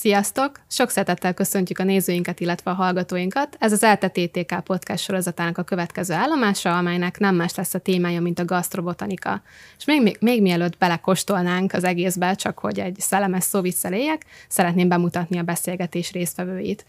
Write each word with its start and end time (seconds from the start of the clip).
Sziasztok! 0.00 0.60
Sok 0.68 0.90
szeretettel 0.90 1.34
köszöntjük 1.34 1.78
a 1.78 1.84
nézőinket, 1.84 2.40
illetve 2.40 2.70
a 2.70 2.74
hallgatóinkat. 2.74 3.56
Ez 3.58 3.72
az 3.72 3.82
ELTE 3.82 4.08
TTK 4.08 4.60
podcast 4.64 5.04
sorozatának 5.04 5.58
a 5.58 5.62
következő 5.62 6.14
állomása, 6.14 6.78
amelynek 6.78 7.18
nem 7.18 7.34
más 7.34 7.54
lesz 7.54 7.74
a 7.74 7.78
témája, 7.78 8.20
mint 8.20 8.38
a 8.38 8.44
gasztrobotanika. 8.44 9.42
És 9.78 9.84
még, 9.84 10.02
még, 10.02 10.16
még 10.20 10.42
mielőtt 10.42 10.78
belekostolnánk 10.78 11.72
az 11.72 11.84
egészbe, 11.84 12.34
csak 12.34 12.58
hogy 12.58 12.78
egy 12.80 12.96
szellemes 13.00 13.44
szó 13.44 13.60
éljek, 13.90 14.24
szeretném 14.48 14.88
bemutatni 14.88 15.38
a 15.38 15.42
beszélgetés 15.42 16.12
résztvevőit. 16.12 16.86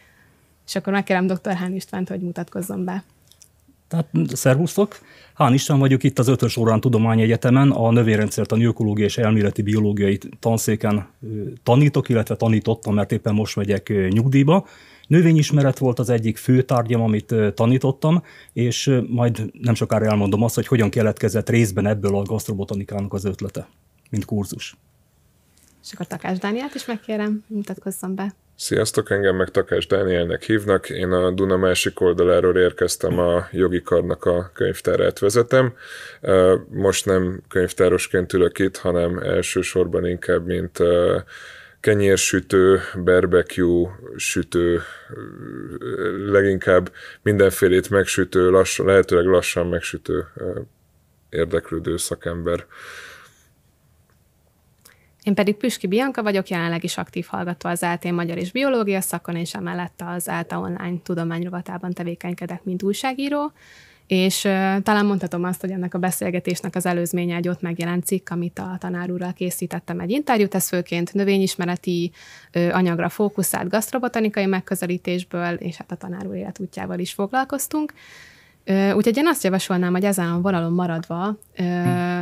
És 0.68 0.76
akkor 0.76 0.94
megkérem 0.94 1.28
dr. 1.28 1.54
Hán 1.54 1.74
Istvánt, 1.74 2.10
hogy 2.10 2.22
mutatkozzon 2.22 2.84
be. 2.84 3.04
Tehát 3.90 4.10
szervusztok! 4.34 5.00
Hán 5.34 5.54
István 5.54 5.80
vagyok 5.80 6.04
itt 6.04 6.20
az 6.20 6.28
Ötös 6.28 6.58
Órán 6.58 6.82
Tudományegyetemen, 6.82 7.72
a 7.72 7.92
növényrendszertani 7.92 8.66
ökológiai 8.66 9.08
és 9.08 9.18
elméleti 9.18 9.62
biológiai 9.62 10.20
tanszéken 10.40 11.08
tanítok, 11.64 12.10
illetve 12.10 12.36
tanítottam, 12.36 12.94
mert 12.94 13.12
éppen 13.12 13.34
most 13.34 13.56
megyek 13.56 13.94
nyugdíjba. 14.10 14.68
Növényismeret 15.08 15.78
volt 15.78 16.00
az 16.00 16.10
egyik 16.10 16.38
fő 16.38 16.62
tárgyam, 16.62 17.02
amit 17.02 17.36
tanítottam, 17.54 18.24
és 18.54 19.02
majd 19.08 19.50
nem 19.62 19.74
sokára 19.74 20.06
elmondom 20.06 20.44
azt, 20.44 20.56
hogy 20.56 20.68
hogyan 20.68 20.90
keletkezett 20.90 21.50
részben 21.50 21.88
ebből 21.88 22.16
a 22.16 22.22
gasztrobotanikának 22.22 23.14
az 23.14 23.26
ötlete, 23.26 23.68
mint 24.10 24.26
kurzus. 24.26 24.76
És 25.84 25.94
akkor 25.94 26.08
Takás 26.08 26.38
Dániát 26.38 26.76
is 26.76 26.86
megkérem, 26.86 27.44
mutatkozzon 27.48 28.16
be. 28.16 28.34
Sziasztok, 28.62 29.10
engem 29.10 29.36
meg 29.36 29.50
Takás 29.50 29.88
Dánielnek 29.88 30.44
hívnak. 30.44 30.90
Én 30.90 31.12
a 31.12 31.32
Duna 31.32 31.58
másik 31.58 32.02
oldaláról 32.02 32.58
érkeztem, 32.58 33.20
a 33.20 33.48
jogi 33.52 33.82
karnak 33.82 34.26
a 34.26 34.52
könyvtárát 34.54 35.20
vezetem. 35.20 35.74
Most 36.70 37.06
nem 37.06 37.42
könyvtárosként 37.50 38.34
ülök 38.34 38.60
itt, 38.60 38.78
hanem 38.78 39.18
elsősorban 39.18 40.06
inkább, 40.08 40.46
mint 40.46 40.78
kenyérsütő, 41.80 42.80
barbecue 43.04 44.00
sütő, 44.16 44.82
leginkább 46.26 46.92
mindenfélét 47.22 47.90
megsütő, 47.90 48.50
lassan, 48.50 48.86
lehetőleg 48.86 49.26
lassan 49.26 49.68
megsütő 49.68 50.28
érdeklődő 51.30 51.98
szakember. 51.98 52.66
Én 55.24 55.34
pedig 55.34 55.56
Püski 55.56 55.88
Bianka 55.88 56.24
vagyok, 56.24 56.48
jelenleg 56.48 56.84
is 56.84 56.98
aktív 56.98 57.26
hallgató 57.30 57.70
az 57.70 57.84
ALT 57.84 58.12
Magyar 58.12 58.38
és 58.38 58.52
Biológia 58.52 59.02
szakon, 59.02 59.36
és 59.36 59.54
emellett 59.54 60.02
az 60.06 60.28
ALTA 60.28 60.60
Online 60.60 60.98
tudományrovatában 61.04 61.94
tevékenykedek, 61.94 62.64
mint 62.64 62.84
újságíró. 62.84 63.52
És 64.08 64.44
uh, 64.44 64.52
talán 64.82 65.06
mondhatom 65.06 65.44
azt, 65.44 65.62
hogy 65.62 65.72
ennek 65.72 65.94
a 65.94 65.98
beszélgetésnek 65.98 66.76
az 66.76 66.86
előzménye 66.86 67.36
egy 67.36 67.48
ott 67.48 67.62
megjelent 67.62 68.06
cikk, 68.06 68.30
amit 68.30 68.60
a 68.60 68.76
tanár 68.80 69.12
úrral 69.12 69.34
készítettem 69.34 70.00
egy 70.00 70.10
interjút, 70.10 70.56
ez 70.56 70.68
főként 70.68 71.14
növényismereti 71.14 72.12
uh, 72.56 72.70
anyagra 72.72 73.10
fókuszált 73.10 73.70
gasztrobotanikai 73.70 74.46
megközelítésből, 74.46 75.54
és 75.54 75.78
hát 75.78 75.92
a 75.92 75.96
tanár 75.96 76.28
úr 76.28 76.36
életútjával 76.36 77.00
is 77.00 77.14
foglalkoztunk. 77.14 77.94
Úgyhogy 78.70 79.18
én 79.18 79.28
azt 79.28 79.44
javasolnám, 79.44 79.92
hogy 79.92 80.04
ezen 80.04 80.32
a 80.32 80.42
vonalon 80.42 80.72
maradva 80.72 81.38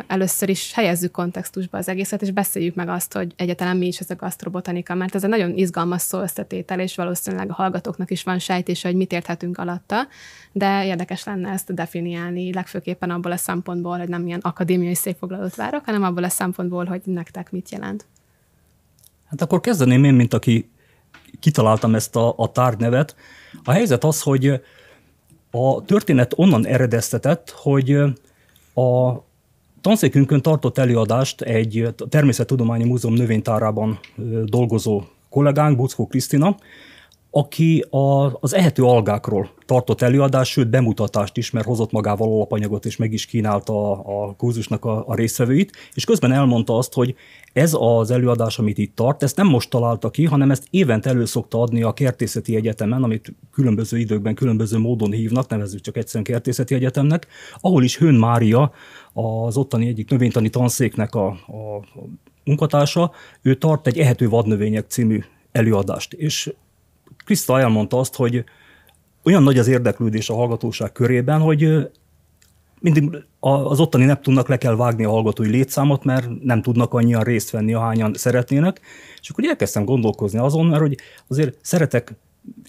először 0.07 0.49
is 0.49 0.73
helyezzük 0.73 1.11
kontextusba 1.11 1.77
az 1.77 1.87
egészet, 1.87 2.21
és 2.21 2.31
beszéljük 2.31 2.75
meg 2.75 2.89
azt, 2.89 3.13
hogy 3.13 3.33
egyáltalán 3.35 3.77
mi 3.77 3.87
is 3.87 3.99
ez 3.99 4.09
a 4.09 4.15
gasztrobotanika, 4.15 4.95
mert 4.95 5.15
ez 5.15 5.23
egy 5.23 5.29
nagyon 5.29 5.57
izgalmas 5.57 6.01
szó 6.01 6.21
összetétel, 6.21 6.79
és 6.79 6.95
valószínűleg 6.95 7.49
a 7.49 7.53
hallgatóknak 7.53 8.11
is 8.11 8.23
van 8.23 8.39
sejtése, 8.39 8.87
hogy 8.87 8.97
mit 8.97 9.11
érthetünk 9.11 9.57
alatta, 9.57 10.07
de 10.51 10.85
érdekes 10.85 11.23
lenne 11.23 11.49
ezt 11.49 11.73
definiálni, 11.73 12.53
legfőképpen 12.53 13.09
abból 13.09 13.31
a 13.31 13.37
szempontból, 13.37 13.97
hogy 13.97 14.09
nem 14.09 14.27
ilyen 14.27 14.39
akadémiai 14.39 14.95
székfoglalót 14.95 15.55
várok, 15.55 15.85
hanem 15.85 16.03
abból 16.03 16.23
a 16.23 16.29
szempontból, 16.29 16.85
hogy 16.85 17.01
nektek 17.03 17.51
mit 17.51 17.71
jelent. 17.71 18.05
Hát 19.29 19.41
akkor 19.41 19.59
kezdeném 19.59 20.03
én, 20.03 20.13
mint 20.13 20.33
aki 20.33 20.69
kitaláltam 21.39 21.95
ezt 21.95 22.15
a, 22.15 22.33
a 22.37 22.51
tárgynevet. 22.51 23.15
A 23.63 23.71
helyzet 23.71 24.03
az, 24.03 24.21
hogy 24.21 24.61
a 25.57 25.81
történet 25.85 26.33
onnan 26.35 26.65
eredeztetett, 26.65 27.49
hogy 27.49 27.91
a 28.73 29.13
tanszékünkön 29.81 30.41
tartott 30.41 30.77
előadást 30.77 31.41
egy 31.41 31.93
Természettudományi 32.09 32.83
Múzeum 32.83 33.13
növénytárában 33.13 33.99
dolgozó 34.45 35.01
kollégánk, 35.29 35.77
Buckó 35.77 36.07
Krisztina, 36.07 36.55
aki 37.37 37.85
a, 37.89 38.37
az 38.39 38.53
ehető 38.53 38.83
algákról 38.83 39.49
tartott 39.65 40.01
előadást, 40.01 40.51
sőt 40.51 40.69
bemutatást 40.69 41.37
is, 41.37 41.51
mert 41.51 41.65
hozott 41.65 41.91
magával 41.91 42.27
alapanyagot, 42.27 42.85
és 42.85 42.95
meg 42.95 43.13
is 43.13 43.25
kínálta 43.25 43.91
a, 43.91 44.23
a 44.23 44.35
kurzusnak 44.35 44.85
a, 44.85 45.03
a 45.07 45.15
résztvevőit, 45.15 45.71
és 45.93 46.05
közben 46.05 46.31
elmondta 46.31 46.77
azt, 46.77 46.93
hogy 46.93 47.15
ez 47.53 47.75
az 47.79 48.11
előadás, 48.11 48.59
amit 48.59 48.77
itt 48.77 48.95
tart, 48.95 49.23
ezt 49.23 49.35
nem 49.35 49.47
most 49.47 49.69
találta 49.69 50.09
ki, 50.09 50.25
hanem 50.25 50.51
ezt 50.51 50.67
évente 50.69 51.09
elő 51.09 51.25
szokta 51.25 51.61
adni 51.61 51.83
a 51.83 51.93
Kertészeti 51.93 52.55
Egyetemen, 52.55 53.03
amit 53.03 53.33
különböző 53.51 53.97
időkben 53.97 54.35
különböző 54.35 54.77
módon 54.77 55.11
hívnak, 55.11 55.49
nevezzük 55.49 55.81
csak 55.81 55.97
egyszerűen 55.97 56.23
Kertészeti 56.23 56.75
Egyetemnek, 56.75 57.27
ahol 57.59 57.83
is 57.83 57.97
Hőn 57.97 58.15
Mária, 58.15 58.71
az 59.13 59.57
ottani 59.57 59.87
egyik 59.87 60.09
növénytani 60.09 60.49
tanszéknek 60.49 61.15
a, 61.15 61.27
a 61.27 61.83
munkatársa, 62.43 63.11
ő 63.41 63.55
tart 63.55 63.87
egy 63.87 63.97
ehető 63.97 64.29
vadnövények 64.29 64.85
című 64.87 65.23
előadást. 65.51 66.13
És 66.13 66.51
Kriszta 67.27 67.59
elmondta 67.59 67.99
azt, 67.99 68.15
hogy 68.15 68.43
olyan 69.23 69.43
nagy 69.43 69.57
az 69.57 69.67
érdeklődés 69.67 70.29
a 70.29 70.35
hallgatóság 70.35 70.91
körében, 70.91 71.39
hogy 71.39 71.89
mindig 72.79 73.09
az 73.39 73.79
ottani 73.79 74.05
Neptunnak 74.05 74.47
le 74.47 74.57
kell 74.57 74.75
vágni 74.75 75.03
a 75.03 75.09
hallgatói 75.09 75.49
létszámot, 75.49 76.03
mert 76.03 76.43
nem 76.43 76.61
tudnak 76.61 76.93
annyian 76.93 77.23
részt 77.23 77.49
venni, 77.49 77.73
ahányan 77.73 78.13
szeretnének. 78.13 78.81
És 79.21 79.29
akkor 79.29 79.43
elkezdtem 79.45 79.85
gondolkozni 79.85 80.39
azon, 80.39 80.65
mert 80.65 80.81
hogy 80.81 80.97
azért 81.27 81.57
szeretek 81.61 82.13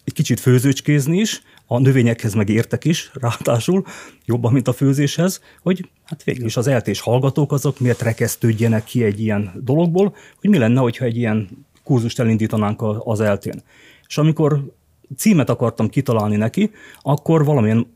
egy 0.05 0.13
kicsit 0.13 0.41
főzőcskézni 0.41 1.19
is, 1.19 1.43
a 1.67 1.79
növényekhez 1.79 2.35
meg 2.35 2.49
értek 2.49 2.85
is, 2.85 3.11
ráadásul 3.15 3.85
jobban, 4.25 4.53
mint 4.53 4.69
a 4.69 4.73
főzéshez, 4.73 5.41
hogy 5.63 5.89
hát 6.05 6.25
végül 6.25 6.47
is 6.47 6.57
az 6.57 6.67
eltés 6.67 7.01
hallgatók 7.01 7.53
azok 7.53 7.81
miért 7.81 8.03
rekesztődjenek 8.03 8.85
ki 8.85 9.05
egy 9.05 9.21
ilyen 9.21 9.53
dologból, 9.65 10.15
hogy 10.41 10.51
mi 10.51 10.59
lenne, 10.59 10.81
hogyha 10.81 11.05
egy 11.05 11.17
ilyen 11.17 11.49
kurzust 11.85 12.19
elindítanánk 12.19 12.83
az 13.05 13.21
eltén. 13.21 13.63
És 14.09 14.19
amikor 14.19 14.77
címet 15.17 15.51
akartam 15.51 15.89
kitalálni 15.89 16.37
neki, 16.37 16.71
akkor 17.03 17.45
valamilyen 17.45 17.93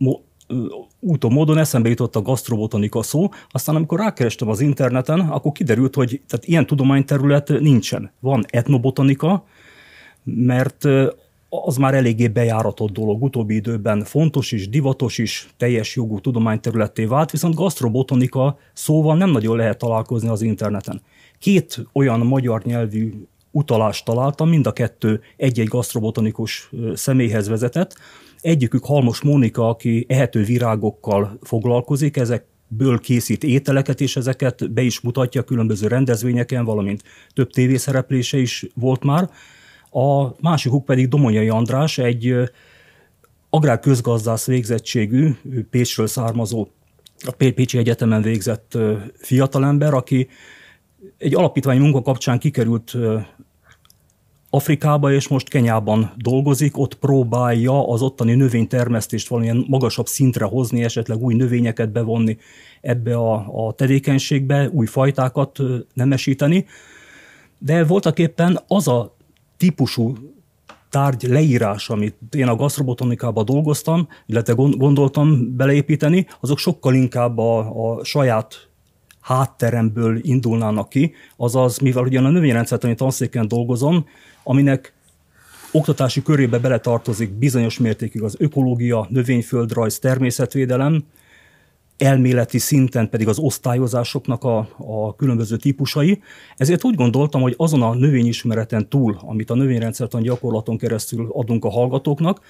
úton, 1.00 1.32
módon 1.32 1.58
eszembe 1.58 1.88
jutott 1.88 2.16
a 2.16 2.22
gasztrobotanika 2.22 3.02
szó, 3.02 3.28
aztán 3.50 3.74
amikor 3.74 3.98
rákerestem 3.98 4.48
az 4.48 4.60
interneten, 4.60 5.20
akkor 5.20 5.52
kiderült, 5.52 5.94
hogy 5.94 6.20
tehát 6.28 6.46
ilyen 6.46 6.66
tudományterület 6.66 7.48
nincsen. 7.48 8.12
Van 8.20 8.44
etnobotanika, 8.48 9.44
mert 10.24 10.84
az 11.48 11.76
már 11.76 11.94
eléggé 11.94 12.28
bejáratott 12.28 12.92
dolog. 12.92 13.22
Utóbbi 13.22 13.54
időben 13.54 14.04
fontos 14.04 14.52
is, 14.52 14.68
divatos 14.68 15.18
is, 15.18 15.48
teljes 15.56 15.96
jogú 15.96 16.20
tudományterületté 16.20 17.04
vált, 17.04 17.30
viszont 17.30 17.54
gasztrobotanika 17.54 18.58
szóval 18.72 19.16
nem 19.16 19.30
nagyon 19.30 19.56
lehet 19.56 19.78
találkozni 19.78 20.28
az 20.28 20.42
interneten. 20.42 21.02
Két 21.38 21.86
olyan 21.92 22.20
magyar 22.20 22.62
nyelvű 22.62 23.12
utalást 23.52 24.04
találtam, 24.04 24.48
mind 24.48 24.66
a 24.66 24.72
kettő 24.72 25.20
egy-egy 25.36 25.68
gasztrobotanikus 25.68 26.70
személyhez 26.94 27.48
vezetett. 27.48 27.96
Egyikük 28.40 28.84
Halmos 28.84 29.20
Mónika, 29.20 29.68
aki 29.68 30.06
ehető 30.08 30.44
virágokkal 30.44 31.38
foglalkozik, 31.42 32.16
ezek 32.16 32.44
ből 32.68 32.98
készít 32.98 33.44
ételeket, 33.44 34.00
és 34.00 34.16
ezeket 34.16 34.72
be 34.72 34.82
is 34.82 35.00
mutatja 35.00 35.42
különböző 35.42 35.86
rendezvényeken, 35.86 36.64
valamint 36.64 37.02
több 37.34 37.50
tévészereplése 37.50 38.38
is 38.38 38.66
volt 38.74 39.04
már. 39.04 39.30
A 39.90 40.40
másikuk 40.40 40.84
pedig 40.84 41.08
Domonyai 41.08 41.48
András, 41.48 41.98
egy 41.98 42.34
agrárközgazdász 43.50 44.46
végzettségű, 44.46 45.30
Pécsről 45.70 46.06
származó, 46.06 46.68
a 47.24 47.34
Pécsi 47.36 47.78
Egyetemen 47.78 48.22
végzett 48.22 48.78
fiatalember, 49.18 49.94
aki 49.94 50.28
egy 51.18 51.34
alapítványi 51.34 51.80
munka 51.80 52.02
kapcsán 52.02 52.38
kikerült 52.38 52.96
Afrikába, 54.54 55.12
és 55.12 55.28
most 55.28 55.48
Kenyában 55.48 56.12
dolgozik, 56.16 56.78
ott 56.78 56.94
próbálja 56.94 57.88
az 57.88 58.02
ottani 58.02 58.34
növénytermesztést 58.34 59.28
valamilyen 59.28 59.64
magasabb 59.68 60.06
szintre 60.06 60.44
hozni, 60.44 60.82
esetleg 60.82 61.22
új 61.22 61.34
növényeket 61.34 61.92
bevonni 61.92 62.36
ebbe 62.80 63.16
a, 63.16 63.66
a 63.66 63.72
tevékenységbe, 63.72 64.68
új 64.72 64.86
fajtákat 64.86 65.58
nemesíteni. 65.94 66.66
De 67.58 67.84
voltak 67.84 68.18
éppen 68.18 68.58
az 68.66 68.88
a 68.88 69.16
típusú 69.56 70.14
tárgy 70.90 71.22
leírás, 71.22 71.90
amit 71.90 72.16
én 72.30 72.48
a 72.48 72.56
gasztrobotanikában 72.56 73.44
dolgoztam, 73.44 74.08
illetve 74.26 74.52
gondoltam 74.54 75.56
beleépíteni, 75.56 76.26
azok 76.40 76.58
sokkal 76.58 76.94
inkább 76.94 77.38
a, 77.38 77.58
a 77.58 78.04
saját 78.04 78.71
hátteremből 79.22 80.18
indulnának 80.22 80.88
ki, 80.88 81.14
azaz, 81.36 81.78
mivel 81.78 82.02
ugyan 82.02 82.24
a 82.24 82.30
növényrendszertani 82.30 82.94
tanszéken 82.94 83.48
dolgozom, 83.48 84.06
aminek 84.42 84.92
oktatási 85.72 86.22
körébe 86.22 86.58
beletartozik 86.58 87.30
bizonyos 87.30 87.78
mértékig 87.78 88.22
az 88.22 88.36
ökológia, 88.38 89.06
növényföldrajz, 89.10 89.98
természetvédelem, 89.98 91.04
elméleti 91.98 92.58
szinten 92.58 93.08
pedig 93.08 93.28
az 93.28 93.38
osztályozásoknak 93.38 94.44
a, 94.44 94.68
a 94.76 95.16
különböző 95.16 95.56
típusai. 95.56 96.22
Ezért 96.56 96.84
úgy 96.84 96.94
gondoltam, 96.94 97.40
hogy 97.40 97.54
azon 97.56 97.82
a 97.82 97.94
növényismereten 97.94 98.88
túl, 98.88 99.18
amit 99.20 99.50
a 99.50 99.54
növényrendszertan 99.54 100.22
gyakorlaton 100.22 100.78
keresztül 100.78 101.30
adunk 101.32 101.64
a 101.64 101.70
hallgatóknak, 101.70 102.40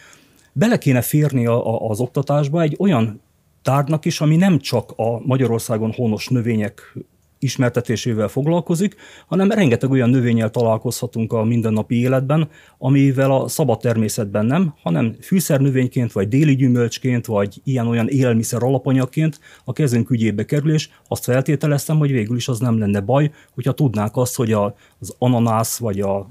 bele 0.52 0.78
kéne 0.78 1.00
férni 1.00 1.46
a, 1.46 1.66
a, 1.66 1.88
az 1.88 2.00
oktatásba 2.00 2.62
egy 2.62 2.76
olyan 2.78 3.20
tárgynak 3.62 4.05
is, 4.05 4.20
ami 4.20 4.37
nem 4.37 4.59
csak 4.59 4.93
a 4.97 5.20
Magyarországon 5.25 5.93
honos 5.93 6.29
növények 6.29 6.94
ismertetésével 7.43 8.29
foglalkozik, 8.29 8.97
hanem 9.26 9.50
rengeteg 9.50 9.91
olyan 9.91 10.11
növényel 10.11 10.50
találkozhatunk 10.50 11.32
a 11.32 11.44
mindennapi 11.44 11.94
életben, 12.00 12.49
amivel 12.79 13.31
a 13.31 13.49
szabad 13.49 13.79
természetben 13.79 14.47
nem, 14.47 14.75
hanem 14.82 15.17
fűszernövényként, 15.20 16.12
vagy 16.12 16.29
déli 16.29 16.56
gyümölcsként, 16.56 17.26
vagy 17.26 17.61
ilyen-olyan 17.64 18.09
élelmiszer 18.09 18.62
alapanyagként 18.62 19.41
a 19.64 19.73
kezünk 19.73 20.11
ügyébe 20.11 20.44
kerül, 20.44 20.73
és 20.73 20.88
azt 21.09 21.25
feltételeztem, 21.25 21.99
hogy 21.99 22.11
végül 22.11 22.37
is 22.37 22.49
az 22.49 22.59
nem 22.59 22.79
lenne 22.79 23.00
baj, 23.00 23.31
hogyha 23.55 23.73
tudnák 23.73 24.17
azt, 24.17 24.37
hogy 24.37 24.53
az 24.53 25.14
ananász, 25.19 25.79
vagy 25.79 26.00
a 26.00 26.29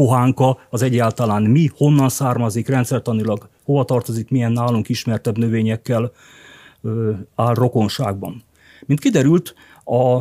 pohánka 0.00 0.58
az 0.70 0.82
egyáltalán 0.82 1.42
mi, 1.42 1.70
honnan 1.76 2.08
származik, 2.08 2.68
rendszertanilag 2.68 3.48
hova 3.64 3.84
tartozik, 3.84 4.30
milyen 4.30 4.52
nálunk 4.52 4.88
ismertebb 4.88 5.38
növényekkel 5.38 6.12
ö, 6.82 7.12
áll 7.34 7.54
rokonságban. 7.54 8.42
Mint 8.86 9.00
kiderült, 9.00 9.54
a, 9.84 10.18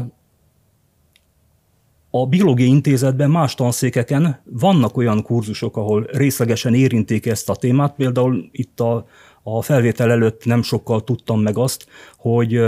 a 2.09 2.27
Biológiai 2.29 2.69
Intézetben 2.69 3.29
más 3.29 3.55
tanszékeken 3.55 4.41
vannak 4.43 4.97
olyan 4.97 5.23
kurzusok, 5.23 5.77
ahol 5.77 6.07
részlegesen 6.11 6.73
érinték 6.73 7.25
ezt 7.25 7.49
a 7.49 7.55
témát. 7.55 7.95
Például 7.95 8.49
itt 8.51 8.79
a, 8.79 9.05
a 9.43 9.61
felvétel 9.61 10.11
előtt 10.11 10.45
nem 10.45 10.61
sokkal 10.61 11.03
tudtam 11.03 11.41
meg 11.41 11.57
azt, 11.57 11.85
hogy 12.17 12.61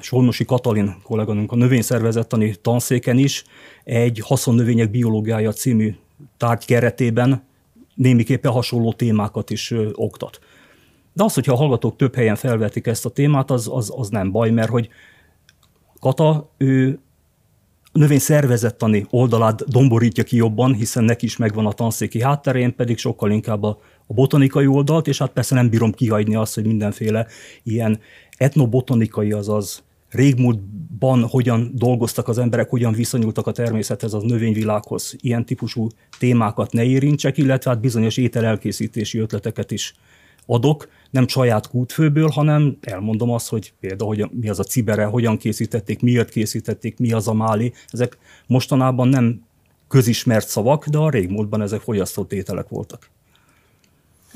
Solnosi 0.00 0.44
Katalin 0.44 0.96
kolléganőnk 1.02 1.52
a 1.52 1.56
növényszervezettani 1.56 2.54
tanszéken 2.54 3.18
is 3.18 3.44
egy 3.84 4.20
haszonnövények 4.24 4.90
biológiája 4.90 5.52
című 5.52 5.94
tárgy 6.36 6.64
keretében 6.64 7.44
némiképpen 7.94 8.52
hasonló 8.52 8.92
témákat 8.92 9.50
is 9.50 9.74
oktat. 9.92 10.38
De 11.12 11.24
az, 11.24 11.34
hogyha 11.34 11.52
a 11.52 11.56
hallgatók 11.56 11.96
több 11.96 12.14
helyen 12.14 12.36
felvetik 12.36 12.86
ezt 12.86 13.06
a 13.06 13.10
témát, 13.10 13.50
az, 13.50 13.68
az, 13.72 13.92
az 13.96 14.08
nem 14.08 14.30
baj, 14.30 14.50
mert 14.50 14.70
hogy 14.70 14.88
Kata, 16.00 16.50
ő 16.56 16.98
növény 17.92 18.18
szervezettani 18.18 19.06
oldalát 19.10 19.68
domborítja 19.68 20.24
ki 20.24 20.36
jobban, 20.36 20.74
hiszen 20.74 21.04
neki 21.04 21.24
is 21.24 21.36
megvan 21.36 21.66
a 21.66 21.72
tanszéki 21.72 22.22
hátterén, 22.22 22.74
pedig 22.74 22.98
sokkal 22.98 23.30
inkább 23.30 23.62
a, 23.62 23.78
a 24.06 24.12
botanikai 24.12 24.66
oldalt, 24.66 25.06
és 25.06 25.18
hát 25.18 25.32
persze 25.32 25.54
nem 25.54 25.68
bírom 25.68 25.92
kihagyni 25.92 26.34
azt, 26.34 26.54
hogy 26.54 26.66
mindenféle 26.66 27.26
ilyen 27.62 28.00
etnobotanikai, 28.36 29.32
azaz 29.32 29.84
régmúltban 30.10 31.22
hogyan 31.22 31.70
dolgoztak 31.74 32.28
az 32.28 32.38
emberek, 32.38 32.70
hogyan 32.70 32.92
viszonyultak 32.92 33.46
a 33.46 33.52
természethez, 33.52 34.14
az 34.14 34.22
növényvilághoz, 34.22 35.16
ilyen 35.20 35.44
típusú 35.44 35.88
témákat 36.18 36.72
ne 36.72 36.84
érintsek, 36.84 37.38
illetve 37.38 37.70
hát 37.70 37.80
bizonyos 37.80 38.16
ételelkészítési 38.16 39.18
ötleteket 39.18 39.70
is 39.70 39.94
adok, 40.46 40.88
nem 41.10 41.28
saját 41.28 41.68
kútfőből, 41.68 42.28
hanem 42.28 42.76
elmondom 42.80 43.30
azt, 43.30 43.48
hogy 43.48 43.72
például 43.80 44.14
hogy 44.16 44.30
mi 44.40 44.48
az 44.48 44.58
a 44.58 44.64
cibere, 44.64 45.04
hogyan 45.04 45.36
készítették, 45.36 46.00
miért 46.00 46.28
készítették, 46.28 46.98
mi 46.98 47.12
az 47.12 47.28
a 47.28 47.34
máli. 47.34 47.72
Ezek 47.88 48.18
mostanában 48.46 49.08
nem 49.08 49.44
közismert 49.88 50.48
szavak, 50.48 50.86
de 50.86 50.98
a 50.98 51.10
régmúltban 51.10 51.62
ezek 51.62 51.80
fogyasztott 51.80 52.32
ételek 52.32 52.68
voltak. 52.68 53.10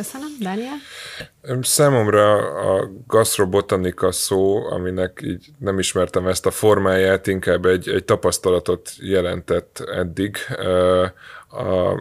Köszönöm. 0.01 0.29
Daniel? 0.41 0.77
Számomra 1.61 2.37
a 2.37 2.91
gastrobotanika 3.07 4.13
szó, 4.13 4.71
aminek 4.71 5.21
így 5.25 5.47
nem 5.59 5.79
ismertem 5.79 6.27
ezt 6.27 6.47
a 6.47 6.51
formáját, 6.51 7.27
inkább 7.27 7.65
egy, 7.65 7.89
egy 7.89 8.05
tapasztalatot 8.05 8.91
jelentett 8.99 9.83
eddig. 9.95 10.37
A, 11.51 11.95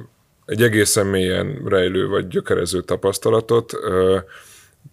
egy 0.46 0.62
egészen 0.62 1.06
mélyen 1.06 1.62
rejlő 1.66 2.08
vagy 2.08 2.28
gyökerező 2.28 2.82
tapasztalatot. 2.82 3.74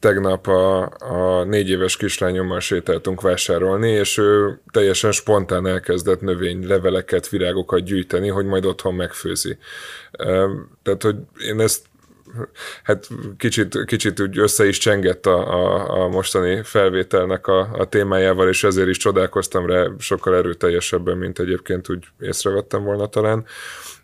Tegnap 0.00 0.46
a, 0.46 0.82
a 0.98 1.44
négy 1.44 1.68
éves 1.68 1.96
kislányommal 1.96 2.60
sétáltunk 2.60 3.20
vásárolni, 3.20 3.90
és 3.90 4.18
ő 4.18 4.60
teljesen 4.70 5.12
spontán 5.12 5.66
elkezdett 5.66 6.20
növény 6.20 6.66
leveleket, 6.66 7.28
virágokat 7.28 7.84
gyűjteni, 7.84 8.28
hogy 8.28 8.46
majd 8.46 8.64
otthon 8.64 8.94
megfőzi. 8.94 9.58
Tehát, 10.82 11.02
hogy 11.02 11.16
én 11.48 11.60
ezt 11.60 11.84
hát 12.82 13.08
kicsit, 13.38 13.84
kicsit 13.84 14.20
úgy 14.20 14.38
össze 14.38 14.66
is 14.66 14.78
csengett 14.78 15.26
a, 15.26 15.52
a, 15.52 15.90
a 16.02 16.08
mostani 16.08 16.62
felvételnek 16.62 17.46
a, 17.46 17.58
a 17.72 17.88
témájával, 17.88 18.48
és 18.48 18.64
ezért 18.64 18.88
is 18.88 18.96
csodálkoztam 18.96 19.66
rá 19.66 19.86
sokkal 19.98 20.36
erőteljesebben, 20.36 21.16
mint 21.16 21.38
egyébként 21.38 21.90
úgy 21.90 22.04
észrevettem 22.20 22.84
volna 22.84 23.06
talán 23.06 23.46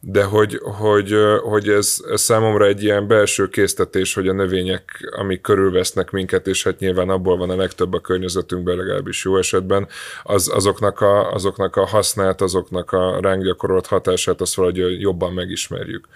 de 0.05 0.25
hogy, 0.25 0.61
hogy, 0.63 1.17
hogy 1.43 1.69
ez, 1.69 2.01
számomra 2.15 2.67
egy 2.67 2.83
ilyen 2.83 3.07
belső 3.07 3.49
késztetés, 3.49 4.15
hogy 4.15 4.29
a 4.29 4.33
növények, 4.33 5.13
amik 5.17 5.41
körülvesznek 5.41 6.11
minket, 6.11 6.47
és 6.47 6.63
hát 6.63 6.79
nyilván 6.79 7.09
abból 7.09 7.37
van 7.37 7.51
a 7.51 7.57
legtöbb 7.57 7.93
a 7.93 8.01
környezetünkben, 8.01 8.77
legalábbis 8.77 9.25
jó 9.25 9.37
esetben, 9.37 9.89
az, 10.23 10.49
azoknak, 10.49 11.01
a, 11.01 11.33
azoknak 11.33 11.77
a 11.77 11.87
hasznát, 11.87 12.41
azoknak 12.41 12.93
a 12.93 13.21
ránk 13.21 13.43
gyakorolt 13.43 13.87
hatását, 13.87 14.41
azt 14.41 14.55
valahogy 14.55 15.01
jobban 15.01 15.33
megismerjük. 15.33 16.09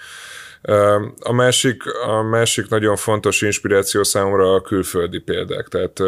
A 1.18 1.32
másik, 1.32 1.82
a 2.06 2.22
másik 2.22 2.68
nagyon 2.68 2.96
fontos 2.96 3.42
inspiráció 3.42 4.02
számomra 4.02 4.54
a 4.54 4.60
külföldi 4.60 5.18
példák, 5.18 5.68
tehát 5.68 6.00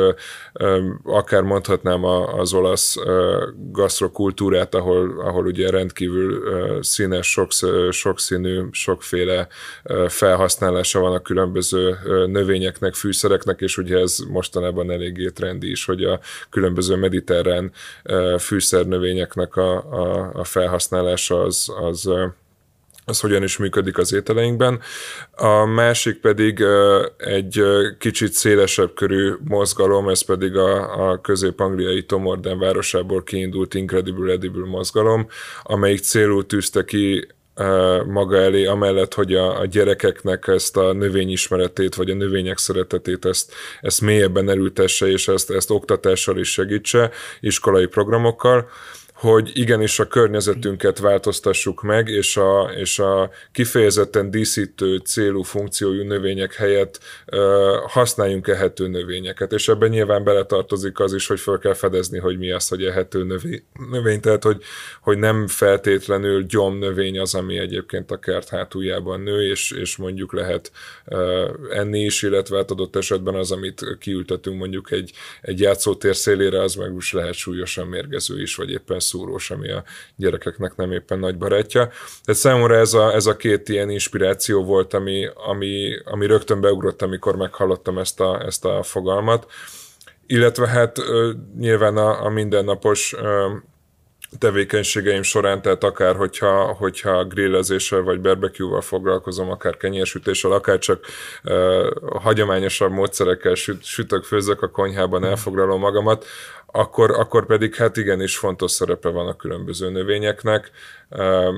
akár 1.05 1.43
mondhatnám 1.43 2.05
az 2.05 2.53
olasz 2.53 2.97
gasztrokultúrát, 3.55 4.75
ahol, 4.75 5.21
ahol 5.21 5.47
ugye 5.47 5.71
rendkívül 5.71 6.43
színes, 6.83 7.31
sok, 7.31 7.51
sokszínű, 7.91 8.63
sokféle 8.71 9.49
felhasználása 10.09 11.01
van 11.01 11.15
a 11.15 11.23
különböző 11.23 11.99
növényeknek, 12.27 12.95
fűszereknek, 12.95 13.61
és 13.61 13.77
ugye 13.77 13.99
ez 13.99 14.19
mostanában 14.29 14.91
eléggé 14.91 15.29
trendi 15.29 15.71
is, 15.71 15.85
hogy 15.85 16.05
a 16.05 16.21
különböző 16.51 16.97
mediterrán 16.97 17.73
fűszernövényeknek 18.39 19.57
a, 19.57 19.77
a, 19.77 20.31
a 20.35 20.45
felhasználása 20.45 21.41
az, 21.43 21.73
az 21.81 22.11
az 23.09 23.21
hogyan 23.21 23.43
is 23.43 23.57
működik 23.57 23.99
az 23.99 24.13
ételeinkben. 24.13 24.81
A 25.37 25.65
másik 25.65 26.21
pedig 26.21 26.65
egy 27.17 27.63
kicsit 27.99 28.33
szélesebb 28.33 28.95
körű 28.95 29.33
mozgalom, 29.45 30.09
ez 30.09 30.21
pedig 30.21 30.57
a, 30.57 31.11
a 31.11 31.21
közép-angliai 31.21 32.05
Tomorden 32.05 32.59
városából 32.59 33.23
kiindult 33.23 33.75
Incredible 33.75 34.33
Edible 34.33 34.67
mozgalom, 34.67 35.27
amelyik 35.63 36.01
célul 36.01 36.47
tűzte 36.47 36.85
ki 36.85 37.27
maga 38.07 38.37
elé, 38.37 38.65
amellett, 38.65 39.15
hogy 39.15 39.35
a, 39.35 39.61
a 39.61 39.67
gyerekeknek 39.67 40.47
ezt 40.47 40.77
a 40.77 40.93
növényismeretét, 40.93 41.95
vagy 41.95 42.11
a 42.11 42.15
növények 42.15 42.59
szeretetét, 42.59 43.25
ezt, 43.25 43.53
ezt 43.81 44.01
mélyebben 44.01 44.49
erültesse, 44.49 45.07
és 45.07 45.29
ezt, 45.29 45.51
ezt 45.51 45.71
oktatással 45.71 46.39
is 46.39 46.53
segítse, 46.53 47.11
iskolai 47.41 47.87
programokkal, 47.87 48.69
hogy 49.19 49.51
igenis 49.55 49.99
a 49.99 50.07
környezetünket 50.07 50.99
változtassuk 50.99 51.83
meg, 51.83 52.09
és 52.09 52.37
a, 52.37 52.71
és 52.77 52.99
a 52.99 53.31
kifejezetten 53.53 54.31
díszítő 54.31 54.97
célú 54.97 55.43
funkciójú 55.43 56.03
növények 56.03 56.55
helyett 56.55 57.01
ö, 57.27 57.77
használjunk 57.87 58.49
ehető 58.49 58.89
növényeket. 58.89 59.53
És 59.53 59.69
ebben 59.69 59.89
nyilván 59.89 60.25
beletartozik 60.25 60.99
az 61.01 61.15
is, 61.15 61.27
hogy 61.27 61.41
fel 61.41 61.59
kell 61.59 61.75
fedezni, 61.75 62.19
hogy 62.19 62.39
mi 62.39 62.51
az, 62.51 62.69
hogy 62.69 62.85
ehető 62.85 63.25
növény. 63.91 64.21
Tehát, 64.21 64.43
hogy, 64.43 64.63
hogy 65.01 65.19
nem 65.19 65.47
feltétlenül 65.47 66.43
gyom 66.43 66.79
növény 66.79 67.21
az, 67.21 67.35
ami 67.35 67.59
egyébként 67.59 68.11
a 68.11 68.19
kert 68.19 68.49
hátuljában 68.49 69.21
nő, 69.21 69.51
és, 69.51 69.71
és 69.71 69.97
mondjuk 69.97 70.33
lehet 70.33 70.71
ö, 71.05 71.49
enni 71.71 72.01
is, 72.01 72.23
illetve 72.23 72.57
hát 72.57 72.71
adott 72.71 72.97
esetben 72.97 73.35
az, 73.35 73.53
amit 73.53 73.97
kiültetünk 73.99 74.59
mondjuk 74.59 74.91
egy, 74.91 75.13
egy 75.43 75.61
játszótér 75.61 76.17
szélére, 76.17 76.63
az 76.63 76.75
meg 76.75 76.95
úgy 76.95 77.09
lehet 77.11 77.35
súlyosan 77.35 77.87
mérgező 77.87 78.41
is, 78.41 78.55
vagy 78.55 78.71
éppen 78.71 79.01
szúrós, 79.09 79.51
ami 79.51 79.71
a 79.71 79.85
gyerekeknek 80.17 80.77
nem 80.77 80.93
éppen 80.93 81.19
nagy 81.19 81.39
barátja. 81.39 81.87
Tehát 82.25 82.41
számomra 82.41 82.77
ez 82.77 82.95
a, 82.95 83.15
ez 83.15 83.27
a 83.27 83.37
két 83.37 83.69
ilyen 83.69 83.91
inspiráció 83.91 84.65
volt, 84.65 84.95
ami, 84.95 85.29
ami, 85.35 85.97
ami 86.05 86.27
rögtön 86.27 86.61
beugrott, 86.61 87.03
amikor 87.03 87.37
meghallottam 87.37 87.99
ezt 87.99 88.21
a, 88.21 88.43
ezt 88.47 88.65
a 88.65 88.83
fogalmat. 88.83 89.47
Illetve 90.27 90.67
hát 90.67 90.97
nyilván 91.59 91.97
a, 91.97 92.25
a 92.25 92.29
mindennapos 92.29 93.15
tevékenységeim 94.39 95.23
során, 95.23 95.63
tehát 95.63 95.85
akár 95.85 96.17
hogyha, 96.17 96.63
hogyha 96.63 97.25
grillezéssel 97.25 98.03
vagy 98.03 98.21
barbecue-val 98.21 98.81
foglalkozom, 98.81 99.51
akár 99.51 99.77
kenyérsütéssel, 99.77 100.53
akár 100.53 100.79
csak 100.79 101.05
uh, 101.45 101.87
hagyományosabb 102.21 102.93
módszerekkel 102.93 103.55
süt, 103.55 103.85
sütök, 103.85 104.25
főzök 104.25 104.63
a 104.63 104.71
konyhában, 104.71 105.25
elfoglalom 105.25 105.81
magamat, 105.81 106.27
akkor, 106.73 107.11
akkor 107.11 107.47
pedig 107.47 107.75
hát 107.75 107.97
igenis 107.97 108.37
fontos 108.37 108.71
szerepe 108.71 109.09
van 109.09 109.29
a 109.29 109.37
különböző 109.37 109.91
növényeknek. 109.91 110.71
Uh, 111.11 111.55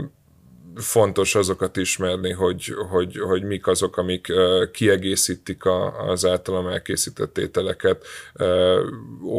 fontos 0.75 1.35
azokat 1.35 1.76
ismerni, 1.76 2.33
hogy, 2.33 2.75
hogy, 2.90 3.19
hogy 3.19 3.43
mik 3.43 3.67
azok, 3.67 3.97
amik 3.97 4.33
kiegészítik 4.73 5.64
a, 5.64 6.09
az 6.09 6.26
általam 6.26 6.67
elkészített 6.67 7.38
ételeket, 7.38 8.07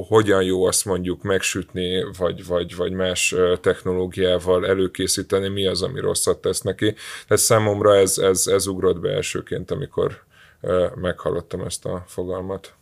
hogyan 0.08 0.44
jó 0.44 0.64
azt 0.64 0.86
mondjuk 0.86 1.24
megsütni, 1.24 2.06
vagy, 2.18 2.46
vagy, 2.46 2.76
vagy 2.76 2.92
más 2.92 3.36
technológiával 3.62 4.68
előkészíteni, 4.68 5.48
mi 5.48 5.68
az, 5.68 5.82
ami 5.82 6.00
rosszat 6.00 6.42
tesz 6.42 6.62
neki. 6.62 6.94
Tehát 7.28 7.44
számomra 7.44 7.96
ez, 7.96 8.18
ez, 8.18 8.48
ez 8.48 8.68
ugrott 8.68 9.00
be 9.00 9.10
elsőként, 9.10 9.72
amikor 9.72 10.24
meghallottam 10.96 11.62
ezt 11.62 11.86
a 11.86 12.04
fogalmat. 12.08 12.74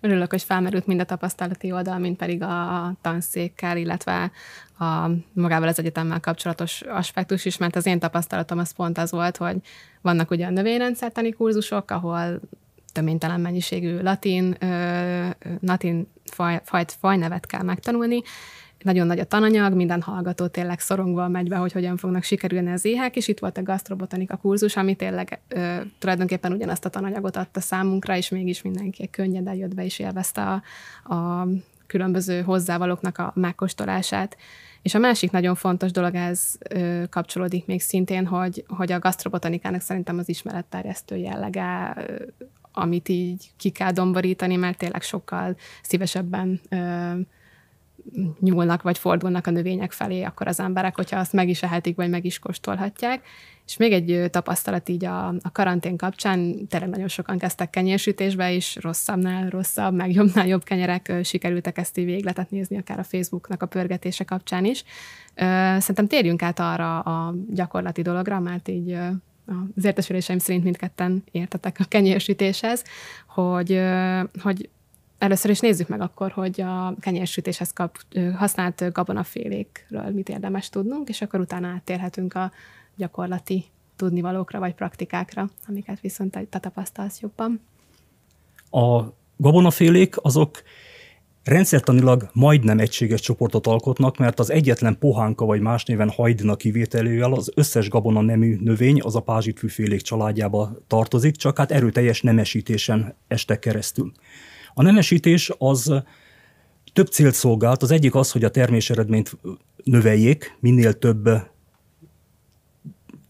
Örülök, 0.00 0.30
hogy 0.30 0.42
felmerült 0.42 0.86
mind 0.86 1.00
a 1.00 1.04
tapasztalati 1.04 1.72
oldal, 1.72 1.98
mind 1.98 2.16
pedig 2.16 2.42
a 2.42 2.92
tanszékkel, 3.00 3.76
illetve 3.76 4.30
a 4.78 5.10
magával 5.32 5.68
az 5.68 5.78
egyetemmel 5.78 6.20
kapcsolatos 6.20 6.80
aspektus 6.80 7.44
is, 7.44 7.56
mert 7.56 7.76
az 7.76 7.86
én 7.86 7.98
tapasztalatom 7.98 8.58
az 8.58 8.70
pont 8.70 8.98
az 8.98 9.10
volt, 9.10 9.36
hogy 9.36 9.56
vannak 10.00 10.30
ugye 10.30 10.46
a 10.46 10.50
növényrendszertani 10.50 11.32
kurzusok, 11.32 11.90
ahol 11.90 12.40
töménytelen 12.92 13.40
mennyiségű 13.40 14.00
latin, 14.00 14.56
ö, 14.60 15.28
latin 15.60 16.08
faj, 16.24 16.60
fajt, 16.64 16.92
fajnevet 16.92 17.46
kell 17.46 17.62
megtanulni, 17.62 18.22
nagyon 18.82 19.06
nagy 19.06 19.18
a 19.18 19.24
tananyag, 19.24 19.74
minden 19.74 20.02
hallgató 20.02 20.46
tényleg 20.46 20.80
szorongva 20.80 21.28
megy 21.28 21.48
be, 21.48 21.56
hogy 21.56 21.72
hogyan 21.72 21.96
fognak 21.96 22.22
sikerülni 22.22 22.72
az 22.72 22.84
éhek, 22.84 23.16
és 23.16 23.28
itt 23.28 23.38
volt 23.38 23.58
a 23.58 23.62
gasztrobotanika 23.62 24.36
kurzus, 24.36 24.76
ami 24.76 24.94
tényleg 24.94 25.40
ö, 25.48 25.76
tulajdonképpen 25.98 26.52
ugyanazt 26.52 26.84
a 26.84 26.88
tananyagot 26.88 27.36
adta 27.36 27.60
számunkra, 27.60 28.16
és 28.16 28.28
mégis 28.28 28.62
mindenki 28.62 29.10
könnyeden 29.10 29.54
jött 29.54 29.74
be 29.74 29.84
és 29.84 29.98
élvezte 29.98 30.42
a, 30.42 30.62
a 31.14 31.48
különböző 31.86 32.42
hozzávalóknak 32.42 33.18
a 33.18 33.32
megkóstolását. 33.34 34.36
És 34.82 34.94
a 34.94 34.98
másik 34.98 35.30
nagyon 35.30 35.54
fontos 35.54 35.90
dolog, 35.90 36.14
ez 36.14 36.54
ö, 36.68 37.02
kapcsolódik 37.10 37.66
még 37.66 37.80
szintén, 37.80 38.26
hogy, 38.26 38.64
hogy 38.66 38.92
a 38.92 38.98
gasztrobotanikának 38.98 39.80
szerintem 39.80 40.18
az 40.18 40.28
ismeretterjesztő 40.28 41.16
jellege, 41.16 41.94
ö, 41.96 42.24
amit 42.72 43.08
így 43.08 43.50
ki 43.56 43.70
kell 43.70 43.92
domborítani, 43.92 44.56
mert 44.56 44.78
tényleg 44.78 45.02
sokkal 45.02 45.56
szívesebben 45.82 46.60
ö, 46.68 47.10
nyúlnak, 48.40 48.82
vagy 48.82 48.98
fordulnak 48.98 49.46
a 49.46 49.50
növények 49.50 49.92
felé, 49.92 50.22
akkor 50.22 50.46
az 50.46 50.60
emberek, 50.60 50.96
hogyha 50.96 51.18
azt 51.18 51.32
meg 51.32 51.48
is 51.48 51.62
ehetik, 51.62 51.96
vagy 51.96 52.10
meg 52.10 52.24
is 52.24 52.38
kóstolhatják. 52.38 53.26
És 53.66 53.76
még 53.76 53.92
egy 53.92 54.30
tapasztalat 54.30 54.88
így 54.88 55.04
a, 55.04 55.28
a 55.28 55.52
karantén 55.52 55.96
kapcsán, 55.96 56.66
tényleg 56.66 56.88
nagyon 56.88 57.08
sokan 57.08 57.38
kezdtek 57.38 57.70
kenyérsütésbe, 57.70 58.52
és 58.52 58.78
rosszabbnál 58.80 59.48
rosszabb, 59.48 59.94
meg 59.94 60.12
jobbnál 60.12 60.46
jobb 60.46 60.64
kenyerek 60.64 61.12
sikerültek 61.22 61.78
ezt 61.78 61.98
így 61.98 62.04
végletet 62.04 62.50
nézni, 62.50 62.76
akár 62.76 62.98
a 62.98 63.02
Facebooknak 63.02 63.62
a 63.62 63.66
pörgetése 63.66 64.24
kapcsán 64.24 64.64
is. 64.64 64.84
Szerintem 65.78 66.06
térjünk 66.06 66.42
át 66.42 66.60
arra 66.60 67.00
a 67.00 67.34
gyakorlati 67.50 68.02
dologra, 68.02 68.40
mert 68.40 68.68
így 68.68 68.98
az 69.76 69.84
értesüléseim 69.84 70.38
szerint 70.38 70.64
mindketten 70.64 71.24
értetek 71.30 71.76
a 71.80 71.84
kenyérsütéshez, 71.84 72.84
hogy, 73.26 73.80
hogy 74.42 74.68
Először 75.18 75.50
is 75.50 75.60
nézzük 75.60 75.88
meg 75.88 76.00
akkor, 76.00 76.30
hogy 76.30 76.60
a 76.60 76.94
kenyérsütéshez 77.00 77.72
kap, 77.72 77.98
használt 78.36 78.92
gabonafélékről 78.92 80.10
mit 80.10 80.28
érdemes 80.28 80.68
tudnunk, 80.68 81.08
és 81.08 81.22
akkor 81.22 81.40
utána 81.40 81.68
áttérhetünk 81.68 82.34
a 82.34 82.52
gyakorlati 82.96 83.64
tudnivalókra 83.96 84.58
vagy 84.58 84.74
praktikákra, 84.74 85.48
amiket 85.68 86.00
viszont 86.00 86.38
te 86.50 86.58
tapasztalsz 86.58 87.20
jobban. 87.20 87.60
A 88.70 89.02
gabonafélék 89.36 90.14
azok 90.16 90.62
rendszertanilag 91.44 92.30
majdnem 92.32 92.78
egységes 92.78 93.20
csoportot 93.20 93.66
alkotnak, 93.66 94.16
mert 94.16 94.38
az 94.38 94.50
egyetlen 94.50 94.98
pohánka 94.98 95.44
vagy 95.44 95.60
más 95.60 95.84
néven 95.84 96.10
hajdina 96.10 96.56
kivételével 96.56 97.32
az 97.32 97.52
összes 97.54 97.88
gabona 97.88 98.20
nemű 98.20 98.58
növény 98.60 99.00
az 99.02 99.16
a 99.16 99.20
pázsitfűfélék 99.20 100.00
családjába 100.00 100.76
tartozik, 100.86 101.36
csak 101.36 101.58
hát 101.58 101.72
erőteljes 101.72 102.22
nemesítésen 102.22 103.14
estek 103.28 103.58
keresztül. 103.58 104.12
A 104.78 104.82
nemesítés 104.82 105.50
az 105.58 105.92
több 106.92 107.06
célt 107.06 107.34
szolgált. 107.34 107.82
Az 107.82 107.90
egyik 107.90 108.14
az, 108.14 108.30
hogy 108.32 108.44
a 108.44 108.50
termés 108.50 108.90
eredményt 108.90 109.36
növeljék, 109.84 110.56
minél 110.60 110.92
több 110.92 111.28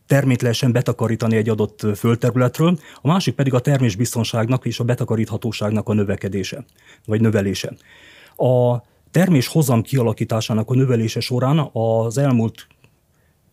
termét 0.07 0.43
lehessen 0.43 0.73
betakarítani 0.73 1.37
egy 1.37 1.49
adott 1.49 1.87
földterületről, 1.97 2.79
a 3.01 3.07
másik 3.07 3.35
pedig 3.35 3.55
a 3.55 3.61
termésbiztonságnak 3.61 4.67
és 4.67 4.81
a 4.81 4.85
betakaríthatóságnak 4.85 5.89
a 5.89 5.93
növekedése, 5.93 6.65
vagy 7.07 7.21
növelése. 7.21 7.73
A 8.37 8.83
termés 9.11 9.47
hozam 9.47 9.83
kialakításának 9.83 10.71
a 10.71 10.75
növelése 10.75 11.21
során 11.21 11.71
az 11.73 12.19
elmúlt 12.19 12.67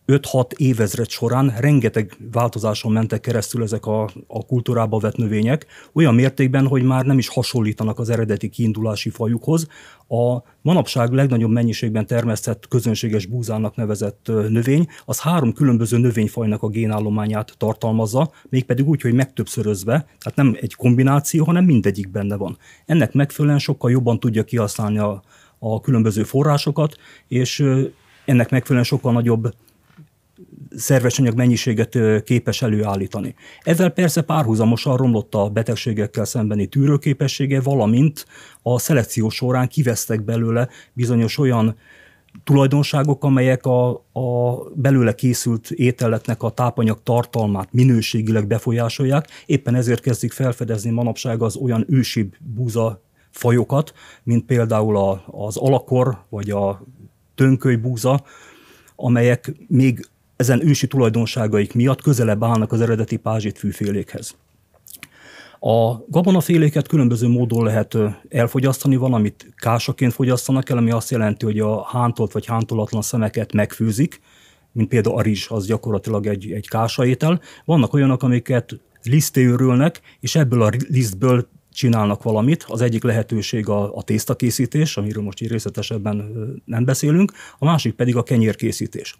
5-6 0.06 0.52
évezred 0.56 1.08
során 1.08 1.54
rengeteg 1.58 2.16
változáson 2.32 2.92
mentek 2.92 3.20
keresztül 3.20 3.62
ezek 3.62 3.86
a, 3.86 4.02
a 4.26 4.46
kultúrába 4.46 4.98
vett 4.98 5.16
növények, 5.16 5.66
olyan 5.92 6.14
mértékben, 6.14 6.66
hogy 6.66 6.82
már 6.82 7.04
nem 7.04 7.18
is 7.18 7.28
hasonlítanak 7.28 7.98
az 7.98 8.10
eredeti 8.10 8.48
kiindulási 8.48 9.10
fajukhoz. 9.10 9.66
A 10.08 10.42
manapság 10.62 11.12
legnagyobb 11.12 11.50
mennyiségben 11.50 12.06
termesztett 12.06 12.68
közönséges 12.68 13.26
búzának 13.26 13.76
nevezett 13.76 14.26
növény, 14.26 14.86
az 15.04 15.20
három 15.20 15.52
különböző 15.52 15.98
növényfajnak 15.98 16.62
a 16.62 16.68
génállományát 16.68 17.54
tartalmazza, 17.58 18.30
mégpedig 18.48 18.88
úgy, 18.88 19.00
hogy 19.00 19.12
megtöbbszörözve, 19.12 19.92
tehát 19.94 20.34
nem 20.34 20.56
egy 20.60 20.74
kombináció, 20.74 21.44
hanem 21.44 21.64
mindegyik 21.64 22.10
benne 22.10 22.36
van. 22.36 22.58
Ennek 22.86 23.12
megfelelően 23.12 23.60
sokkal 23.60 23.90
jobban 23.90 24.20
tudja 24.20 24.44
kihasználni 24.44 24.98
a, 24.98 25.22
a 25.58 25.80
különböző 25.80 26.22
forrásokat, 26.22 26.96
és 27.28 27.64
ennek 28.24 28.50
megfelelően 28.50 28.84
sokkal 28.84 29.12
nagyobb 29.12 29.54
szerves 30.76 31.18
anyag 31.18 31.36
mennyiséget 31.36 31.98
képes 32.24 32.62
előállítani. 32.62 33.34
Ezzel 33.62 33.90
persze 33.90 34.22
párhuzamosan 34.22 34.96
romlott 34.96 35.34
a 35.34 35.48
betegségekkel 35.48 36.24
szembeni 36.24 36.66
tűrőképessége, 36.66 37.60
valamint 37.60 38.26
a 38.62 38.78
szelekció 38.78 39.28
során 39.28 39.68
kivesztek 39.68 40.24
belőle 40.24 40.68
bizonyos 40.92 41.38
olyan 41.38 41.76
tulajdonságok, 42.44 43.24
amelyek 43.24 43.66
a, 43.66 43.88
a 44.12 44.54
belőle 44.74 45.14
készült 45.14 45.70
ételeknek 45.70 46.42
a 46.42 46.50
tápanyag 46.50 47.02
tartalmát 47.02 47.72
minőségileg 47.72 48.46
befolyásolják. 48.46 49.28
Éppen 49.46 49.74
ezért 49.74 50.00
kezdik 50.00 50.32
felfedezni 50.32 50.90
manapság 50.90 51.42
az 51.42 51.56
olyan 51.56 51.84
ősibb 51.88 52.34
búza 52.38 53.02
fajokat, 53.30 53.92
mint 54.22 54.44
például 54.44 54.96
a, 54.96 55.24
az 55.26 55.56
alakor 55.56 56.24
vagy 56.28 56.50
a 56.50 56.82
tönkölybúza, 57.34 58.24
amelyek 58.96 59.52
még 59.68 60.06
ezen 60.36 60.68
ősi 60.68 60.86
tulajdonságaik 60.86 61.74
miatt 61.74 62.02
közelebb 62.02 62.44
állnak 62.44 62.72
az 62.72 62.80
eredeti 62.80 63.20
fűfélékhez. 63.54 64.34
A 65.58 66.04
gabonaféléket 66.08 66.88
különböző 66.88 67.28
módon 67.28 67.64
lehet 67.64 67.96
elfogyasztani, 68.28 68.96
van, 68.96 69.14
amit 69.14 69.52
kásaként 69.56 70.12
fogyasztanak 70.12 70.70
el, 70.70 70.76
ami 70.76 70.90
azt 70.90 71.10
jelenti, 71.10 71.44
hogy 71.44 71.58
a 71.58 71.84
hántolt 71.84 72.32
vagy 72.32 72.46
hántolatlan 72.46 73.02
szemeket 73.02 73.52
megfőzik, 73.52 74.20
mint 74.72 74.88
például 74.88 75.16
a 75.16 75.22
rizs, 75.22 75.50
az 75.50 75.66
gyakorlatilag 75.66 76.26
egy, 76.26 76.50
egy 76.50 76.68
kásaétel. 76.68 77.40
Vannak 77.64 77.92
olyanok, 77.92 78.22
amiket 78.22 78.80
lisztéörülnek, 79.02 80.00
és 80.20 80.34
ebből 80.34 80.62
a 80.62 80.70
lisztből 80.88 81.48
csinálnak 81.72 82.22
valamit. 82.22 82.64
Az 82.68 82.80
egyik 82.80 83.02
lehetőség 83.02 83.68
a, 83.68 83.96
a 83.96 84.02
tésztakészítés, 84.02 84.96
amiről 84.96 85.22
most 85.22 85.40
így 85.40 85.50
részletesebben 85.50 86.32
nem 86.64 86.84
beszélünk, 86.84 87.32
a 87.58 87.64
másik 87.64 87.94
pedig 87.94 88.16
a 88.16 88.22
kenyérkészítés. 88.22 89.18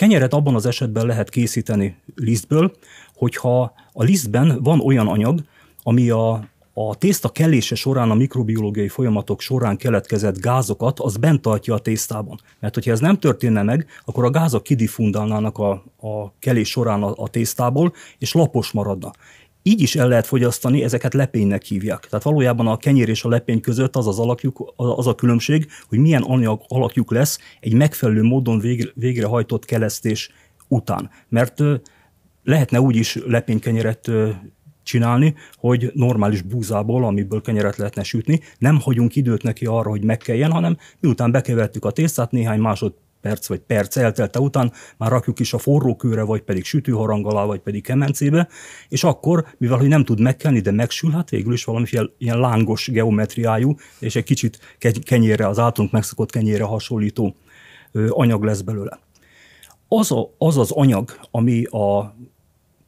Kenyeret 0.00 0.34
abban 0.34 0.54
az 0.54 0.66
esetben 0.66 1.06
lehet 1.06 1.28
készíteni 1.28 1.96
lisztből, 2.14 2.72
hogyha 3.14 3.72
a 3.92 4.02
lisztben 4.02 4.62
van 4.62 4.80
olyan 4.80 5.08
anyag, 5.08 5.40
ami 5.82 6.10
a, 6.10 6.30
a 6.72 6.94
tészta 6.98 7.28
kellése 7.28 7.74
során, 7.74 8.10
a 8.10 8.14
mikrobiológiai 8.14 8.88
folyamatok 8.88 9.40
során 9.40 9.76
keletkezett 9.76 10.40
gázokat, 10.40 11.00
az 11.00 11.16
bent 11.16 11.42
tartja 11.42 11.74
a 11.74 11.78
tésztában. 11.78 12.40
Mert 12.60 12.74
hogyha 12.74 12.90
ez 12.90 13.00
nem 13.00 13.18
történne 13.18 13.62
meg, 13.62 13.86
akkor 14.04 14.24
a 14.24 14.30
gázok 14.30 14.62
kidifundálnának 14.62 15.58
a, 15.58 15.70
a 16.00 16.32
kelés 16.38 16.68
során 16.68 17.02
a, 17.02 17.12
a 17.16 17.28
tésztából, 17.28 17.92
és 18.18 18.32
lapos 18.32 18.70
maradna. 18.70 19.10
Így 19.62 19.80
is 19.80 19.96
el 19.96 20.08
lehet 20.08 20.26
fogyasztani, 20.26 20.82
ezeket 20.82 21.14
lepénynek 21.14 21.62
hívják. 21.62 22.06
Tehát 22.06 22.24
valójában 22.24 22.66
a 22.66 22.76
kenyér 22.76 23.08
és 23.08 23.24
a 23.24 23.28
lepény 23.28 23.60
között 23.60 23.96
az 23.96 24.06
az 24.06 24.18
alakjuk, 24.18 24.72
az 24.76 25.06
a 25.06 25.14
különbség, 25.14 25.66
hogy 25.88 25.98
milyen 25.98 26.22
anyag 26.22 26.62
alakjuk 26.68 27.10
lesz 27.10 27.38
egy 27.60 27.74
megfelelő 27.74 28.22
módon 28.22 28.58
végre, 28.58 28.90
végrehajtott 28.94 29.64
kelesztés 29.64 30.30
után. 30.68 31.10
Mert 31.28 31.62
lehetne 32.44 32.80
úgy 32.80 32.96
is 32.96 33.18
lepénykenyeret 33.26 34.10
csinálni, 34.82 35.34
hogy 35.56 35.90
normális 35.94 36.42
búzából, 36.42 37.04
amiből 37.04 37.40
kenyeret 37.40 37.76
lehetne 37.76 38.02
sütni, 38.02 38.40
nem 38.58 38.80
hagyunk 38.80 39.16
időt 39.16 39.42
neki 39.42 39.66
arra, 39.66 39.90
hogy 39.90 40.04
megkeljen, 40.04 40.50
hanem 40.50 40.76
miután 41.00 41.30
bekevertük 41.30 41.84
a 41.84 41.90
tésztát, 41.90 42.30
néhány 42.30 42.60
másod 42.60 42.94
perc 43.20 43.48
vagy 43.48 43.58
perc 43.58 43.96
eltelte 43.96 44.40
után 44.40 44.72
már 44.96 45.10
rakjuk 45.10 45.40
is 45.40 45.52
a 45.52 45.58
forró 45.58 45.96
kőre, 45.96 46.22
vagy 46.22 46.40
pedig 46.40 46.64
sütőharang 46.64 47.26
alá, 47.26 47.44
vagy 47.44 47.60
pedig 47.60 47.82
kemencébe, 47.82 48.48
és 48.88 49.04
akkor, 49.04 49.46
mivel 49.58 49.78
hogy 49.78 49.88
nem 49.88 50.04
tud 50.04 50.20
megkelni, 50.20 50.60
de 50.60 50.70
megsül, 50.70 51.10
hát 51.10 51.30
végül 51.30 51.52
is 51.52 51.64
valami 51.64 51.86
ilyen 52.18 52.40
lángos 52.40 52.90
geometriájú, 52.90 53.74
és 53.98 54.16
egy 54.16 54.24
kicsit 54.24 54.78
kenyére, 55.04 55.48
az 55.48 55.58
általunk 55.58 55.92
megszokott 55.92 56.30
kenyére 56.30 56.64
hasonlító 56.64 57.36
anyag 58.08 58.44
lesz 58.44 58.60
belőle. 58.60 58.98
az, 59.88 60.12
a, 60.12 60.34
az 60.38 60.58
az 60.58 60.70
anyag, 60.70 61.18
ami 61.30 61.64
a 61.64 62.16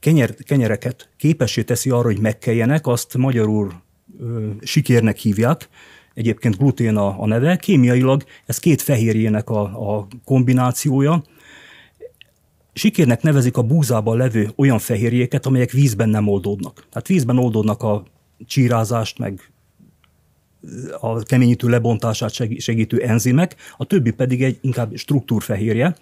kenyer, 0.00 0.34
kenyereket 0.34 1.08
képessé 1.16 1.62
teszi 1.62 1.90
arra, 1.90 2.02
hogy 2.02 2.20
megkeljenek, 2.20 2.86
azt 2.86 3.16
magyarul 3.16 3.72
ö, 4.20 4.50
sikérnek 4.60 5.16
hívják, 5.16 5.68
egyébként 6.14 6.58
glutén 6.58 6.96
a, 6.96 7.22
a 7.22 7.26
neve, 7.26 7.56
kémiailag 7.56 8.24
ez 8.46 8.58
két 8.58 8.82
fehérjének 8.82 9.50
a, 9.50 9.60
a 9.62 10.06
kombinációja. 10.24 11.22
Sikérnek 12.72 13.22
nevezik 13.22 13.56
a 13.56 13.62
búzában 13.62 14.16
levő 14.16 14.50
olyan 14.56 14.78
fehérjéket, 14.78 15.46
amelyek 15.46 15.70
vízben 15.70 16.08
nem 16.08 16.28
oldódnak. 16.28 16.86
Tehát 16.90 17.08
vízben 17.08 17.38
oldódnak 17.38 17.82
a 17.82 18.04
csírázást, 18.46 19.18
meg 19.18 19.52
a 21.00 21.18
keményítő 21.18 21.68
lebontását 21.68 22.32
segítő 22.58 23.02
enzimek, 23.02 23.56
a 23.76 23.84
többi 23.84 24.10
pedig 24.10 24.42
egy 24.42 24.58
inkább 24.60 24.96
struktúrfehérje. 24.96 25.96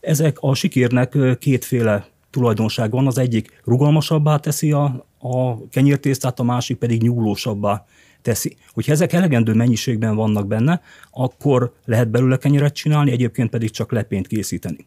Ezek 0.00 0.36
a 0.40 0.54
sikérnek 0.54 1.16
kétféle 1.38 2.08
tulajdonság 2.30 2.90
van, 2.90 3.06
az 3.06 3.18
egyik 3.18 3.60
rugalmasabbá 3.64 4.36
teszi 4.36 4.72
a, 4.72 5.06
a 5.18 5.68
kenyértésztát, 5.68 6.40
a 6.40 6.42
másik 6.42 6.76
pedig 6.76 7.02
nyúlósabbá 7.02 7.86
teszi. 8.26 8.56
Hogyha 8.72 8.92
ezek 8.92 9.12
elegendő 9.12 9.54
mennyiségben 9.54 10.16
vannak 10.16 10.46
benne, 10.46 10.80
akkor 11.10 11.72
lehet 11.84 12.08
belőle 12.08 12.36
kenyeret 12.36 12.74
csinálni, 12.74 13.10
egyébként 13.10 13.50
pedig 13.50 13.70
csak 13.70 13.92
lepényt 13.92 14.26
készíteni. 14.26 14.84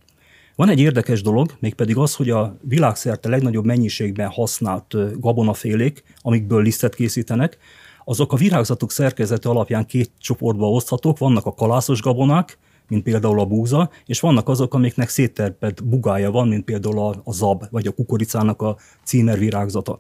Van 0.56 0.70
egy 0.70 0.80
érdekes 0.80 1.22
dolog, 1.22 1.56
mégpedig 1.60 1.98
az, 1.98 2.16
hogy 2.16 2.30
a 2.30 2.58
világszerte 2.62 3.30
legnagyobb 3.30 3.66
mennyiségben 3.66 4.30
használt 4.30 5.20
gabonafélék, 5.20 6.04
amikből 6.22 6.64
lisztet 6.64 6.96
készítenek, 6.96 7.58
azok 8.06 8.34
a 8.34 8.36
virágzatok 8.36 8.92
szerkezete 8.92 9.50
alapján 9.50 9.86
két 9.86 10.12
csoportba 10.20 10.70
oszthatók, 10.70 11.18
vannak 11.18 11.46
a 11.46 11.54
kalászos 11.54 12.02
gabonák, 12.02 12.58
mint 12.88 13.04
például 13.04 13.40
a 13.40 13.46
búza, 13.46 13.90
és 14.06 14.20
vannak 14.20 14.50
azok, 14.50 14.74
amiknek 14.74 15.10
szétterpett 15.10 15.84
bugája 15.84 16.32
van, 16.32 16.48
mint 16.48 16.64
például 16.64 17.22
a, 17.24 17.32
zab, 17.32 17.64
vagy 17.70 17.88
a 17.88 17.92
kukoricának 17.92 18.62
a 18.62 18.78
címer 19.04 19.38
virágzata. 19.38 20.00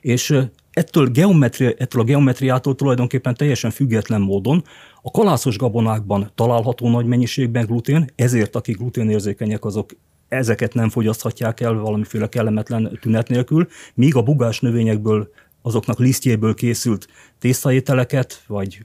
És 0.00 0.38
ettől, 0.76 1.08
geometri, 1.08 1.74
ettől 1.78 2.02
a 2.02 2.04
geometriától 2.04 2.74
tulajdonképpen 2.74 3.34
teljesen 3.34 3.70
független 3.70 4.20
módon 4.20 4.64
a 5.02 5.10
kalászos 5.10 5.56
gabonákban 5.56 6.30
található 6.34 6.90
nagy 6.90 7.06
mennyiségben 7.06 7.66
glutén, 7.66 8.10
ezért 8.14 8.56
akik 8.56 8.76
gluténérzékenyek, 8.76 9.64
azok 9.64 9.90
ezeket 10.28 10.74
nem 10.74 10.88
fogyaszthatják 10.88 11.60
el 11.60 11.74
valamiféle 11.74 12.28
kellemetlen 12.28 12.98
tünet 13.00 13.28
nélkül, 13.28 13.68
míg 13.94 14.16
a 14.16 14.22
bugás 14.22 14.60
növényekből, 14.60 15.28
azoknak 15.62 15.98
lisztjéből 15.98 16.54
készült 16.54 17.06
tésztaételeket, 17.38 18.42
vagy 18.46 18.84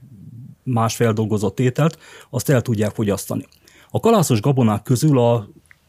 más 0.62 0.96
feldolgozott 0.96 1.60
ételt, 1.60 1.98
azt 2.30 2.50
el 2.50 2.62
tudják 2.62 2.94
fogyasztani. 2.94 3.46
A 3.90 4.00
kalászos 4.00 4.40
gabonák 4.40 4.82
közül 4.82 5.18
a 5.18 5.48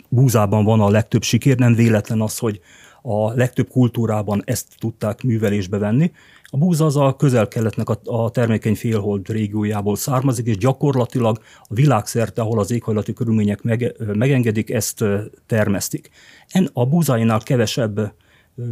búzában 0.09 0.63
van 0.63 0.81
a 0.81 0.89
legtöbb 0.89 1.23
siker, 1.23 1.57
nem 1.57 1.75
véletlen 1.75 2.21
az, 2.21 2.37
hogy 2.37 2.61
a 3.05 3.33
legtöbb 3.33 3.67
kultúrában 3.67 4.41
ezt 4.45 4.67
tudták 4.77 5.23
művelésbe 5.23 5.77
venni. 5.77 6.11
A 6.43 6.57
búza 6.57 6.85
az 6.85 6.95
a 6.95 7.15
közel-keletnek 7.15 7.89
a, 7.89 7.99
a 8.03 8.29
termékeny 8.29 8.75
félhold 8.75 9.29
régiójából 9.29 9.95
származik, 9.95 10.45
és 10.45 10.57
gyakorlatilag 10.57 11.39
a 11.61 11.73
világszerte, 11.73 12.41
ahol 12.41 12.59
az 12.59 12.71
éghajlati 12.71 13.13
körülmények 13.13 13.61
meg, 13.61 13.95
megengedik, 14.13 14.69
ezt 14.69 15.03
termesztik. 15.45 16.09
En 16.47 16.69
a 16.73 16.85
búzáinál 16.85 17.39
kevesebb 17.39 18.13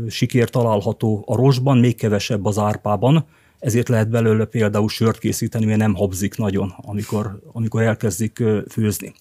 sikér 0.07 0.49
található 0.49 1.23
a 1.27 1.35
rosban, 1.35 1.77
még 1.77 1.95
kevesebb 1.95 2.45
az 2.45 2.57
árpában, 2.57 3.25
ezért 3.59 3.89
lehet 3.89 4.09
belőle 4.09 4.45
például 4.45 4.89
sört 4.89 5.19
készíteni, 5.19 5.65
mert 5.65 5.79
nem 5.79 5.95
habzik 5.95 6.37
nagyon, 6.37 6.73
amikor, 6.77 7.39
amikor 7.53 7.81
elkezdik 7.81 8.43
főzni. 8.69 9.13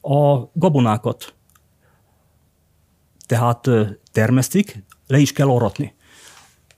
A 0.00 0.50
gabonákat 0.52 1.34
tehát 3.30 3.70
termesztik, 4.12 4.84
le 5.06 5.18
is 5.18 5.32
kell 5.32 5.48
aratni. 5.48 5.94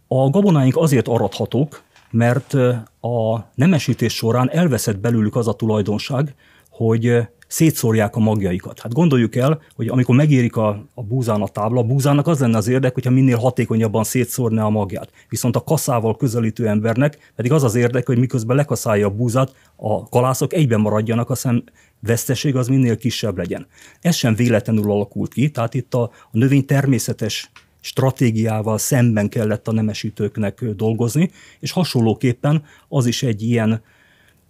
A 0.06 0.30
gabonáink 0.30 0.76
azért 0.76 1.08
arathatók, 1.08 1.82
mert 2.10 2.54
a 3.00 3.38
nemesítés 3.54 4.14
során 4.14 4.50
elveszett 4.50 4.98
belőlük 4.98 5.36
az 5.36 5.48
a 5.48 5.52
tulajdonság, 5.52 6.34
hogy 6.70 7.28
szétszórják 7.52 8.16
a 8.16 8.20
magjaikat. 8.20 8.80
Hát 8.80 8.92
gondoljuk 8.92 9.36
el, 9.36 9.60
hogy 9.76 9.88
amikor 9.88 10.14
megérik 10.14 10.56
a, 10.56 10.84
a 10.94 11.02
búzán 11.02 11.42
a 11.42 11.48
tábla, 11.48 11.80
a 11.80 11.84
búzának 11.84 12.26
az 12.26 12.40
lenne 12.40 12.56
az 12.56 12.68
érdek, 12.68 12.94
hogyha 12.94 13.10
minél 13.10 13.36
hatékonyabban 13.36 14.04
szétszórná 14.04 14.64
a 14.64 14.70
magját. 14.70 15.10
Viszont 15.28 15.56
a 15.56 15.64
kaszával 15.64 16.16
közelítő 16.16 16.68
embernek 16.68 17.32
pedig 17.36 17.52
az 17.52 17.62
az 17.62 17.74
érdek, 17.74 18.06
hogy 18.06 18.18
miközben 18.18 18.56
lekaszálja 18.56 19.06
a 19.06 19.10
búzát, 19.10 19.54
a 19.76 20.08
kalászok 20.08 20.52
egyben 20.52 20.80
maradjanak, 20.80 21.30
a 21.30 21.34
szem 21.34 21.64
veszteség 22.02 22.56
az 22.56 22.68
minél 22.68 22.96
kisebb 22.96 23.36
legyen. 23.36 23.66
Ez 24.00 24.14
sem 24.14 24.34
véletlenül 24.34 24.90
alakult 24.90 25.32
ki, 25.32 25.50
tehát 25.50 25.74
itt 25.74 25.94
a, 25.94 26.02
a 26.02 26.30
növény 26.30 26.64
természetes 26.64 27.50
stratégiával 27.80 28.78
szemben 28.78 29.28
kellett 29.28 29.68
a 29.68 29.72
nemesítőknek 29.72 30.64
dolgozni, 30.64 31.30
és 31.60 31.70
hasonlóképpen 31.70 32.64
az 32.88 33.06
is 33.06 33.22
egy 33.22 33.42
ilyen 33.42 33.82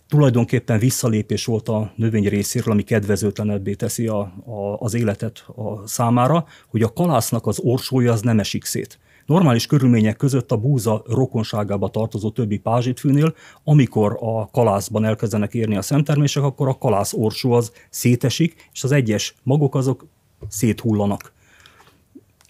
tulajdonképpen 0.09 0.79
visszalépés 0.79 1.45
volt 1.45 1.69
a 1.69 1.93
növény 1.97 2.29
részéről, 2.29 2.73
ami 2.73 2.83
kedvezőtlenebbé 2.83 3.75
teszi 3.75 4.07
a, 4.07 4.21
a, 4.45 4.77
az 4.79 4.95
életet 4.95 5.45
a 5.57 5.87
számára, 5.87 6.47
hogy 6.69 6.83
a 6.83 6.93
kalásznak 6.93 7.47
az 7.47 7.59
orsója 7.59 8.13
az 8.13 8.21
nem 8.21 8.39
esik 8.39 8.65
szét. 8.65 8.99
Normális 9.27 9.67
körülmények 9.67 10.17
között 10.17 10.53
a 10.53 10.57
búza 10.57 11.03
rokonságába 11.07 11.89
tartozó 11.89 12.31
többi 12.31 12.59
pázsitfűnél, 12.59 13.35
amikor 13.65 14.19
a 14.21 14.51
kalászban 14.51 15.05
elkezdenek 15.05 15.55
érni 15.55 15.77
a 15.77 15.83
szemtermések, 15.83 16.43
akkor 16.43 16.69
a 16.69 16.79
kalász 16.79 17.13
orsó 17.13 17.53
az 17.53 17.73
szétesik, 17.91 18.69
és 18.73 18.85
az 18.85 18.93
egyes 18.93 19.35
magok 19.43 19.75
azok 19.75 20.07
széthullanak 20.49 21.33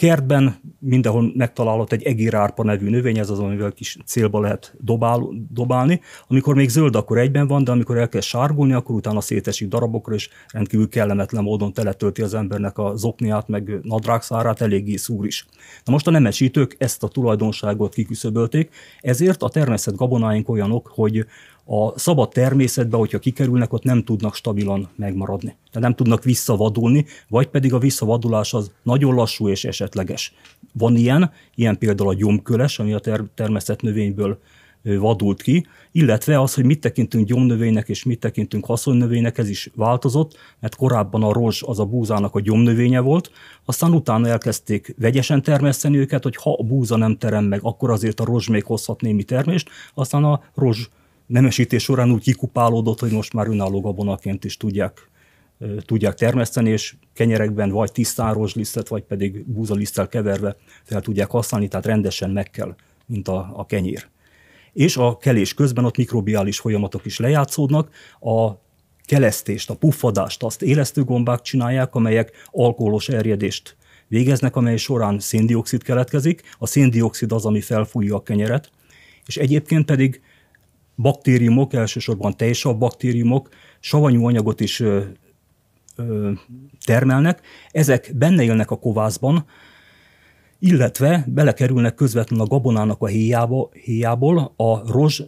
kertben 0.03 0.61
mindenhol 0.79 1.33
megtalálhat 1.35 1.93
egy 1.93 2.03
egérárpa 2.03 2.65
nevű 2.65 2.89
növény, 2.89 3.19
ez 3.19 3.31
az, 3.31 3.39
amivel 3.39 3.73
kis 3.73 3.97
célba 4.07 4.41
lehet 4.41 4.75
dobál, 4.81 5.29
dobálni. 5.53 6.01
Amikor 6.29 6.55
még 6.55 6.69
zöld, 6.69 6.97
akkor 6.97 7.19
egyben 7.19 7.47
van, 7.47 7.65
de 7.65 7.71
amikor 7.71 7.99
elkezd 7.99 8.27
sárgulni, 8.27 8.73
akkor 8.73 8.95
utána 8.95 9.21
szétesik 9.21 9.69
darabokra, 9.69 10.15
és 10.15 10.29
rendkívül 10.49 10.89
kellemetlen 10.89 11.43
módon 11.43 11.73
teletölti 11.73 12.23
az 12.23 12.35
embernek 12.35 12.79
a 12.79 12.97
zokniát, 12.97 13.49
meg 13.49 13.79
nadrágszárát, 13.83 14.61
eléggé 14.61 14.97
szúr 14.97 15.27
is. 15.27 15.47
Na 15.85 15.93
most 15.93 16.07
a 16.07 16.11
nemesítők 16.11 16.77
ezt 16.79 17.03
a 17.03 17.09
tulajdonságot 17.09 17.95
kiküszöbölték, 17.95 18.71
ezért 19.01 19.43
a 19.43 19.49
természet 19.49 19.97
gabonáink 19.97 20.49
olyanok, 20.49 20.93
hogy 20.95 21.27
a 21.75 21.99
szabad 21.99 22.29
természetbe, 22.29 22.97
hogyha 22.97 23.19
kikerülnek, 23.19 23.73
ott 23.73 23.83
nem 23.83 24.05
tudnak 24.05 24.35
stabilan 24.35 24.89
megmaradni. 24.97 25.57
Tehát 25.71 25.89
nem 25.89 25.95
tudnak 25.95 26.25
visszavadulni, 26.25 27.05
vagy 27.29 27.47
pedig 27.47 27.73
a 27.73 27.79
visszavadulás 27.79 28.55
az 28.55 28.71
nagyon 28.83 29.15
lassú 29.15 29.49
és 29.49 29.65
esetleges. 29.65 30.35
Van 30.73 30.97
ilyen, 30.97 31.31
ilyen 31.55 31.79
például 31.79 32.09
a 32.09 32.15
gyomköles, 32.15 32.79
ami 32.79 32.93
a 32.93 32.99
ter- 32.99 33.31
természet 33.35 33.83
növényből 33.83 34.39
vadult 34.83 35.43
ki, 35.43 35.67
illetve 35.93 36.41
az, 36.41 36.55
hogy 36.55 36.65
mit 36.65 36.81
tekintünk 36.81 37.27
gyomnövénynek 37.27 37.89
és 37.89 38.05
mit 38.05 38.21
tekintünk 38.21 38.65
haszonnövénynek, 38.65 39.39
ez 39.39 39.49
is 39.49 39.71
változott, 39.75 40.37
mert 40.61 40.77
korábban 40.77 41.23
a 41.23 41.33
rozs 41.33 41.63
az 41.63 41.79
a 41.79 41.85
búzának 41.85 42.35
a 42.35 42.41
gyomnövénye 42.41 43.01
volt, 43.01 43.31
aztán 43.65 43.93
utána 43.93 44.29
elkezdték 44.29 44.95
vegyesen 44.99 45.43
termeszteni 45.43 45.97
őket, 45.97 46.23
hogy 46.23 46.37
ha 46.37 46.53
a 46.59 46.63
búza 46.63 46.97
nem 46.97 47.17
terem 47.17 47.45
meg, 47.45 47.61
akkor 47.63 47.91
azért 47.91 48.21
a 48.21 48.25
rozs 48.25 48.49
még 48.49 48.65
hozhat 48.65 49.01
némi 49.01 49.23
termést, 49.23 49.71
aztán 49.95 50.25
a 50.25 50.43
rozs 50.55 50.89
nemesítés 51.33 51.83
során 51.83 52.11
úgy 52.11 52.23
kikupálódott, 52.23 53.01
hogy 53.01 53.11
most 53.11 53.33
már 53.33 53.47
önálló 53.47 53.81
gabonaként 53.81 54.45
is 54.45 54.57
tudják, 54.57 55.11
tudják 55.85 56.15
termeszteni, 56.15 56.71
és 56.71 56.95
kenyerekben 57.15 57.71
vagy 57.71 57.93
tisztán 57.93 58.35
rozslisztet, 58.35 58.89
vagy 58.89 59.03
pedig 59.03 59.45
búzaliszttel 59.45 60.09
keverve 60.09 60.57
fel 60.83 61.01
tudják 61.01 61.31
használni, 61.31 61.69
tehát 61.69 61.87
rendesen 61.87 62.31
meg 62.31 62.51
kell, 62.51 62.75
mint 63.07 63.29
a, 63.29 63.53
a 63.57 63.67
kenyér. 63.67 64.07
És 64.73 64.97
a 64.97 65.17
kelés 65.17 65.55
közben 65.55 65.85
ott 65.85 65.97
mikrobiális 65.97 66.59
folyamatok 66.59 67.05
is 67.05 67.19
lejátszódnak, 67.19 67.91
a 68.21 68.53
kelesztést, 69.05 69.71
a 69.71 69.75
puffadást 69.75 70.43
azt 70.43 70.63
élesztőgombák 70.63 71.41
csinálják, 71.41 71.95
amelyek 71.95 72.33
alkoholos 72.51 73.09
erjedést 73.09 73.77
végeznek, 74.09 74.57
amely 74.57 74.77
során 74.77 75.19
széndiokszid 75.19 75.83
keletkezik. 75.83 76.43
A 76.59 76.67
széndiokszid 76.67 77.33
az, 77.33 77.45
ami 77.45 77.61
felfújja 77.61 78.15
a 78.15 78.23
kenyeret, 78.23 78.71
és 79.27 79.37
egyébként 79.37 79.85
pedig 79.85 80.21
baktériumok, 81.03 81.73
elsősorban 81.73 82.37
tejsav 82.37 82.79
baktériumok 82.79 83.49
savanyú 83.81 84.27
anyagot 84.27 84.61
is 84.61 84.81
ö, 84.81 85.01
ö, 85.97 86.31
termelnek, 86.85 87.41
ezek 87.71 88.13
benne 88.15 88.43
élnek 88.43 88.71
a 88.71 88.79
kovászban, 88.79 89.45
illetve 90.59 91.25
belekerülnek 91.29 91.95
közvetlenül 91.95 92.45
a 92.45 92.49
gabonának 92.49 93.01
a 93.03 93.07
héjába, 93.07 93.69
héjából, 93.85 94.53
a 94.57 94.93
rozs 94.93 95.23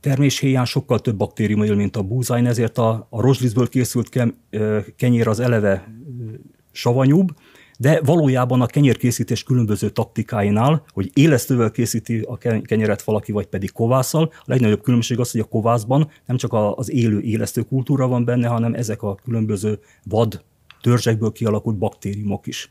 termés 0.00 0.38
héján 0.38 0.64
sokkal 0.64 0.98
több 0.98 1.16
baktérium 1.16 1.62
él, 1.62 1.74
mint 1.74 1.96
a 1.96 2.02
búzáin, 2.02 2.46
ezért 2.46 2.78
a, 2.78 3.06
a 3.10 3.20
rozslizből 3.20 3.68
készült 3.68 4.08
kem, 4.08 4.34
kenyér 4.96 5.28
az 5.28 5.40
eleve 5.40 5.94
savanyúbb, 6.72 7.28
de 7.80 8.00
valójában 8.04 8.60
a 8.60 8.66
kenyérkészítés 8.66 9.42
különböző 9.42 9.90
taktikáinál, 9.90 10.84
hogy 10.92 11.10
élesztővel 11.14 11.70
készíti 11.70 12.20
a 12.20 12.36
kenyeret 12.62 13.02
valaki, 13.02 13.32
vagy 13.32 13.46
pedig 13.46 13.72
kovásszal, 13.72 14.32
a 14.32 14.44
legnagyobb 14.44 14.82
különbség 14.82 15.18
az, 15.18 15.30
hogy 15.30 15.40
a 15.40 15.44
kovászban 15.44 16.10
nem 16.26 16.36
csak 16.36 16.52
az 16.52 16.90
élő 16.90 17.20
élesztő 17.20 17.62
kultúra 17.62 18.06
van 18.06 18.24
benne, 18.24 18.48
hanem 18.48 18.74
ezek 18.74 19.02
a 19.02 19.14
különböző 19.14 19.78
vad 20.04 20.44
törzsekből 20.80 21.32
kialakult 21.32 21.78
baktériumok 21.78 22.46
is. 22.46 22.70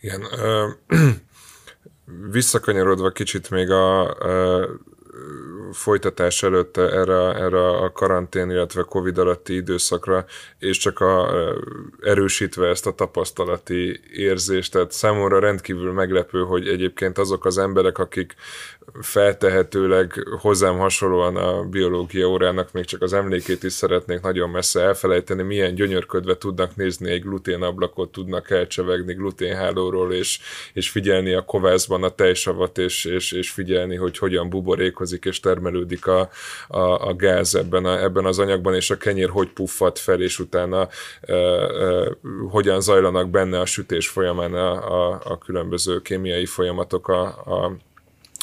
Igen. 0.00 0.20
Ö, 0.38 0.68
visszakanyarodva 2.30 3.10
kicsit 3.10 3.50
még 3.50 3.70
a, 3.70 4.16
folytatás 5.72 6.42
előtt 6.42 6.76
erre, 6.76 7.34
erre 7.34 7.68
a 7.68 7.92
karantén, 7.92 8.50
illetve 8.50 8.82
Covid 8.82 9.18
alatti 9.18 9.54
időszakra, 9.54 10.24
és 10.58 10.78
csak 10.78 11.00
a, 11.00 11.30
erősítve 12.00 12.68
ezt 12.68 12.86
a 12.86 12.94
tapasztalati 12.94 14.00
érzést. 14.12 14.72
Tehát 14.72 14.92
számomra 14.92 15.38
rendkívül 15.38 15.92
meglepő, 15.92 16.40
hogy 16.40 16.68
egyébként 16.68 17.18
azok 17.18 17.44
az 17.44 17.58
emberek, 17.58 17.98
akik 17.98 18.34
feltehetőleg 19.00 20.26
hozzám 20.40 20.78
hasonlóan 20.78 21.36
a 21.36 21.62
biológia 21.62 22.28
órának 22.28 22.72
még 22.72 22.84
csak 22.84 23.02
az 23.02 23.12
emlékét 23.12 23.62
is 23.62 23.72
szeretnék 23.72 24.20
nagyon 24.20 24.50
messze 24.50 24.80
elfelejteni, 24.80 25.42
milyen 25.42 25.74
gyönyörködve 25.74 26.36
tudnak 26.36 26.76
nézni 26.76 27.10
egy 27.10 27.22
gluténablakot, 27.22 28.12
tudnak 28.12 28.50
elcsevegni 28.50 29.14
gluténhálóról, 29.14 30.12
és, 30.12 30.38
és 30.72 30.90
figyelni 30.90 31.32
a 31.32 31.44
kovászban 31.44 32.02
a 32.02 32.08
tejsavat, 32.08 32.78
és, 32.78 33.04
és, 33.04 33.32
és 33.32 33.50
figyelni, 33.50 33.96
hogy 33.96 34.18
hogyan 34.18 34.48
buborékozik 34.48 35.09
és 35.24 35.40
termelődik 35.40 36.06
a, 36.06 36.30
a, 36.68 37.08
a 37.08 37.14
gáz 37.14 37.54
ebben, 37.54 37.84
a, 37.84 38.02
ebben 38.02 38.24
az 38.24 38.38
anyagban, 38.38 38.74
és 38.74 38.90
a 38.90 38.96
kenyér 38.96 39.28
hogy 39.28 39.48
puffad 39.48 39.98
fel, 39.98 40.20
és 40.20 40.38
utána 40.38 40.88
e, 41.20 41.34
e, 41.34 42.16
hogyan 42.50 42.80
zajlanak 42.80 43.30
benne 43.30 43.60
a 43.60 43.66
sütés 43.66 44.08
folyamán 44.08 44.54
a, 44.54 44.72
a, 45.10 45.20
a 45.24 45.38
különböző 45.38 46.00
kémiai 46.02 46.46
folyamatok 46.46 47.08
a, 47.08 47.22
a 47.26 47.76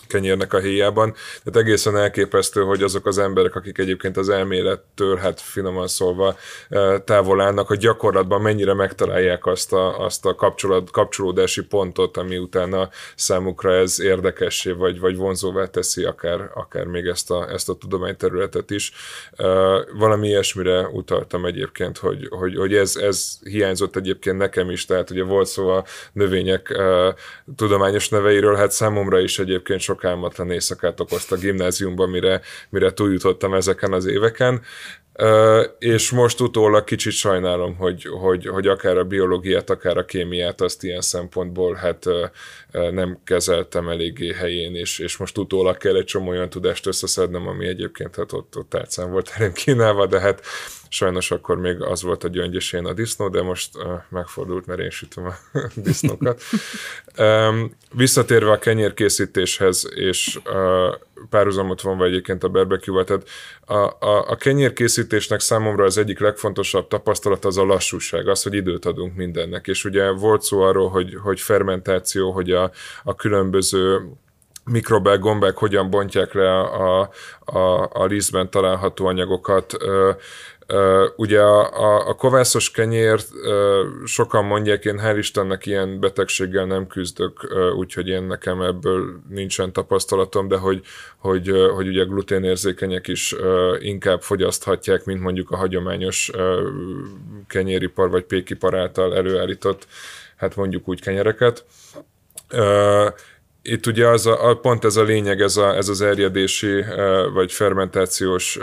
kenyérnek 0.07 0.53
a 0.53 0.59
héjában. 0.59 1.13
Tehát 1.43 1.67
egészen 1.67 1.97
elképesztő, 1.97 2.61
hogy 2.61 2.83
azok 2.83 3.05
az 3.05 3.17
emberek, 3.17 3.55
akik 3.55 3.77
egyébként 3.77 4.17
az 4.17 4.29
elmélettől, 4.29 5.15
hát 5.15 5.41
finoman 5.41 5.87
szólva 5.87 6.35
eh, 6.69 6.99
távol 7.05 7.41
állnak, 7.41 7.67
hogy 7.67 7.77
gyakorlatban 7.77 8.41
mennyire 8.41 8.73
megtalálják 8.73 9.45
azt 9.45 9.73
a, 9.73 9.99
azt 9.99 10.25
a 10.25 10.35
kapcsolat, 10.35 10.91
kapcsolódási 10.91 11.61
pontot, 11.61 12.17
ami 12.17 12.37
utána 12.37 12.89
számukra 13.15 13.73
ez 13.73 14.01
érdekessé 14.01 14.71
vagy, 14.71 14.99
vagy 14.99 15.15
vonzóvá 15.15 15.65
teszi 15.65 16.03
akár, 16.03 16.49
akár 16.53 16.85
még 16.85 17.05
ezt 17.05 17.31
a, 17.31 17.51
ezt 17.51 17.69
a 17.69 17.75
tudományterületet 17.75 18.71
is. 18.71 18.91
Eh, 19.31 19.47
valami 19.97 20.27
ilyesmire 20.27 20.87
utaltam 20.87 21.45
egyébként, 21.45 21.97
hogy, 21.97 22.27
hogy, 22.29 22.55
hogy 22.55 22.75
ez, 22.75 22.95
ez 22.95 23.37
hiányzott 23.43 23.95
egyébként 23.95 24.37
nekem 24.37 24.69
is, 24.69 24.85
tehát 24.85 25.09
ugye 25.09 25.23
volt 25.23 25.47
szó 25.47 25.67
a 25.67 25.83
növények 26.13 26.69
eh, 26.69 27.13
tudományos 27.55 28.09
neveiről, 28.09 28.55
hát 28.55 28.71
számomra 28.71 29.19
is 29.19 29.39
egyébként 29.39 29.79
sok 29.79 29.96
sok 29.97 30.05
álmatlan 30.05 30.51
éjszakát 30.51 30.99
okozta 30.99 31.35
a 31.35 31.39
gimnáziumban, 31.39 32.09
mire, 32.09 32.41
mire 32.69 32.91
túljutottam 32.93 33.53
ezeken 33.53 33.93
az 33.93 34.05
éveken. 34.05 34.61
És 35.79 36.11
most 36.11 36.41
utólag 36.41 36.83
kicsit 36.83 37.11
sajnálom, 37.11 37.75
hogy, 37.75 38.03
hogy, 38.21 38.47
hogy 38.47 38.67
akár 38.67 38.97
a 38.97 39.03
biológiát, 39.03 39.69
akár 39.69 39.97
a 39.97 40.05
kémiát 40.05 40.61
azt 40.61 40.83
ilyen 40.83 41.01
szempontból 41.01 41.73
hát 41.73 42.05
nem 42.71 43.19
kezeltem 43.23 43.89
eléggé 43.89 44.33
helyén, 44.33 44.75
és, 44.75 44.99
és 44.99 45.17
most 45.17 45.37
utólag 45.37 45.77
kell 45.77 45.95
egy 45.95 46.05
csomó 46.05 46.29
olyan 46.29 46.49
tudást 46.49 46.85
összeszednem, 46.85 47.47
ami 47.47 47.67
egyébként 47.67 48.15
hát 48.15 48.31
ott, 48.31 48.57
ott 48.57 48.69
tárcán 48.69 49.11
volt 49.11 49.31
elém 49.35 49.53
kínálva, 49.53 50.05
de 50.05 50.19
hát 50.19 50.41
sajnos 50.89 51.31
akkor 51.31 51.57
még 51.57 51.81
az 51.81 52.01
volt 52.01 52.23
a 52.23 52.27
gyöngyösén 52.27 52.85
a 52.85 52.93
disznó, 52.93 53.29
de 53.29 53.41
most 53.41 53.75
uh, 53.75 53.83
megfordult, 54.09 54.65
mert 54.65 54.79
én 54.79 54.89
sütöm 54.89 55.25
a 55.25 55.33
disznókat. 55.75 56.41
Um, 57.17 57.75
visszatérve 57.91 58.51
a 58.51 58.59
kenyérkészítéshez, 58.59 59.89
és 59.95 60.39
uh, 60.45 60.95
párhuzamot 61.29 61.81
van 61.81 61.97
vagy 61.97 62.09
egyébként 62.09 62.43
a 62.43 62.49
barbecue 62.49 63.03
tehát 63.03 63.29
a, 63.65 64.05
a, 64.05 64.29
a 64.29 64.35
kenyérkészítésnek 64.35 65.39
számomra 65.39 65.83
az 65.83 65.97
egyik 65.97 66.19
legfontosabb 66.19 66.87
tapasztalat 66.87 67.45
az 67.45 67.57
a 67.57 67.65
lassúság, 67.65 68.27
az, 68.27 68.43
hogy 68.43 68.53
időt 68.53 68.85
adunk 68.85 69.15
mindennek, 69.15 69.67
és 69.67 69.85
ugye 69.85 70.11
volt 70.11 70.41
szó 70.41 70.61
arról, 70.61 70.89
hogy, 70.89 71.15
hogy 71.23 71.39
fermentáció, 71.39 72.31
hogy 72.31 72.51
a, 72.51 72.56
a 73.03 73.15
különböző 73.15 74.01
mikrobák, 74.67 75.19
gombák 75.19 75.57
hogyan 75.57 75.89
bontják 75.89 76.33
le 76.33 76.59
a, 76.59 76.99
a, 76.99 77.09
a, 77.57 77.89
a 77.93 78.05
lisztben 78.05 78.49
található 78.49 79.05
anyagokat. 79.05 79.77
Ugye 81.15 81.41
a, 81.41 81.83
a, 81.83 82.07
a 82.07 82.13
kovászos 82.13 82.71
kenyért 82.71 83.27
sokan 84.05 84.45
mondják, 84.45 84.85
én 84.85 84.99
hál' 85.03 85.15
Istennek 85.17 85.65
ilyen 85.65 85.99
betegséggel 85.99 86.65
nem 86.65 86.87
küzdök, 86.87 87.47
úgyhogy 87.75 88.07
én 88.07 88.23
nekem 88.23 88.61
ebből 88.61 89.21
nincsen 89.29 89.73
tapasztalatom, 89.73 90.47
de 90.47 90.57
hogy, 90.57 90.81
hogy, 91.17 91.51
hogy 91.75 91.87
ugye 91.87 92.03
gluténérzékenyek 92.03 93.07
is 93.07 93.35
inkább 93.79 94.21
fogyaszthatják, 94.21 95.05
mint 95.05 95.21
mondjuk 95.21 95.51
a 95.51 95.57
hagyományos 95.57 96.31
kenyéripar 97.47 98.09
vagy 98.09 98.23
pékipar 98.23 98.75
által 98.75 99.15
előállított, 99.15 99.87
hát 100.35 100.55
mondjuk 100.55 100.87
úgy 100.87 101.01
kenyereket. 101.01 101.65
Uh, 102.53 103.13
itt 103.69 103.85
ugye 103.85 104.07
az 104.07 104.25
a, 104.25 104.59
pont 104.61 104.85
ez 104.85 104.95
a 104.95 105.03
lényeg, 105.03 105.41
ez, 105.41 105.57
a, 105.57 105.75
ez 105.75 105.89
az 105.89 106.01
erjedési 106.01 106.83
vagy 107.33 107.51
fermentációs 107.51 108.59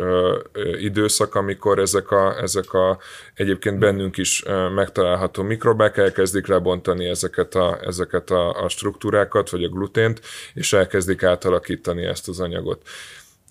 időszak, 0.80 1.34
amikor 1.34 1.78
ezek 1.78 2.10
a, 2.10 2.40
ezek 2.40 2.72
a 2.72 2.98
egyébként 3.34 3.78
bennünk 3.78 4.16
is 4.16 4.42
megtalálható 4.74 5.42
mikrobák 5.42 5.96
elkezdik 5.96 6.46
lebontani 6.46 7.08
ezeket 7.08 7.54
a, 7.54 7.78
ezeket 7.82 8.30
a, 8.30 8.64
a 8.64 8.68
struktúrákat, 8.68 9.50
vagy 9.50 9.64
a 9.64 9.68
glutént, 9.68 10.20
és 10.54 10.72
elkezdik 10.72 11.22
átalakítani 11.22 12.04
ezt 12.04 12.28
az 12.28 12.40
anyagot. 12.40 12.82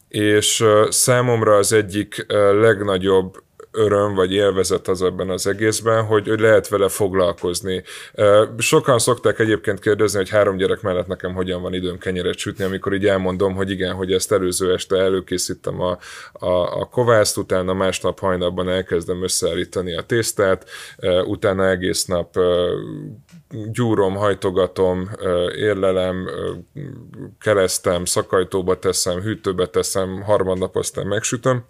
És 0.07 0.65
számomra 0.89 1.55
az 1.55 1.73
egyik 1.73 2.25
legnagyobb 2.59 3.43
öröm 3.73 4.13
vagy 4.13 4.33
élvezet 4.33 4.87
az 4.87 5.01
ebben 5.01 5.29
az 5.29 5.47
egészben, 5.47 6.05
hogy, 6.05 6.27
hogy 6.27 6.39
lehet 6.39 6.67
vele 6.67 6.89
foglalkozni. 6.89 7.83
Sokan 8.57 8.99
szokták 8.99 9.39
egyébként 9.39 9.79
kérdezni, 9.79 10.17
hogy 10.17 10.29
három 10.29 10.57
gyerek 10.57 10.81
mellett 10.81 11.07
nekem 11.07 11.33
hogyan 11.33 11.61
van 11.61 11.73
időm 11.73 11.97
kenyeret 11.97 12.37
sütni, 12.37 12.63
amikor 12.63 12.93
így 12.93 13.05
elmondom, 13.05 13.55
hogy 13.55 13.69
igen, 13.69 13.93
hogy 13.93 14.11
ezt 14.11 14.31
előző 14.31 14.73
este 14.73 14.95
előkészítem 14.97 15.81
a, 15.81 15.97
a, 16.33 16.79
a 16.79 16.85
kovászt, 16.85 17.37
utána 17.37 17.73
másnap 17.73 18.19
hajnalban 18.19 18.69
elkezdem 18.69 19.23
összeállítani 19.23 19.97
a 19.97 20.01
tésztát, 20.01 20.69
utána 21.25 21.69
egész 21.69 22.05
nap 22.05 22.39
gyúrom, 23.71 24.15
hajtogatom, 24.15 25.09
érlelem, 25.55 26.29
keresztem, 27.39 28.05
szakajtóba 28.05 28.79
teszem, 28.79 29.21
hűtőbe 29.21 29.65
teszem, 29.65 30.21
harmadnap 30.21 30.75
aztán 30.75 31.07
megsütöm 31.07 31.65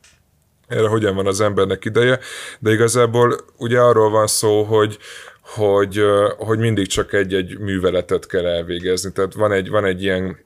erre 0.68 0.88
hogyan 0.88 1.16
van 1.16 1.28
az 1.28 1.42
embernek 1.42 1.86
ideje, 1.86 2.20
de 2.60 2.72
igazából 2.72 3.36
ugye 3.58 3.80
arról 3.80 4.10
van 4.10 4.28
szó, 4.28 4.64
hogy, 4.64 4.98
hogy, 5.42 6.04
hogy 6.38 6.60
mindig 6.60 6.88
csak 6.88 7.14
egy-egy 7.14 7.60
műveletet 7.60 8.28
kell 8.28 8.46
elvégezni. 8.46 9.12
Tehát 9.12 9.34
van 9.34 9.52
egy, 9.52 9.70
van 9.70 9.86
egy 9.86 10.04
ilyen 10.04 10.38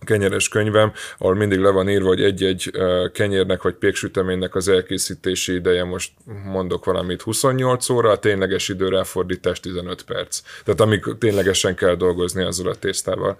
kenyeres 0.00 0.48
könyvem, 0.48 0.92
ahol 1.18 1.34
mindig 1.34 1.58
le 1.58 1.70
van 1.70 1.88
írva, 1.88 2.06
hogy 2.06 2.22
egy-egy 2.22 2.70
kenyérnek 3.12 3.62
vagy 3.62 3.74
péksüteménynek 3.74 4.54
az 4.54 4.68
elkészítési 4.68 5.54
ideje, 5.54 5.84
most 5.84 6.12
mondok 6.44 6.84
valamit, 6.84 7.22
28 7.22 7.88
óra, 7.88 8.10
a 8.10 8.18
tényleges 8.18 8.68
időráfordítás 8.68 9.60
15 9.60 10.02
perc. 10.02 10.40
Tehát 10.64 10.80
amíg 10.80 11.04
ténylegesen 11.18 11.74
kell 11.74 11.94
dolgozni 11.94 12.42
azzal 12.42 12.68
a 12.68 12.74
tésztával. 12.74 13.38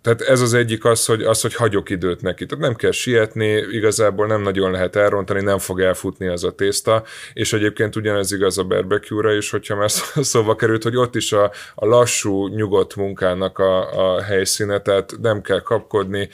Tehát 0.00 0.20
ez 0.26 0.40
az 0.40 0.54
egyik 0.54 0.84
az, 0.84 1.06
hogy, 1.06 1.22
az, 1.22 1.40
hogy 1.40 1.54
hagyok 1.54 1.90
időt 1.90 2.22
neki. 2.22 2.46
Tehát 2.46 2.64
nem 2.64 2.74
kell 2.74 2.90
sietni, 2.90 3.46
igazából 3.70 4.26
nem 4.26 4.42
nagyon 4.42 4.70
lehet 4.70 4.96
elrontani, 4.96 5.42
nem 5.42 5.58
fog 5.58 5.80
elfutni 5.80 6.26
az 6.26 6.44
a 6.44 6.54
tészta, 6.54 7.02
és 7.32 7.52
egyébként 7.52 7.96
ugyanez 7.96 8.32
igaz 8.32 8.58
a 8.58 8.64
barbecue-ra 8.64 9.32
is, 9.32 9.50
hogyha 9.50 9.76
már 9.76 9.90
szóba 9.90 10.54
került, 10.56 10.82
hogy 10.82 10.96
ott 10.96 11.14
is 11.14 11.32
a, 11.32 11.50
a 11.74 11.86
lassú, 11.86 12.46
nyugodt 12.46 12.96
munkának 12.96 13.58
a, 13.58 14.14
a 14.14 14.22
helyszíne, 14.22 14.80
tehát 14.80 15.14
nem 15.20 15.42
kell 15.42 15.60
kapkodni. 15.60 16.28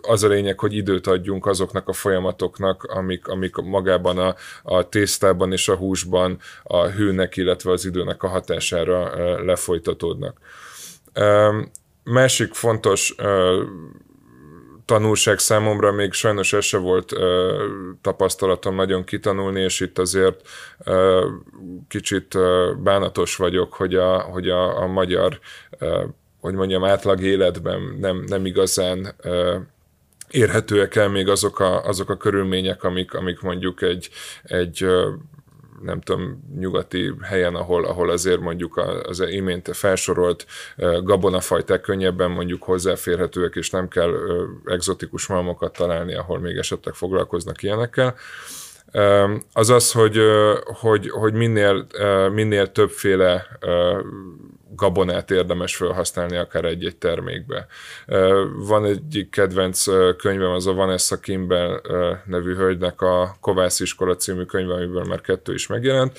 Az 0.00 0.22
a 0.22 0.28
lényeg, 0.28 0.58
hogy 0.58 0.74
időt 0.74 1.06
adjunk 1.06 1.46
azoknak 1.46 1.88
a 1.88 1.92
folyamatoknak, 1.92 2.82
amik, 2.82 3.28
amik 3.28 3.56
magában 3.56 4.18
a, 4.18 4.34
a 4.62 4.88
tésztában 4.88 5.52
és 5.52 5.68
a 5.68 5.76
húsban 5.76 6.38
a 6.62 6.86
hőnek, 6.86 7.36
illetve 7.36 7.70
az 7.70 7.84
időnek 7.84 8.22
a 8.22 8.28
hatására 8.28 9.12
lefolytatódnak. 9.44 10.38
Másik 12.04 12.54
fontos 12.54 13.14
uh, 13.18 13.62
tanulság 14.84 15.38
számomra 15.38 15.92
még 15.92 16.12
sajnos 16.12 16.52
ez 16.52 16.64
se 16.64 16.78
volt 16.78 17.12
uh, 17.12 17.20
tapasztalatom 18.00 18.74
nagyon 18.74 19.04
kitanulni, 19.04 19.60
és 19.60 19.80
itt 19.80 19.98
azért 19.98 20.48
uh, 20.86 21.24
kicsit 21.88 22.34
uh, 22.34 22.76
bánatos 22.76 23.36
vagyok, 23.36 23.72
hogy 23.72 23.94
a, 23.94 24.18
hogy 24.18 24.48
a, 24.48 24.82
a 24.82 24.86
magyar, 24.86 25.38
uh, 25.80 26.02
hogy 26.40 26.54
mondjam, 26.54 26.84
átlag 26.84 27.20
életben 27.20 27.96
nem, 28.00 28.24
nem 28.26 28.46
igazán 28.46 29.14
uh, 29.24 29.54
érhetőek 30.30 30.94
el 30.94 31.08
még 31.08 31.28
azok 31.28 31.60
a, 31.60 31.84
azok 31.84 32.10
a 32.10 32.16
körülmények, 32.16 32.84
amik, 32.84 33.14
amik 33.14 33.40
mondjuk 33.40 33.82
egy, 33.82 34.10
egy 34.42 34.86
nem 35.82 36.00
tudom, 36.00 36.42
nyugati 36.58 37.14
helyen, 37.22 37.54
ahol, 37.54 37.84
ahol 37.84 38.10
azért 38.10 38.40
mondjuk 38.40 38.76
az 39.08 39.20
imént 39.20 39.76
felsorolt 39.76 40.46
gabonafajták 41.02 41.80
könnyebben 41.80 42.30
mondjuk 42.30 42.62
hozzáférhetőek, 42.62 43.54
és 43.54 43.70
nem 43.70 43.88
kell 43.88 44.14
egzotikus 44.64 45.26
malmokat 45.26 45.72
találni, 45.72 46.14
ahol 46.14 46.38
még 46.38 46.56
esetleg 46.56 46.94
foglalkoznak 46.94 47.62
ilyenekkel. 47.62 48.14
az 49.52 49.70
az, 49.70 49.92
hogy, 49.92 50.18
hogy, 50.64 51.10
hogy 51.10 51.32
minél, 51.32 51.86
minél 52.32 52.72
többféle 52.72 53.58
gabonát 54.74 55.30
érdemes 55.30 55.76
felhasználni 55.76 56.36
akár 56.36 56.64
egy-egy 56.64 56.96
termékbe. 56.96 57.66
Van 58.66 58.84
egy 58.84 59.26
kedvenc 59.30 59.84
könyvem, 60.16 60.50
az 60.50 60.66
a 60.66 60.72
Vanessa 60.72 61.20
Kimball 61.20 61.80
nevű 62.26 62.54
hölgynek 62.54 63.00
a 63.00 63.36
Kovász 63.40 63.80
iskola 63.80 64.16
című 64.16 64.42
könyve, 64.42 64.74
amiből 64.74 65.04
már 65.04 65.20
kettő 65.20 65.54
is 65.54 65.66
megjelent, 65.66 66.18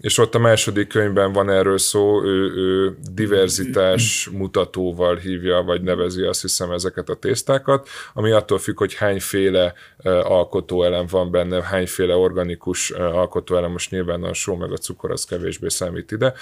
és 0.00 0.18
ott 0.18 0.34
a 0.34 0.38
második 0.38 0.88
könyvben 0.88 1.32
van 1.32 1.50
erről 1.50 1.78
szó, 1.78 2.24
ő, 2.24 2.54
ő 2.54 2.96
diverzitás 3.12 4.28
mutatóval 4.32 5.16
hívja, 5.16 5.62
vagy 5.62 5.82
nevezi 5.82 6.22
azt 6.22 6.40
hiszem 6.40 6.70
ezeket 6.70 7.08
a 7.08 7.14
tésztákat, 7.14 7.88
ami 8.14 8.30
attól 8.30 8.58
függ, 8.58 8.78
hogy 8.78 8.94
hányféle 8.94 9.74
alkotóelem 10.22 11.06
van 11.10 11.30
benne, 11.30 11.62
hányféle 11.62 12.14
organikus 12.14 12.90
alkotóelem, 12.90 13.70
most 13.70 13.90
nyilván 13.90 14.22
a 14.22 14.32
só 14.32 14.56
meg 14.56 14.72
a 14.72 14.76
cukor 14.76 15.10
az 15.10 15.24
kevésbé 15.24 15.68
számít 15.68 16.12
ide 16.12 16.34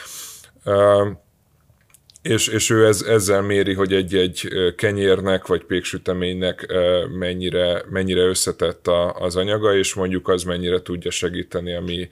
és, 2.22 2.48
és 2.48 2.70
ő 2.70 2.86
ez, 2.86 3.02
ezzel 3.02 3.42
méri, 3.42 3.74
hogy 3.74 3.92
egy-egy 3.92 4.48
kenyérnek 4.76 5.46
vagy 5.46 5.64
péksüteménynek 5.64 6.74
mennyire, 7.18 7.84
mennyire 7.90 8.22
összetett 8.22 8.86
a, 8.86 9.12
az 9.12 9.36
anyaga, 9.36 9.76
és 9.76 9.94
mondjuk 9.94 10.28
az 10.28 10.42
mennyire 10.42 10.82
tudja 10.82 11.10
segíteni 11.10 11.74
a 11.74 11.80
mi 11.80 12.08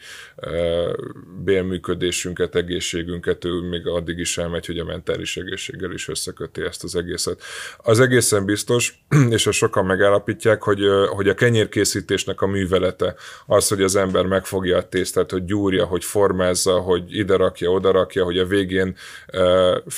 bélműködésünket, 1.44 2.54
egészségünket, 2.54 3.44
ő 3.44 3.60
még 3.60 3.86
addig 3.86 4.18
is 4.18 4.38
elmegy, 4.38 4.66
hogy 4.66 4.78
a 4.78 4.84
mentális 4.84 5.36
egészséggel 5.36 5.92
is 5.92 6.08
összeköti 6.08 6.62
ezt 6.62 6.84
az 6.84 6.96
egészet. 6.96 7.42
Az 7.78 8.00
egészen 8.00 8.44
biztos, 8.44 9.02
és 9.36 9.46
a 9.46 9.52
sokan 9.52 9.86
megállapítják, 9.86 10.62
hogy, 10.62 10.80
hogy 11.08 11.28
a 11.28 11.34
kenyérkészítésnek 11.34 12.40
a 12.40 12.46
művelete 12.46 13.14
az, 13.46 13.68
hogy 13.68 13.82
az 13.82 13.96
ember 13.96 14.26
megfogja 14.26 14.76
a 14.76 14.88
tésztát, 14.88 15.30
hogy 15.30 15.44
gyúrja, 15.44 15.84
hogy 15.84 16.04
formázza, 16.04 16.78
hogy 16.78 17.16
ide 17.16 17.36
rakja, 17.36 17.70
oda 17.70 17.90
rakja, 17.90 18.24
hogy 18.24 18.38
a 18.38 18.46
végén 18.46 18.96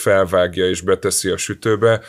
felvágja 0.03 0.69
és 0.69 0.81
beteszi 0.81 1.29
a 1.29 1.37
sütőbe, 1.37 2.01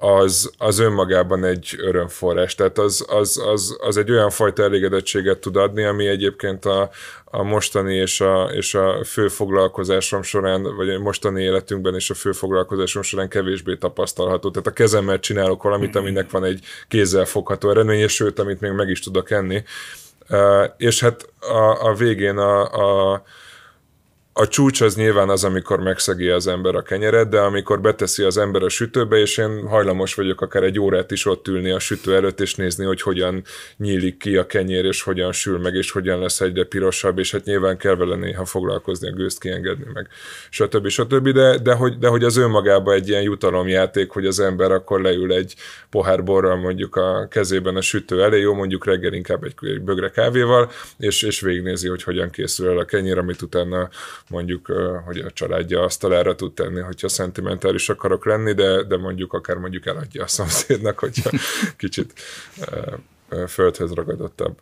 az, 0.00 0.52
az 0.58 0.78
önmagában 0.78 1.44
egy 1.44 1.74
örömforrás. 1.78 2.54
Tehát 2.54 2.78
az, 2.78 3.06
az, 3.08 3.42
az, 3.46 3.76
az 3.80 3.96
egy 3.96 4.10
olyan 4.10 4.30
fajta 4.30 4.62
elégedettséget 4.62 5.38
tud 5.38 5.56
adni, 5.56 5.84
ami 5.84 6.06
egyébként 6.06 6.64
a, 6.64 6.90
a 7.24 7.42
mostani 7.42 7.94
és 7.94 8.20
a, 8.20 8.50
és 8.52 8.74
a 8.74 9.04
fő 9.04 9.28
foglalkozásom 9.28 10.22
során, 10.22 10.76
vagy 10.76 10.90
a 10.90 10.98
mostani 10.98 11.42
életünkben 11.42 11.94
és 11.94 12.10
a 12.10 12.14
fő 12.14 12.32
foglalkozásom 12.32 13.02
során 13.02 13.28
kevésbé 13.28 13.76
tapasztalható. 13.76 14.50
Tehát 14.50 14.66
a 14.66 14.72
kezemmel 14.72 15.18
csinálok 15.18 15.62
valamit, 15.62 15.96
aminek 15.96 16.30
van 16.30 16.44
egy 16.44 16.64
kézzel 16.88 17.24
fogható 17.24 17.70
eredménye, 17.70 18.08
sőt, 18.08 18.38
amit 18.38 18.60
még 18.60 18.70
meg 18.70 18.88
is 18.88 19.00
tudok 19.00 19.30
enni. 19.30 19.62
És 20.76 21.00
hát 21.00 21.28
a, 21.40 21.88
a 21.88 21.94
végén 21.94 22.36
a, 22.36 22.60
a 23.12 23.22
a 24.40 24.48
csúcs 24.48 24.80
az 24.80 24.96
nyilván 24.96 25.28
az, 25.28 25.44
amikor 25.44 25.80
megszegi 25.80 26.28
az 26.28 26.46
ember 26.46 26.74
a 26.74 26.82
kenyeret, 26.82 27.28
de 27.28 27.40
amikor 27.40 27.80
beteszi 27.80 28.22
az 28.22 28.38
ember 28.38 28.62
a 28.62 28.68
sütőbe, 28.68 29.16
és 29.16 29.36
én 29.38 29.66
hajlamos 29.66 30.14
vagyok 30.14 30.40
akár 30.40 30.62
egy 30.62 30.78
órát 30.78 31.10
is 31.10 31.26
ott 31.26 31.48
ülni 31.48 31.70
a 31.70 31.78
sütő 31.78 32.14
előtt, 32.14 32.40
és 32.40 32.54
nézni, 32.54 32.84
hogy 32.84 33.02
hogyan 33.02 33.42
nyílik 33.76 34.16
ki 34.16 34.36
a 34.36 34.46
kenyér, 34.46 34.84
és 34.84 35.02
hogyan 35.02 35.32
sül 35.32 35.58
meg, 35.58 35.74
és 35.74 35.90
hogyan 35.90 36.20
lesz 36.20 36.40
egyre 36.40 36.64
pirosabb, 36.64 37.18
és 37.18 37.30
hát 37.30 37.44
nyilván 37.44 37.76
kell 37.78 37.94
vele 37.94 38.16
néha 38.16 38.44
foglalkozni, 38.44 39.08
a 39.08 39.12
gőzt 39.12 39.40
kiengedni, 39.40 39.86
meg 39.92 40.08
stb. 40.50 40.88
stb. 40.88 41.28
De, 41.28 41.58
de, 41.58 41.74
hogy, 41.74 41.98
de 41.98 42.08
hogy 42.08 42.24
az 42.24 42.36
önmagában 42.36 42.94
egy 42.94 43.08
ilyen 43.08 43.22
jutalomjáték, 43.22 44.10
hogy 44.10 44.26
az 44.26 44.40
ember 44.40 44.70
akkor 44.70 45.00
leül 45.00 45.32
egy 45.32 45.54
pohár 45.90 46.24
borral 46.24 46.56
mondjuk 46.56 46.96
a 46.96 47.28
kezében 47.30 47.76
a 47.76 47.80
sütő 47.80 48.22
elé, 48.22 48.40
jó, 48.40 48.54
mondjuk 48.54 48.84
reggel 48.84 49.12
inkább 49.12 49.44
egy, 49.44 49.54
egy 49.60 49.80
bögre 49.80 50.10
kávéval, 50.10 50.70
és, 50.98 51.22
és 51.22 51.40
végignézi, 51.40 51.88
hogy 51.88 52.02
hogyan 52.02 52.30
készül 52.30 52.68
el 52.68 52.78
a 52.78 52.84
kenyér, 52.84 53.18
amit 53.18 53.42
utána 53.42 53.88
mondjuk, 54.28 54.66
hogy 55.04 55.18
a 55.18 55.30
családja 55.30 55.82
asztalára 55.82 56.34
tud 56.34 56.52
tenni, 56.52 56.80
hogyha 56.80 57.08
szentimentális 57.08 57.88
akarok 57.88 58.24
lenni, 58.24 58.52
de, 58.52 58.82
de 58.82 58.96
mondjuk 58.96 59.32
akár 59.32 59.56
mondjuk 59.56 59.86
eladja 59.86 60.22
a 60.22 60.26
szomszédnak, 60.26 60.98
hogyha 60.98 61.30
kicsit 61.76 62.12
földhöz 63.46 63.92
ragadottabb. 63.92 64.60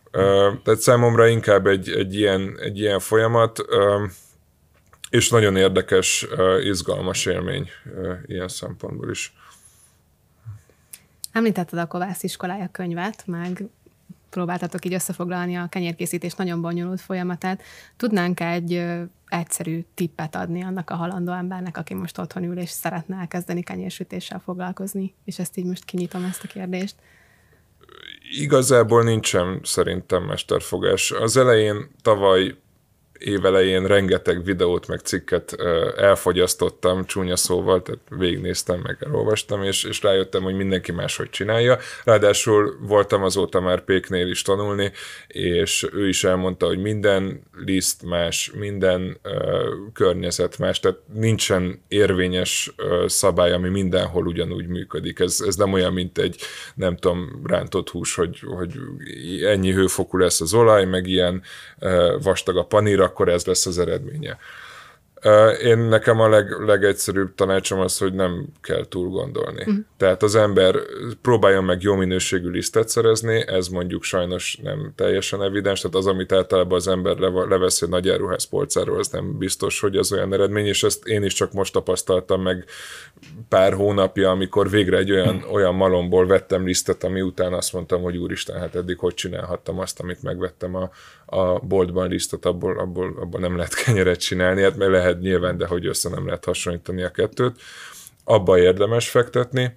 Tehát 0.62 0.80
számomra 0.80 1.26
inkább 1.26 1.66
egy, 1.66 1.90
egy, 1.90 2.14
ilyen, 2.14 2.58
egy 2.60 2.78
ilyen 2.78 2.98
folyamat, 2.98 3.64
és 5.10 5.28
nagyon 5.28 5.56
érdekes, 5.56 6.26
izgalmas 6.62 7.26
élmény 7.26 7.70
ilyen 8.26 8.48
szempontból 8.48 9.10
is. 9.10 9.34
Említetted 11.32 11.78
a 11.78 11.86
Kovász 11.86 12.22
iskolája 12.22 12.68
könyvet, 12.72 13.22
meg 13.26 13.62
próbáltatok 14.36 14.84
így 14.84 14.94
összefoglalni 14.94 15.56
a 15.56 15.66
kenyérkészítés 15.68 16.34
nagyon 16.34 16.60
bonyolult 16.60 17.00
folyamatát. 17.00 17.62
Tudnánk 17.96 18.40
egy 18.40 18.84
egyszerű 19.28 19.84
tippet 19.94 20.34
adni 20.34 20.62
annak 20.62 20.90
a 20.90 20.94
halandó 20.94 21.32
embernek, 21.32 21.76
aki 21.76 21.94
most 21.94 22.18
otthon 22.18 22.44
ül 22.44 22.58
és 22.58 22.70
szeretne 22.70 23.16
elkezdeni 23.16 23.62
kenyérsütéssel 23.62 24.38
foglalkozni? 24.44 25.14
És 25.24 25.38
ezt 25.38 25.56
így 25.56 25.64
most 25.64 25.84
kinyitom 25.84 26.24
ezt 26.24 26.44
a 26.44 26.46
kérdést. 26.46 26.94
Igazából 28.40 29.02
nincsen 29.02 29.60
szerintem 29.62 30.22
mesterfogás. 30.22 31.10
Az 31.10 31.36
elején 31.36 31.90
tavaly 32.02 32.56
évelején 33.18 33.86
rengeteg 33.86 34.44
videót 34.44 34.86
meg 34.86 34.98
cikket 34.98 35.56
elfogyasztottam 35.96 37.04
csúnya 37.04 37.36
szóval, 37.36 37.82
tehát 37.82 38.00
végignéztem, 38.08 38.80
meg 38.80 38.96
elolvastam, 39.00 39.62
és, 39.62 39.84
és 39.84 40.02
rájöttem, 40.02 40.42
hogy 40.42 40.54
mindenki 40.54 40.92
máshogy 40.92 41.30
csinálja. 41.30 41.78
Ráadásul 42.04 42.76
voltam 42.80 43.22
azóta 43.22 43.60
már 43.60 43.84
Péknél 43.84 44.28
is 44.28 44.42
tanulni, 44.42 44.92
és 45.26 45.88
ő 45.92 46.08
is 46.08 46.24
elmondta, 46.24 46.66
hogy 46.66 46.78
minden 46.78 47.42
liszt 47.64 48.02
más, 48.02 48.50
minden 48.54 49.18
uh, 49.24 49.32
környezet 49.92 50.58
más, 50.58 50.80
tehát 50.80 50.98
nincsen 51.12 51.82
érvényes 51.88 52.74
uh, 52.78 53.06
szabály, 53.06 53.52
ami 53.52 53.68
mindenhol 53.68 54.26
ugyanúgy 54.26 54.66
működik. 54.66 55.18
Ez, 55.18 55.42
ez 55.46 55.56
nem 55.56 55.72
olyan, 55.72 55.92
mint 55.92 56.18
egy, 56.18 56.40
nem 56.74 56.96
tudom, 56.96 57.42
rántott 57.44 57.90
hús, 57.90 58.14
hogy, 58.14 58.40
hogy 58.46 58.72
ennyi 59.44 59.72
hőfokú 59.72 60.18
lesz 60.18 60.40
az 60.40 60.54
olaj, 60.54 60.84
meg 60.84 61.06
ilyen 61.06 61.42
uh, 61.80 62.22
vastag 62.22 62.56
a 62.56 62.64
panír, 62.64 63.00
akkor 63.06 63.28
ez 63.28 63.44
lesz 63.46 63.66
az 63.66 63.78
eredménye. 63.78 64.38
Én 65.62 65.78
nekem 65.78 66.20
a 66.20 66.28
leg, 66.28 66.50
legegyszerűbb 66.66 67.34
tanácsom 67.34 67.80
az, 67.80 67.98
hogy 67.98 68.12
nem 68.12 68.46
kell 68.60 68.86
túl 68.88 69.08
gondolni. 69.08 69.60
Uh-huh. 69.60 69.76
Tehát 69.96 70.22
az 70.22 70.34
ember 70.34 70.76
próbáljon 71.22 71.64
meg 71.64 71.82
jó 71.82 71.94
minőségű 71.94 72.48
lisztet 72.48 72.88
szerezni, 72.88 73.44
ez 73.46 73.68
mondjuk 73.68 74.02
sajnos 74.02 74.58
nem 74.62 74.92
teljesen 74.94 75.42
evidens, 75.42 75.80
tehát 75.80 75.96
az, 75.96 76.06
amit 76.06 76.32
általában 76.32 76.76
az 76.78 76.88
ember 76.88 77.16
levesz 77.48 77.82
egy 77.82 77.88
nagy 77.88 78.08
áruház 78.08 78.44
polcáról, 78.44 78.98
az 78.98 79.08
nem 79.08 79.38
biztos, 79.38 79.80
hogy 79.80 79.96
az 79.96 80.12
olyan 80.12 80.32
eredmény, 80.32 80.66
és 80.66 80.82
ezt 80.82 81.06
én 81.06 81.22
is 81.22 81.32
csak 81.32 81.52
most 81.52 81.72
tapasztaltam 81.72 82.42
meg 82.42 82.64
pár 83.48 83.72
hónapja, 83.72 84.30
amikor 84.30 84.70
végre 84.70 84.96
egy 84.96 85.12
olyan, 85.12 85.36
uh-huh. 85.36 85.52
olyan 85.52 85.74
malomból 85.74 86.26
vettem 86.26 86.66
lisztet, 86.66 87.04
ami 87.04 87.20
után 87.20 87.52
azt 87.52 87.72
mondtam, 87.72 88.02
hogy 88.02 88.16
úristen, 88.16 88.58
hát 88.58 88.74
eddig 88.74 88.98
hogy 88.98 89.14
csinálhattam 89.14 89.78
azt, 89.78 90.00
amit 90.00 90.22
megvettem 90.22 90.74
a, 90.74 90.90
a 91.26 91.58
boltban 91.58 92.08
lisztet, 92.08 92.44
abból, 92.44 92.78
abból, 92.78 93.16
abból 93.20 93.40
nem 93.40 93.56
lehet 93.56 93.74
kenyeret 93.74 94.20
csinálni, 94.20 94.62
hát 94.62 94.76
mert 94.76 94.90
lehet 94.90 95.20
nyilván, 95.20 95.56
de 95.56 95.66
hogy 95.66 95.86
össze 95.86 96.08
nem 96.08 96.26
lehet 96.26 96.44
hasonlítani 96.44 97.02
a 97.02 97.10
kettőt. 97.10 97.60
Abba 98.24 98.58
érdemes 98.58 99.08
fektetni, 99.08 99.76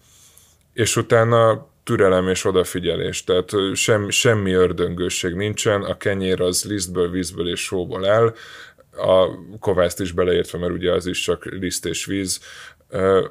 és 0.74 0.96
utána 0.96 1.68
türelem 1.84 2.28
és 2.28 2.46
odafigyelés, 2.46 3.24
tehát 3.24 3.52
sem, 3.74 4.10
semmi 4.10 4.52
ördöngőség 4.52 5.34
nincsen, 5.34 5.82
a 5.84 5.98
kenyér 5.98 6.42
az 6.42 6.64
lisztből, 6.64 7.10
vízből 7.10 7.50
és 7.50 7.64
sóból 7.64 8.06
áll, 8.06 8.36
a 8.92 9.28
kovászt 9.60 10.00
is 10.00 10.12
beleértve, 10.12 10.58
mert 10.58 10.74
ugye 10.74 10.92
az 10.92 11.06
is 11.06 11.20
csak 11.20 11.46
liszt 11.46 11.86
és 11.86 12.06
víz, 12.06 12.40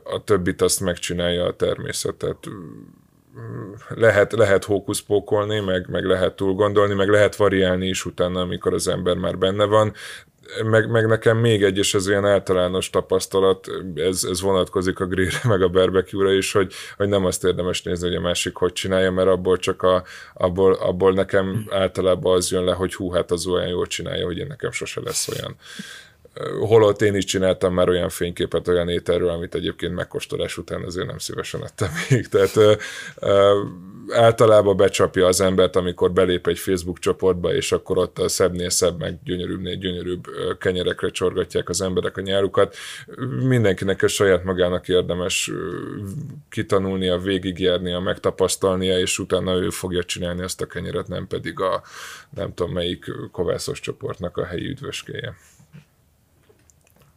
a 0.02 0.24
többit 0.24 0.62
azt 0.62 0.80
megcsinálja 0.80 1.44
a 1.44 1.56
természetet 1.56 2.48
lehet, 3.88 4.32
lehet 4.32 4.64
hókuszpókolni, 4.64 5.60
meg, 5.60 5.86
meg 5.90 6.04
lehet 6.04 6.36
túl 6.36 6.52
gondolni, 6.52 6.94
meg 6.94 7.08
lehet 7.08 7.36
variálni 7.36 7.86
is 7.86 8.04
utána, 8.04 8.40
amikor 8.40 8.74
az 8.74 8.88
ember 8.88 9.16
már 9.16 9.38
benne 9.38 9.64
van, 9.64 9.92
meg, 10.64 10.90
meg 10.90 11.06
nekem 11.06 11.36
még 11.36 11.62
egy, 11.62 11.78
és 11.78 11.94
ez 11.94 12.08
olyan 12.08 12.26
általános 12.26 12.90
tapasztalat, 12.90 13.66
ez, 13.94 14.24
ez 14.30 14.40
vonatkozik 14.40 15.00
a 15.00 15.06
grillre, 15.06 15.40
meg 15.44 15.62
a 15.62 15.68
barbecue-ra 15.68 16.32
is, 16.32 16.52
hogy, 16.52 16.72
hogy 16.96 17.08
nem 17.08 17.24
azt 17.24 17.44
érdemes 17.44 17.82
nézni, 17.82 18.06
hogy 18.06 18.16
a 18.16 18.20
másik 18.20 18.56
hogy 18.56 18.72
csinálja, 18.72 19.10
mert 19.10 19.28
abból 19.28 19.58
csak 19.58 19.82
a, 19.82 20.02
abból, 20.34 20.72
abból 20.72 21.12
nekem 21.12 21.66
általában 21.70 22.36
az 22.36 22.50
jön 22.50 22.64
le, 22.64 22.72
hogy 22.72 22.94
hú, 22.94 23.10
hát 23.10 23.30
az 23.30 23.46
olyan 23.46 23.68
jól 23.68 23.86
csinálja, 23.86 24.24
hogy 24.24 24.38
én 24.38 24.46
nekem 24.46 24.70
sose 24.70 25.00
lesz 25.04 25.28
olyan 25.28 25.56
holott 26.60 27.02
én 27.02 27.14
is 27.14 27.24
csináltam 27.24 27.74
már 27.74 27.88
olyan 27.88 28.08
fényképet 28.08 28.68
olyan 28.68 28.88
ételről, 28.88 29.28
amit 29.28 29.54
egyébként 29.54 29.94
megkóstolás 29.94 30.58
után 30.58 30.82
azért 30.82 31.06
nem 31.06 31.18
szívesen 31.18 31.64
ettem 31.64 31.88
még. 32.08 32.28
Tehát 32.32 32.78
általában 34.10 34.76
becsapja 34.76 35.26
az 35.26 35.40
embert, 35.40 35.76
amikor 35.76 36.12
belép 36.12 36.46
egy 36.46 36.58
Facebook 36.58 36.98
csoportba, 36.98 37.54
és 37.54 37.72
akkor 37.72 37.98
ott 37.98 38.18
a 38.18 38.28
szebbnél 38.28 38.70
szebb, 38.70 38.98
meg 38.98 39.18
gyönyörűbbnél 39.24 39.74
gyönyörűbb 39.74 40.24
kenyerekre 40.58 41.10
csorgatják 41.10 41.68
az 41.68 41.80
emberek 41.80 42.16
a 42.16 42.20
nyárukat. 42.20 42.76
Mindenkinek 43.42 44.02
a 44.02 44.08
saját 44.08 44.44
magának 44.44 44.88
érdemes 44.88 45.50
kitanulnia, 46.48 47.18
végigjárnia, 47.18 48.00
megtapasztalnia, 48.00 48.98
és 48.98 49.18
utána 49.18 49.54
ő 49.54 49.70
fogja 49.70 50.04
csinálni 50.04 50.42
ezt 50.42 50.60
a 50.60 50.66
kenyeret, 50.66 51.08
nem 51.08 51.26
pedig 51.26 51.60
a 51.60 51.82
nem 52.30 52.54
tudom 52.54 52.72
melyik 52.72 53.04
kovászos 53.32 53.80
csoportnak 53.80 54.36
a 54.36 54.44
helyi 54.44 54.68
üdvöskéje. 54.68 55.34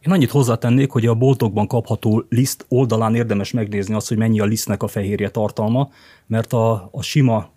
Én 0.06 0.12
annyit 0.12 0.30
hozzátennék, 0.30 0.90
hogy 0.90 1.06
a 1.06 1.14
boltokban 1.14 1.66
kapható 1.66 2.24
liszt 2.28 2.64
oldalán 2.68 3.14
érdemes 3.14 3.50
megnézni 3.50 3.94
azt, 3.94 4.08
hogy 4.08 4.16
mennyi 4.16 4.40
a 4.40 4.44
lisztnek 4.44 4.82
a 4.82 4.86
fehérje 4.86 5.30
tartalma, 5.30 5.90
mert 6.26 6.52
a, 6.52 6.88
a 6.92 7.02
sima, 7.02 7.50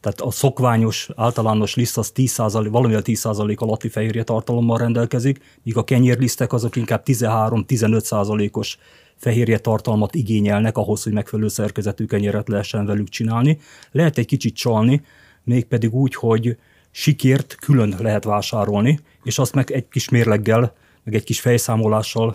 tehát 0.00 0.20
a 0.20 0.30
szokványos, 0.30 1.08
általános 1.16 1.74
liszt 1.74 1.98
az 1.98 2.12
10%, 2.14 2.68
valamivel 2.70 3.02
10% 3.04 3.56
alatti 3.56 3.88
fehérje 3.88 4.22
tartalommal 4.22 4.78
rendelkezik, 4.78 5.58
míg 5.62 5.76
a 5.76 5.84
kenyérlisztek 5.84 6.52
azok 6.52 6.76
inkább 6.76 7.02
13-15%-os 7.06 8.78
fehérje 9.16 9.58
tartalmat 9.58 10.14
igényelnek 10.14 10.76
ahhoz, 10.76 11.02
hogy 11.02 11.12
megfelelő 11.12 11.48
szerkezetű 11.48 12.04
kenyeret 12.04 12.48
lehessen 12.48 12.86
velük 12.86 13.08
csinálni. 13.08 13.58
Lehet 13.90 14.18
egy 14.18 14.26
kicsit 14.26 14.54
csalni, 14.54 15.02
mégpedig 15.44 15.94
úgy, 15.94 16.14
hogy 16.14 16.56
sikért 16.90 17.54
külön 17.54 17.94
lehet 17.98 18.24
vásárolni, 18.24 19.00
és 19.22 19.38
azt 19.38 19.54
meg 19.54 19.70
egy 19.70 19.88
kis 19.88 20.08
mérleggel 20.08 20.74
meg 21.04 21.14
egy 21.14 21.24
kis 21.24 21.40
fejszámolással 21.40 22.34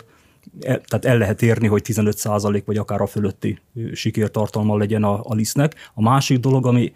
el, 0.60 0.82
tehát 0.82 1.06
el 1.06 1.18
lehet 1.18 1.42
érni, 1.42 1.68
hogy 1.68 1.82
15% 1.86 2.62
vagy 2.66 2.78
akár 2.78 3.02
a 3.02 3.08
fölötti 3.08 3.60
sikertartalma 3.94 4.78
legyen 4.78 5.04
a, 5.04 5.20
a 5.24 5.34
lisztnek. 5.34 5.76
A 5.94 6.02
másik 6.02 6.40
dolog, 6.40 6.66
ami 6.66 6.94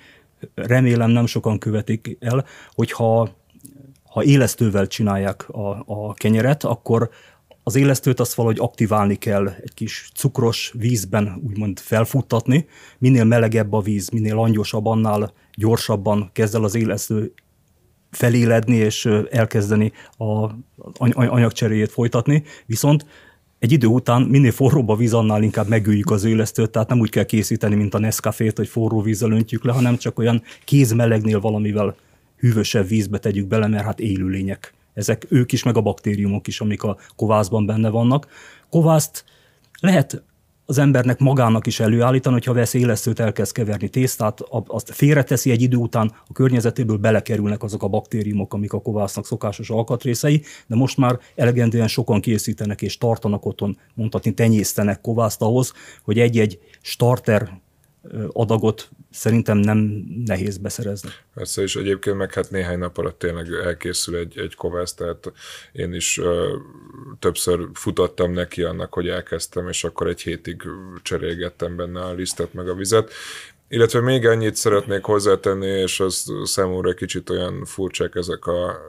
remélem 0.56 1.10
nem 1.10 1.26
sokan 1.26 1.58
követik 1.58 2.18
el, 2.20 2.46
hogyha 2.74 3.30
ha 4.04 4.24
élesztővel 4.24 4.88
csinálják 4.88 5.50
a, 5.50 5.84
a 5.86 6.14
kenyeret, 6.14 6.64
akkor 6.64 7.10
az 7.64 7.76
élesztőt 7.76 8.20
azt 8.20 8.34
valahogy 8.34 8.60
aktiválni 8.60 9.16
kell, 9.16 9.48
egy 9.48 9.74
kis 9.74 10.10
cukros 10.16 10.74
vízben 10.78 11.42
úgymond 11.48 11.80
felfuttatni. 11.80 12.68
Minél 12.98 13.24
melegebb 13.24 13.74
a 13.74 13.82
víz, 13.82 14.10
minél 14.10 14.36
langyosabb, 14.36 14.86
annál 14.86 15.34
gyorsabban 15.54 16.30
kezd 16.34 16.56
el 16.56 16.64
az 16.64 16.76
élesztő 16.76 17.34
feléledni 18.12 18.76
és 18.76 19.10
elkezdeni 19.32 19.92
a 20.18 20.50
anyagcseréjét 21.14 21.92
folytatni, 21.92 22.44
viszont 22.66 23.06
egy 23.60 23.72
idő 23.72 23.88
után 23.88 24.22
minél 24.22 24.52
forróbb 24.52 24.90
a 24.90 24.96
víz, 24.96 25.14
annál 25.14 25.44
inkább 25.44 25.68
megüljük 25.68 26.12
az 26.12 26.24
élesztőt, 26.24 26.72
tehát 26.72 26.90
nem 26.90 27.00
úgy 27.00 27.10
kell 27.10 27.24
készíteni, 27.24 27.76
mint 27.76 27.94
a 27.94 28.00
Nescafét, 28.00 28.58
hogy 28.58 28.68
forró 28.68 29.02
vízzel 29.02 29.32
öntjük 29.32 29.64
le, 29.64 29.72
hanem 29.72 29.98
csak 29.98 30.20
olyan 30.20 30.44
kézmelegnél 30.66 31.40
valamivel 31.40 31.96
hűvösebb 32.38 32.88
vízbe 32.88 33.18
tegyük 33.18 33.48
bele, 33.48 33.68
mert 33.68 33.84
hát 33.84 34.00
élőlények. 34.00 34.74
Ezek 34.94 35.26
ők 35.30 35.52
is, 35.52 35.64
meg 35.64 35.78
a 35.78 35.82
baktériumok 35.82 36.48
is, 36.48 36.62
amik 36.62 36.84
a 36.84 36.98
kovászban 37.16 37.66
benne 37.66 37.90
vannak. 37.90 38.28
Kovászt 38.70 39.24
lehet 39.80 40.24
az 40.72 40.78
embernek 40.78 41.20
magának 41.20 41.68
is 41.68 41.80
előállítani, 41.80 42.36
hogyha 42.36 42.54
vesz 42.54 42.74
élesztőt, 42.74 43.20
elkezd 43.20 43.54
keverni 43.54 43.90
tésztát, 43.90 44.40
azt 44.68 44.92
félreteszi 44.94 45.52
egy 45.52 45.62
idő 45.62 45.78
után, 45.78 46.12
a 46.28 46.34
környezetéből 46.34 46.98
belekerülnek 46.98 47.64
azok 47.64 47.84
a 47.84 47.88
baktériumok, 47.88 48.54
amik 48.54 48.74
a 48.74 48.82
kovásznak 48.82 49.26
szokásos 49.26 49.70
alkatrészei, 49.70 50.42
de 50.68 50.76
most 50.76 50.98
már 50.98 51.20
elegendően 51.36 51.88
sokan 51.88 52.22
készítenek 52.22 52.82
és 52.82 52.98
tartanak 52.98 53.46
otthon, 53.46 53.78
mondhatni, 53.94 54.34
tenyésztenek 54.34 55.02
kovászt 55.02 55.42
ahhoz, 55.42 55.74
hogy 56.04 56.20
egy-egy 56.20 56.60
starter 56.82 57.61
adagot 58.32 58.90
szerintem 59.12 59.58
nem 59.58 59.78
nehéz 60.26 60.58
beszerezni. 60.58 61.10
Persze, 61.34 61.62
és 61.62 61.76
egyébként 61.76 62.18
meg 62.18 62.34
hát 62.34 62.52
néhány 62.52 62.80
nap 62.80 62.98
alatt 62.98 63.20
tényleg 63.20 63.54
elkészül 63.54 64.16
egy, 64.16 64.38
egy 64.40 64.56
kovász, 64.56 64.94
tehát 64.94 65.32
én 65.72 65.94
is 65.94 66.18
ö, 66.18 66.58
többször 67.20 67.68
futottam 67.74 68.32
neki 68.32 68.64
annak, 68.64 68.94
hogy 68.94 69.08
elkezdtem, 69.08 69.68
és 69.68 69.84
akkor 69.84 70.08
egy 70.08 70.22
hétig 70.22 70.64
cserélgettem 71.02 71.76
benne 71.76 72.02
a 72.02 72.14
lisztet 72.14 72.54
meg 72.54 72.70
a 72.70 72.76
vizet, 72.76 73.12
illetve 73.72 74.02
még 74.02 74.28
annyit 74.28 74.56
szeretnék 74.56 75.04
hozzátenni, 75.04 75.68
és 75.68 76.00
az 76.00 76.26
számomra 76.44 76.94
kicsit 76.94 77.30
olyan 77.30 77.66
furcsák 77.66 78.16
ezek 78.16 78.46
a 78.46 78.80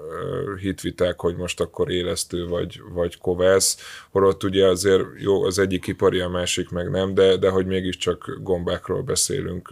hitviták, 0.60 1.20
hogy 1.20 1.36
most 1.36 1.60
akkor 1.60 1.90
élesztő 1.90 2.46
vagy, 2.46 2.80
vagy 2.92 3.18
kovász, 3.18 3.76
holott 4.10 4.44
ugye 4.44 4.66
azért 4.66 5.04
jó, 5.16 5.44
az 5.44 5.58
egyik 5.58 5.86
ipari, 5.86 6.20
a 6.20 6.28
másik 6.28 6.70
meg 6.70 6.90
nem, 6.90 7.14
de, 7.14 7.36
de 7.36 7.50
hogy 7.50 7.66
mégiscsak 7.66 8.38
gombákról 8.40 9.02
beszélünk, 9.02 9.68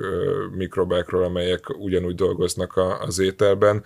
mikrobákról, 0.57 1.25
amelyek 1.25 1.79
ugyanúgy 1.79 2.15
dolgoznak 2.15 2.77
a, 2.77 3.01
az 3.01 3.19
ételben 3.19 3.85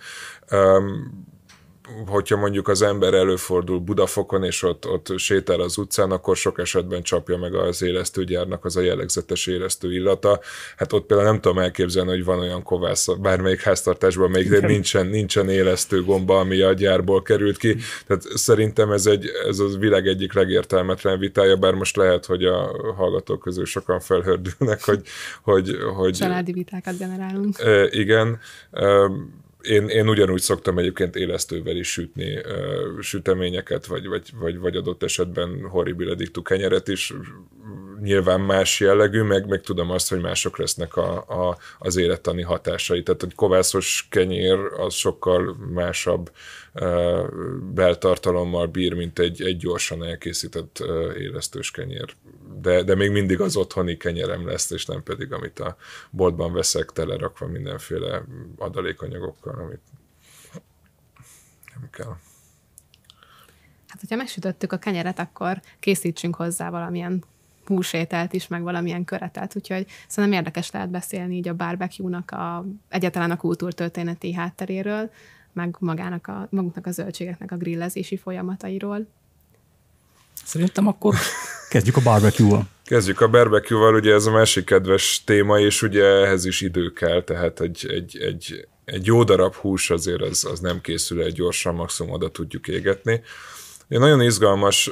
hogyha 2.07 2.37
mondjuk 2.37 2.67
az 2.67 2.81
ember 2.81 3.13
előfordul 3.13 3.79
Budafokon, 3.79 4.43
és 4.43 4.63
ott, 4.63 4.87
ott 4.87 5.13
sétál 5.17 5.59
az 5.59 5.77
utcán, 5.77 6.11
akkor 6.11 6.35
sok 6.35 6.59
esetben 6.59 7.01
csapja 7.01 7.37
meg 7.37 7.55
az 7.55 7.81
élesztőgyárnak 7.81 8.65
az 8.65 8.75
a 8.75 8.81
jellegzetes 8.81 9.47
élesztő 9.47 9.93
illata. 9.93 10.39
Hát 10.77 10.93
ott 10.93 11.05
például 11.05 11.29
nem 11.29 11.41
tudom 11.41 11.59
elképzelni, 11.59 12.09
hogy 12.09 12.25
van 12.25 12.39
olyan 12.39 12.63
kovász 12.63 13.07
bármelyik 13.21 13.61
háztartásban, 13.61 14.25
amelyik 14.25 14.61
nincsen, 14.61 15.07
nincsen 15.07 15.49
élesztő 15.49 16.03
gomba, 16.03 16.39
ami 16.39 16.61
a 16.61 16.73
gyárból 16.73 17.21
került 17.21 17.57
ki. 17.57 17.75
Tehát 18.07 18.23
szerintem 18.23 18.91
ez, 18.91 19.05
egy, 19.05 19.25
ez 19.47 19.59
a 19.59 19.77
világ 19.77 20.07
egyik 20.07 20.33
legértelmetlen 20.33 21.19
vitája, 21.19 21.55
bár 21.55 21.73
most 21.73 21.95
lehet, 21.95 22.25
hogy 22.25 22.43
a 22.43 22.93
hallgatók 22.97 23.39
közül 23.39 23.65
sokan 23.65 23.99
felhördülnek, 23.99 24.83
hogy... 24.83 25.01
hogy, 25.41 25.77
hogy 25.95 26.13
Családi 26.13 26.51
vitákat 26.51 26.97
generálunk. 26.97 27.55
Igen. 27.89 28.39
Én, 29.67 29.87
én 29.87 30.09
ugyanúgy 30.09 30.41
szoktam 30.41 30.77
egyébként 30.77 31.15
élesztővel 31.15 31.75
is 31.75 31.91
sütni 31.91 32.41
süteményeket, 33.01 33.85
vagy, 33.85 34.07
vagy, 34.07 34.29
vagy, 34.39 34.57
vagy 34.57 34.75
adott 34.75 35.03
esetben 35.03 35.67
horrible 35.69 36.15
dictu 36.15 36.41
kenyeret 36.41 36.87
is, 36.87 37.13
nyilván 38.01 38.41
más 38.41 38.79
jellegű, 38.79 39.21
meg, 39.21 39.47
meg 39.47 39.61
tudom 39.61 39.89
azt, 39.89 40.09
hogy 40.09 40.21
mások 40.21 40.57
lesznek 40.57 40.95
a, 40.95 41.15
a, 41.49 41.57
az 41.79 41.95
élettani 41.95 42.41
hatásai. 42.41 43.03
Tehát 43.03 43.23
egy 43.23 43.35
kovászos 43.35 44.07
kenyér 44.09 44.59
az 44.77 44.93
sokkal 44.93 45.55
másabb 45.73 46.31
uh, 46.73 47.29
beltartalommal 47.73 48.67
bír, 48.67 48.93
mint 48.93 49.19
egy, 49.19 49.41
egy 49.41 49.57
gyorsan 49.57 50.03
elkészített 50.03 50.79
uh, 50.79 50.87
élesztős 51.17 51.71
kenyér. 51.71 52.15
De, 52.61 52.83
de 52.83 52.95
még 52.95 53.11
mindig 53.11 53.41
az 53.41 53.55
otthoni 53.55 53.97
kenyerem 53.97 54.47
lesz, 54.47 54.71
és 54.71 54.85
nem 54.85 55.03
pedig 55.03 55.33
amit 55.33 55.59
a 55.59 55.75
boltban 56.09 56.53
veszek 56.53 56.91
telerakva 56.91 57.47
mindenféle 57.47 58.23
adalékanyagokkal, 58.57 59.55
amit 59.59 59.81
nem 61.79 61.89
kell. 61.91 62.15
Hát, 63.87 63.99
hogyha 63.99 64.15
megsütöttük 64.15 64.71
a 64.71 64.77
kenyeret, 64.77 65.19
akkor 65.19 65.61
készítsünk 65.79 66.35
hozzá 66.35 66.69
valamilyen 66.69 67.23
húsételt 67.67 68.33
is, 68.33 68.47
meg 68.47 68.61
valamilyen 68.61 69.03
köretet, 69.03 69.55
úgyhogy 69.55 69.85
szerintem 70.07 70.39
érdekes 70.39 70.71
lehet 70.71 70.89
beszélni 70.89 71.35
így 71.35 71.47
a 71.47 71.53
barbecue-nak 71.53 72.31
a, 72.31 72.65
egyáltalán 72.89 73.31
a 73.31 73.37
kultúrtörténeti 73.37 74.33
hátteréről, 74.33 75.09
meg 75.53 75.75
magának 75.79 76.27
a, 76.27 76.47
maguknak 76.51 76.85
a 76.85 76.91
zöldségeknek 76.91 77.51
a 77.51 77.57
grillezési 77.57 78.17
folyamatairól. 78.17 79.07
Szerintem 80.43 80.87
akkor 80.87 81.15
kezdjük 81.69 81.97
a 81.97 82.01
barbecue-val. 82.01 82.67
Kezdjük 82.83 83.21
a 83.21 83.29
barbecue-val, 83.29 83.95
ugye 83.95 84.13
ez 84.13 84.25
a 84.25 84.31
másik 84.31 84.65
kedves 84.65 85.23
téma, 85.25 85.59
és 85.59 85.81
ugye 85.81 86.03
ehhez 86.03 86.45
is 86.45 86.61
idő 86.61 86.91
kell, 86.91 87.23
tehát 87.23 87.59
egy, 87.59 87.87
egy, 87.89 88.17
egy, 88.17 88.67
egy 88.85 89.05
jó 89.05 89.23
darab 89.23 89.53
hús 89.53 89.89
azért 89.89 90.21
az, 90.21 90.45
az 90.45 90.59
nem 90.59 90.81
készül 90.81 91.21
egy 91.21 91.33
gyorsan, 91.33 91.75
maximum 91.75 92.11
oda 92.11 92.29
tudjuk 92.29 92.67
égetni. 92.67 93.21
Én 93.87 93.99
nagyon 93.99 94.21
izgalmas, 94.21 94.89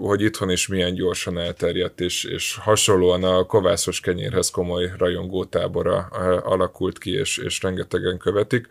hogy 0.00 0.20
itthon 0.22 0.50
is 0.50 0.66
milyen 0.66 0.94
gyorsan 0.94 1.38
elterjedt, 1.38 2.00
és, 2.00 2.24
és 2.24 2.56
hasonlóan 2.56 3.24
a 3.24 3.44
kovászos 3.44 4.00
kenyérhez 4.00 4.50
komoly 4.50 4.92
rajongótábora 4.98 5.98
alakult 6.44 6.98
ki, 6.98 7.10
és, 7.10 7.38
és 7.38 7.62
rengetegen 7.62 8.18
követik 8.18 8.68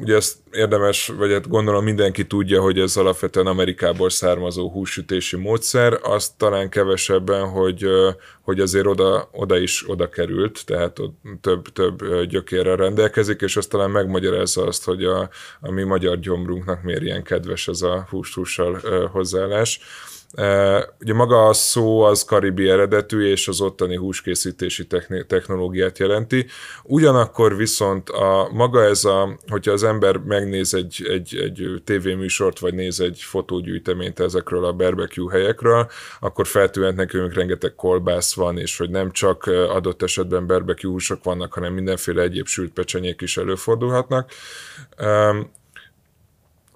ugye 0.00 0.14
ezt 0.16 0.36
érdemes, 0.52 1.06
vagy 1.06 1.32
hát 1.32 1.48
gondolom 1.48 1.84
mindenki 1.84 2.26
tudja, 2.26 2.60
hogy 2.60 2.78
ez 2.78 2.96
alapvetően 2.96 3.46
Amerikából 3.46 4.10
származó 4.10 4.70
húsütési 4.70 5.36
módszer, 5.36 5.98
azt 6.02 6.36
talán 6.36 6.68
kevesebben, 6.68 7.48
hogy, 7.48 7.86
hogy 8.42 8.60
azért 8.60 8.86
oda, 8.86 9.28
oda 9.32 9.58
is 9.58 9.88
oda 9.88 10.08
került, 10.08 10.62
tehát 10.66 10.96
több, 11.40 11.68
több 11.72 12.24
gyökérrel 12.24 12.76
rendelkezik, 12.76 13.40
és 13.40 13.56
azt 13.56 13.68
talán 13.68 13.90
megmagyarázza 13.90 14.66
azt, 14.66 14.84
hogy 14.84 15.04
a, 15.04 15.28
a 15.60 15.70
mi 15.70 15.82
magyar 15.82 16.18
gyomrunknak 16.18 16.82
miért 16.82 17.02
ilyen 17.02 17.22
kedves 17.22 17.68
ez 17.68 17.82
a 17.82 18.06
hús-hússal 18.10 18.80
hozzáállás. 19.12 19.80
Ugye 21.00 21.14
maga 21.14 21.46
a 21.46 21.52
szó 21.52 22.00
az 22.00 22.24
karibi 22.24 22.68
eredetű, 22.68 23.30
és 23.30 23.48
az 23.48 23.60
ottani 23.60 23.96
húskészítési 23.96 24.86
technológiát 25.26 25.98
jelenti. 25.98 26.46
Ugyanakkor 26.82 27.56
viszont 27.56 28.08
a 28.08 28.48
maga 28.52 28.82
ez 28.84 29.04
a, 29.04 29.38
hogyha 29.48 29.72
az 29.72 29.82
ember 29.84 30.16
megnéz 30.16 30.74
egy, 30.74 31.06
egy, 31.08 31.36
egy 31.36 31.82
tévéműsort, 31.84 32.58
vagy 32.58 32.74
néz 32.74 33.00
egy 33.00 33.20
fotógyűjteményt 33.20 34.20
ezekről 34.20 34.64
a 34.64 34.72
barbecue 34.72 35.32
helyekről, 35.32 35.90
akkor 36.20 36.46
feltűnhet 36.46 36.96
nekünk 36.96 37.34
rengeteg 37.34 37.74
kolbász 37.74 38.34
van, 38.34 38.58
és 38.58 38.78
hogy 38.78 38.90
nem 38.90 39.10
csak 39.10 39.46
adott 39.46 40.02
esetben 40.02 40.46
barbecue 40.46 40.92
húsok 40.92 41.24
vannak, 41.24 41.52
hanem 41.54 41.72
mindenféle 41.72 42.22
egyéb 42.22 42.46
sült 42.46 42.72
pecsenyék 42.72 43.20
is 43.20 43.36
előfordulhatnak. 43.36 44.30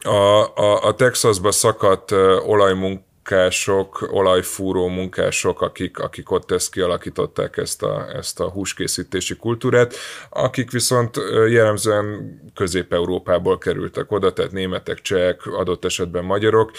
A, 0.01 0.55
a, 0.55 0.85
a 0.85 0.95
Texasba 0.95 1.51
szakadt 1.51 2.13
olajmunk 2.47 3.03
munkások, 3.31 4.09
olajfúró 4.11 4.89
munkások, 4.89 5.61
akik, 5.61 5.99
akik 5.99 6.31
ott 6.31 6.51
ezt 6.51 6.71
kialakították 6.71 7.57
ezt 7.57 7.83
a, 7.83 8.09
ezt 8.17 8.41
a 8.41 8.51
húskészítési 8.51 9.37
kultúrát, 9.37 9.95
akik 10.29 10.71
viszont 10.71 11.17
jellemzően 11.49 12.39
Közép-Európából 12.55 13.59
kerültek 13.59 14.13
oda, 14.13 14.33
tehát 14.33 14.53
németek, 14.53 15.01
csehek, 15.01 15.47
adott 15.47 15.85
esetben 15.85 16.25
magyarok, 16.25 16.71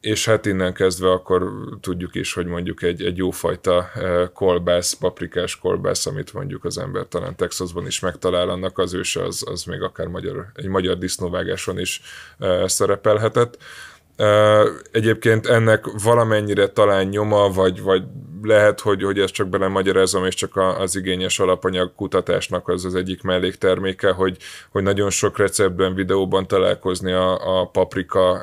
és 0.00 0.24
hát 0.24 0.46
innen 0.46 0.74
kezdve 0.74 1.10
akkor 1.10 1.50
tudjuk 1.80 2.14
is, 2.14 2.32
hogy 2.32 2.46
mondjuk 2.46 2.82
egy, 2.82 3.02
egy 3.02 3.16
jófajta 3.16 3.90
kolbász, 4.34 4.92
paprikás 4.92 5.58
kolbász, 5.58 6.06
amit 6.06 6.32
mondjuk 6.32 6.64
az 6.64 6.78
ember 6.78 7.06
talán 7.08 7.36
Texasban 7.36 7.86
is 7.86 8.00
megtalál, 8.00 8.48
annak 8.48 8.78
az 8.78 8.94
őse 8.94 9.24
az, 9.24 9.44
az 9.46 9.64
még 9.64 9.82
akár 9.82 10.06
magyar, 10.06 10.46
egy 10.54 10.66
magyar 10.66 10.98
disznóvágáson 10.98 11.78
is 11.78 12.00
szerepelhetett. 12.64 13.58
Egyébként 14.92 15.46
ennek 15.46 15.84
valamennyire 16.02 16.66
talán 16.66 17.06
nyoma, 17.06 17.48
vagy, 17.48 17.82
vagy 17.82 18.02
lehet, 18.42 18.80
hogy, 18.80 19.02
hogy 19.02 19.18
ezt 19.18 19.32
csak 19.32 19.48
belemagyarázom, 19.48 20.24
és 20.24 20.34
csak 20.34 20.56
az 20.56 20.96
igényes 20.96 21.38
alapanyag 21.38 21.94
kutatásnak 21.94 22.68
az 22.68 22.84
az 22.84 22.94
egyik 22.94 23.22
mellékterméke, 23.22 24.10
hogy, 24.10 24.36
hogy 24.70 24.82
nagyon 24.82 25.10
sok 25.10 25.38
receptben, 25.38 25.94
videóban 25.94 26.46
találkozni 26.46 27.12
a, 27.12 27.60
a 27.60 27.66
paprika 27.66 28.40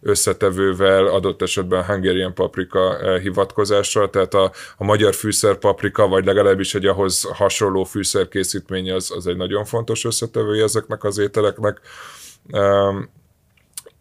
összetevővel, 0.00 1.06
adott 1.06 1.42
esetben 1.42 1.84
Hungarian 1.84 2.34
paprika 2.34 2.96
hivatkozással, 3.18 4.10
tehát 4.10 4.34
a, 4.34 4.52
a 4.76 4.84
magyar 4.84 5.14
fűszer 5.14 5.56
paprika, 5.56 6.08
vagy 6.08 6.24
legalábbis 6.24 6.74
egy 6.74 6.86
ahhoz 6.86 7.22
hasonló 7.32 7.84
fűszerkészítmény 7.84 8.92
az, 8.92 9.10
az 9.16 9.26
egy 9.26 9.36
nagyon 9.36 9.64
fontos 9.64 10.04
összetevője 10.04 10.62
ezeknek 10.62 11.04
az 11.04 11.18
ételeknek 11.18 11.80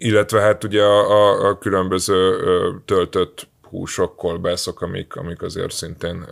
illetve 0.03 0.41
hát 0.41 0.63
ugye 0.63 0.83
a, 0.83 1.11
a, 1.11 1.47
a 1.47 1.57
különböző 1.57 2.37
töltött 2.85 3.47
húsok, 3.61 4.15
kolbászok, 4.15 4.81
amik, 4.81 5.15
amik 5.15 5.41
azért 5.41 5.71
szintén, 5.71 6.25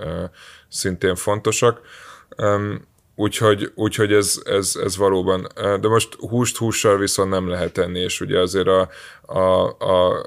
szintén 0.69 1.15
fontosak. 1.15 1.82
Úgyhogy, 3.15 3.72
úgyhogy 3.76 4.13
ez, 4.13 4.41
ez, 4.45 4.80
ez 4.84 4.97
valóban, 4.97 5.47
de 5.55 5.88
most 5.88 6.15
húst 6.15 6.57
hússal 6.57 6.97
viszont 6.97 7.30
nem 7.30 7.47
lehet 7.47 7.78
enni, 7.78 7.99
és 7.99 8.22
ugye 8.22 8.39
azért 8.39 8.67
a, 8.67 8.89
a, 9.22 9.65
a 9.67 10.26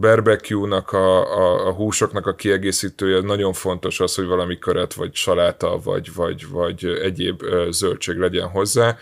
barbecue-nak, 0.00 0.92
a, 0.92 1.36
a, 1.36 1.66
a 1.66 1.72
húsoknak 1.72 2.26
a 2.26 2.34
kiegészítője 2.34 3.20
nagyon 3.20 3.52
fontos 3.52 4.00
az, 4.00 4.14
hogy 4.14 4.26
valami 4.26 4.58
köret, 4.58 4.94
vagy 4.94 5.14
saláta, 5.14 5.78
vagy, 5.84 6.14
vagy, 6.14 6.48
vagy 6.48 6.84
egyéb 6.84 7.42
zöldség 7.70 8.16
legyen 8.16 8.48
hozzá 8.48 8.96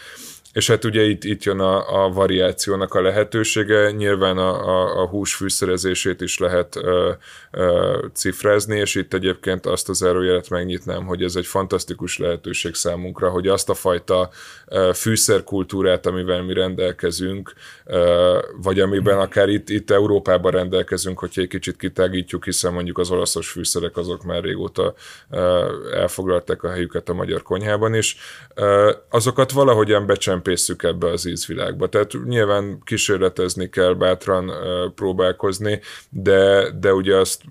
és 0.53 0.67
hát 0.67 0.85
ugye 0.85 1.03
itt, 1.03 1.25
itt 1.25 1.43
jön 1.43 1.61
a, 1.61 2.05
a 2.05 2.13
variációnak 2.13 2.95
a 2.95 3.01
lehetősége, 3.01 3.91
nyilván 3.91 4.39
a, 4.39 4.69
a, 4.69 5.03
a 5.03 5.07
hús 5.07 5.35
fűszerezését 5.35 6.21
is 6.21 6.39
lehet 6.39 6.77
ö, 6.77 7.11
ö, 7.51 7.99
cifrázni, 8.13 8.79
és 8.79 8.95
itt 8.95 9.15
egyébként 9.15 9.67
azt 9.67 9.89
az 9.89 10.03
erőjelet 10.03 10.49
megnyitnám, 10.49 11.05
hogy 11.05 11.23
ez 11.23 11.37
egy 11.37 11.47
fantasztikus 11.47 12.19
lehetőség 12.19 12.75
számunkra, 12.75 13.31
hogy 13.31 13.49
azt 13.49 13.69
a 13.69 13.75
fajta 13.75 14.31
ö, 14.67 14.91
fűszerkultúrát, 14.95 16.07
amivel 16.07 16.43
mi 16.43 16.53
rendelkezünk, 16.53 17.53
ö, 17.85 18.39
vagy 18.63 18.81
amiben 18.81 19.19
akár 19.19 19.49
itt, 19.49 19.69
itt 19.69 19.91
Európában 19.91 20.53
rendelkezünk, 20.53 21.19
hogyha 21.19 21.41
egy 21.41 21.49
kicsit 21.49 21.77
kitágítjuk, 21.77 22.45
hiszen 22.45 22.73
mondjuk 22.73 22.99
az 22.99 23.11
olaszos 23.11 23.51
fűszerek 23.51 23.97
azok 23.97 24.25
már 24.25 24.43
régóta 24.43 24.95
ö, 25.31 25.73
elfoglalták 25.95 26.63
a 26.63 26.71
helyüket 26.71 27.09
a 27.09 27.15
magyar 27.15 27.43
konyhában 27.43 27.95
is, 27.95 28.17
ö, 28.55 28.93
azokat 29.09 29.51
valahogyan 29.51 30.07
becsem 30.07 30.40
becsempészük 30.41 30.83
ebbe 30.83 31.11
az 31.11 31.27
ízvilágba. 31.27 31.89
Tehát 31.89 32.13
nyilván 32.25 32.81
kísérletezni 32.85 33.69
kell, 33.69 33.95
bátran 33.95 34.53
próbálkozni, 34.95 35.81
de, 36.11 36.71
de 36.71 36.93
ugye 36.93 37.17
azt 37.17 37.43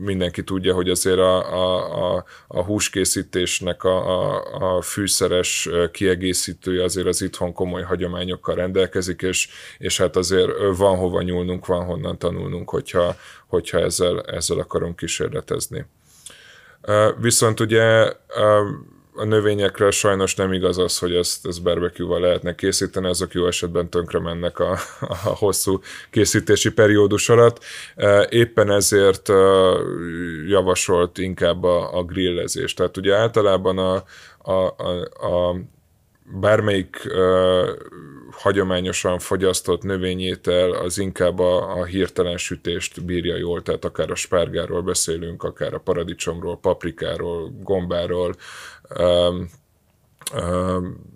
mindenki 0.00 0.44
tudja, 0.44 0.74
hogy 0.74 0.90
azért 0.90 1.18
a, 1.18 1.52
a, 1.52 2.16
a, 2.16 2.24
a 2.48 2.62
húskészítésnek 2.62 3.84
a, 3.84 3.96
a, 3.96 4.76
a 4.76 4.82
fűszeres 4.82 5.68
kiegészítője 5.92 6.84
azért 6.84 7.06
az 7.06 7.22
itthon 7.22 7.52
komoly 7.52 7.82
hagyományokkal 7.82 8.54
rendelkezik, 8.54 9.22
és, 9.22 9.48
és 9.78 9.98
hát 9.98 10.16
azért 10.16 10.50
van 10.76 10.96
hova 10.96 11.22
nyúlnunk, 11.22 11.66
van 11.66 11.84
honnan 11.84 12.18
tanulnunk, 12.18 12.70
hogyha, 12.70 13.16
hogyha 13.46 13.78
ezzel, 13.78 14.20
ezzel 14.20 14.58
akarunk 14.58 14.96
kísérletezni. 14.96 15.86
Viszont 17.20 17.60
ugye 17.60 18.12
a 19.18 19.24
növényekre 19.24 19.90
sajnos 19.90 20.34
nem 20.34 20.52
igaz 20.52 20.78
az, 20.78 20.98
hogy 20.98 21.14
ezt, 21.14 21.46
ezt 21.46 21.62
barbecue-val 21.62 22.20
lehetne 22.20 22.54
készíteni, 22.54 23.06
azok 23.06 23.32
jó 23.32 23.46
esetben 23.46 23.90
tönkre 23.90 24.20
mennek 24.20 24.58
a, 24.58 24.78
a 25.00 25.36
hosszú 25.36 25.80
készítési 26.10 26.72
periódus 26.72 27.28
alatt. 27.28 27.64
E, 27.96 28.26
éppen 28.30 28.70
ezért 28.70 29.28
e, 29.28 29.34
javasolt 30.46 31.18
inkább 31.18 31.64
a, 31.64 31.98
a 31.98 32.02
grillezés. 32.04 32.74
Tehát 32.74 32.96
ugye 32.96 33.14
általában 33.14 33.78
a, 33.78 34.04
a, 34.38 34.74
a, 34.76 35.26
a 35.26 35.56
bármelyik 36.32 37.02
uh, 37.04 37.68
hagyományosan 38.30 39.18
fogyasztott 39.18 39.82
növényétel 39.82 40.70
az 40.70 40.98
inkább 40.98 41.38
a, 41.38 41.78
a 41.78 41.84
hirtelen 41.84 42.36
sütést 42.36 43.04
bírja 43.04 43.36
jól, 43.36 43.62
tehát 43.62 43.84
akár 43.84 44.10
a 44.10 44.14
spárgáról 44.14 44.82
beszélünk, 44.82 45.42
akár 45.42 45.74
a 45.74 45.78
paradicsomról, 45.78 46.58
paprikáról, 46.58 47.52
gombáról, 47.62 48.34
um, 48.98 49.50
um, 50.34 51.06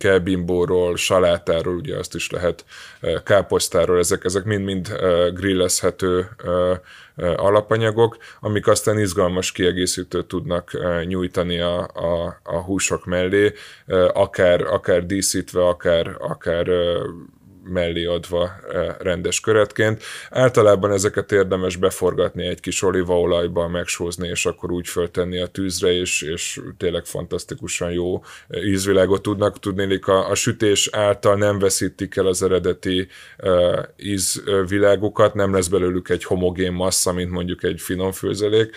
kelbimbóról, 0.00 0.96
salátáról, 0.96 1.74
ugye 1.74 1.96
azt 1.98 2.14
is 2.14 2.30
lehet 2.30 2.64
káposztáról, 3.24 3.98
ezek, 3.98 4.24
ezek 4.24 4.44
mind-mind 4.44 4.92
grillezhető 5.34 6.28
alapanyagok, 7.36 8.16
amik 8.40 8.66
aztán 8.66 8.98
izgalmas 8.98 9.52
kiegészítőt 9.52 10.26
tudnak 10.26 10.70
nyújtani 11.04 11.58
a, 11.60 11.78
a, 11.80 12.40
a 12.42 12.60
húsok 12.62 13.04
mellé, 13.04 13.52
akár, 14.12 14.62
akár 14.62 15.06
díszítve, 15.06 15.66
akár, 15.66 16.16
akár 16.18 16.66
mellé 17.70 18.04
adva 18.04 18.50
e, 18.72 18.96
rendes 18.98 19.40
köretként. 19.40 20.02
Általában 20.30 20.92
ezeket 20.92 21.32
érdemes 21.32 21.76
beforgatni 21.76 22.46
egy 22.46 22.60
kis 22.60 22.82
olívaolajba, 22.82 23.68
megsózni, 23.68 24.28
és 24.28 24.46
akkor 24.46 24.70
úgy 24.72 24.88
föltenni 24.88 25.40
a 25.40 25.46
tűzre, 25.46 25.92
és, 25.92 26.22
és 26.22 26.60
tényleg 26.76 27.04
fantasztikusan 27.04 27.92
jó 27.92 28.22
ízvilágot 28.64 29.22
tudnak 29.22 29.58
tudni. 29.58 29.98
A, 30.00 30.30
a 30.30 30.34
sütés 30.34 30.88
által 30.92 31.36
nem 31.36 31.58
veszítik 31.58 32.16
el 32.16 32.26
az 32.26 32.42
eredeti 32.42 33.08
uh, 33.38 33.78
ízvilágukat, 33.96 35.34
nem 35.34 35.54
lesz 35.54 35.68
belőlük 35.68 36.08
egy 36.08 36.24
homogén 36.24 36.72
massza, 36.72 37.12
mint 37.12 37.30
mondjuk 37.30 37.62
egy 37.62 37.80
finom 37.80 38.12
főzelék. 38.12 38.76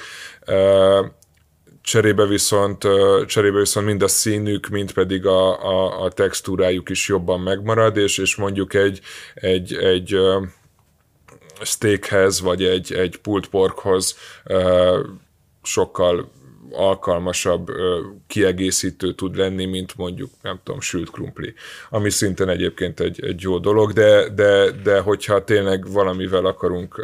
Cserébe 1.84 2.26
viszont, 2.26 2.88
cserébe 3.26 3.60
viszont 3.60 3.86
mind 3.86 4.02
a 4.02 4.08
színük, 4.08 4.68
mind 4.68 4.94
pedig 4.94 5.26
a, 5.26 5.66
a, 5.66 6.04
a 6.04 6.12
textúrájuk 6.12 6.90
is 6.90 7.08
jobban 7.08 7.40
megmarad, 7.40 7.98
és, 7.98 8.18
és 8.18 8.36
mondjuk 8.36 8.74
egy, 8.74 9.00
egy, 9.34 9.74
egy 9.74 10.18
steakhez, 11.62 12.42
vagy 12.42 12.64
egy, 12.64 12.94
egy 12.94 13.18
pulled 13.18 13.48
porkhoz 13.48 14.18
sokkal 15.64 16.32
alkalmasabb 16.72 17.72
kiegészítő 18.28 19.14
tud 19.14 19.36
lenni, 19.36 19.66
mint 19.66 19.96
mondjuk, 19.96 20.32
nem 20.42 20.60
tudom, 20.64 20.82
sült 20.82 21.12
krumpli. 21.12 21.54
Ami 21.90 22.10
szintén 22.10 22.50
egyébként 22.50 23.00
egy, 23.00 23.24
egy 23.24 23.42
jó 23.42 23.58
dolog, 23.58 23.92
de, 23.92 24.30
de, 24.30 24.72
de 24.72 25.00
hogyha 25.00 25.44
tényleg 25.44 25.92
valamivel 25.92 26.46
akarunk 26.46 27.02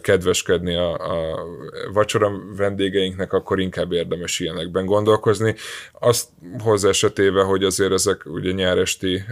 kedveskedni 0.00 0.74
a, 0.74 0.92
a 0.92 1.46
vacsora 1.92 2.32
vendégeinknek, 2.56 3.32
akkor 3.32 3.60
inkább 3.60 3.92
érdemes 3.92 4.40
ilyenekben 4.40 4.86
gondolkozni. 4.86 5.54
Azt 5.92 6.28
hozzá 6.58 6.88
esetével, 6.88 7.44
hogy 7.44 7.64
azért 7.64 7.92
ezek 7.92 8.22
ugye 8.26 8.52
nyáresti 8.52 9.24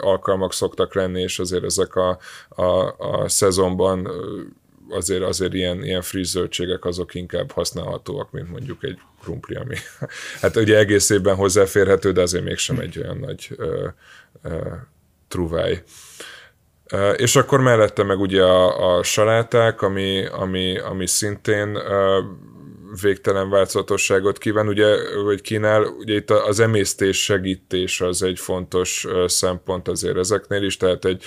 alkalmak 0.00 0.52
szoktak 0.52 0.94
lenni, 0.94 1.20
és 1.20 1.38
azért 1.38 1.64
ezek 1.64 1.94
a, 1.94 2.18
a, 2.48 2.94
a 2.98 3.28
szezonban 3.28 4.08
azért, 4.88 5.22
azért 5.22 5.54
ilyen, 5.54 5.84
ilyen 5.84 6.02
friss 6.02 6.30
zöldségek 6.30 6.84
azok 6.84 7.14
inkább 7.14 7.50
használhatóak, 7.50 8.30
mint 8.30 8.50
mondjuk 8.50 8.84
egy 8.84 8.98
krumpli, 9.22 9.54
ami 9.54 9.76
hát 10.40 10.56
ugye 10.56 10.78
egész 10.78 11.10
évben 11.10 11.34
hozzáférhető, 11.34 12.12
de 12.12 12.20
azért 12.20 12.44
mégsem 12.44 12.78
egy 12.78 12.98
olyan 12.98 13.16
nagy 13.16 13.48
ö, 13.56 13.88
ö, 14.42 14.58
truváj. 15.28 15.82
És 17.16 17.36
akkor 17.36 17.60
mellette 17.60 18.02
meg 18.02 18.20
ugye 18.20 18.42
a, 18.42 18.96
a 18.96 19.02
saláták, 19.02 19.82
ami, 19.82 20.26
ami, 20.26 20.78
ami 20.78 21.06
szintén 21.06 21.78
végtelen 23.02 23.50
változatosságot 23.50 24.38
kíván, 24.38 24.68
ugye, 24.68 24.96
vagy 25.22 25.40
kínál, 25.40 25.84
ugye 25.84 26.14
itt 26.14 26.30
az 26.30 26.60
emésztés 26.60 27.24
segítés 27.24 28.00
az 28.00 28.22
egy 28.22 28.38
fontos 28.38 29.06
szempont 29.26 29.88
azért 29.88 30.16
ezeknél 30.16 30.62
is, 30.62 30.76
tehát 30.76 31.04
egy, 31.04 31.24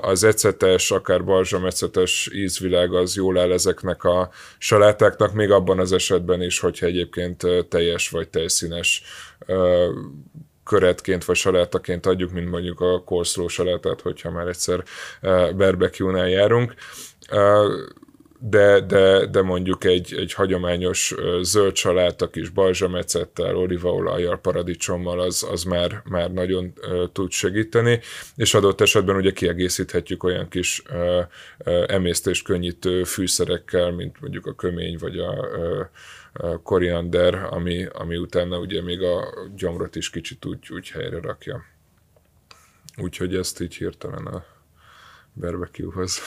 az 0.00 0.24
ecetes, 0.24 0.90
akár 0.90 1.24
balzsamecetes 1.24 2.30
ízvilág 2.32 2.94
az 2.94 3.16
jól 3.16 3.38
áll 3.38 3.52
ezeknek 3.52 4.04
a 4.04 4.30
salátáknak, 4.58 5.32
még 5.32 5.50
abban 5.50 5.78
az 5.78 5.92
esetben 5.92 6.42
is, 6.42 6.60
hogyha 6.60 6.86
egyébként 6.86 7.42
teljes 7.68 8.08
vagy 8.08 8.28
tejszínes 8.28 9.02
köretként 10.66 11.24
vagy 11.24 11.36
salátaként 11.36 12.06
adjuk, 12.06 12.32
mint 12.32 12.50
mondjuk 12.50 12.80
a 12.80 13.02
korszló 13.04 13.48
salátát, 13.48 14.00
hogyha 14.00 14.30
már 14.30 14.46
egyszer 14.46 14.84
barbecue-nál 15.56 16.28
járunk. 16.28 16.74
De, 18.40 18.80
de, 18.80 19.26
de 19.26 19.42
mondjuk 19.42 19.84
egy, 19.84 20.14
egy 20.14 20.32
hagyományos 20.32 21.14
zöld 21.42 21.76
saláta 21.76 22.30
kis 22.30 22.48
balzsamecettel, 22.48 23.56
olívaolajjal, 23.56 24.40
paradicsommal 24.40 25.20
az, 25.20 25.46
az 25.50 25.62
már, 25.64 26.02
már 26.04 26.32
nagyon 26.32 26.72
tud 27.12 27.30
segíteni, 27.30 28.00
és 28.36 28.54
adott 28.54 28.80
esetben 28.80 29.16
ugye 29.16 29.32
kiegészíthetjük 29.32 30.22
olyan 30.24 30.48
kis 30.48 30.82
emésztést 31.86 32.44
könnyítő 32.44 33.04
fűszerekkel, 33.04 33.90
mint 33.90 34.20
mondjuk 34.20 34.46
a 34.46 34.54
kömény 34.54 34.96
vagy 35.00 35.18
a 35.18 35.30
uh, 35.30 35.86
koriander, 36.62 37.34
ami, 37.34 37.84
ami 37.84 38.16
utána 38.16 38.58
ugye 38.58 38.82
még 38.82 39.02
a 39.02 39.34
gyomrot 39.56 39.96
is 39.96 40.10
kicsit 40.10 40.44
úgy, 40.44 40.68
úgy 40.72 40.90
helyre 40.90 41.20
rakja. 41.20 41.64
Úgyhogy 42.96 43.34
ezt 43.34 43.60
így 43.60 43.74
hirtelen 43.74 44.26
a 44.26 44.44
barbecue-hoz 45.34 46.20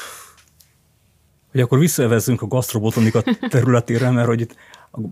hogy 1.52 1.62
akkor 1.62 1.80
visszaevezzünk 1.80 2.42
a 2.42 2.48
gasztrobotanika 2.48 3.22
területére, 3.50 4.10
mert 4.12 4.28
hogy 4.28 4.42
itt 4.42 4.56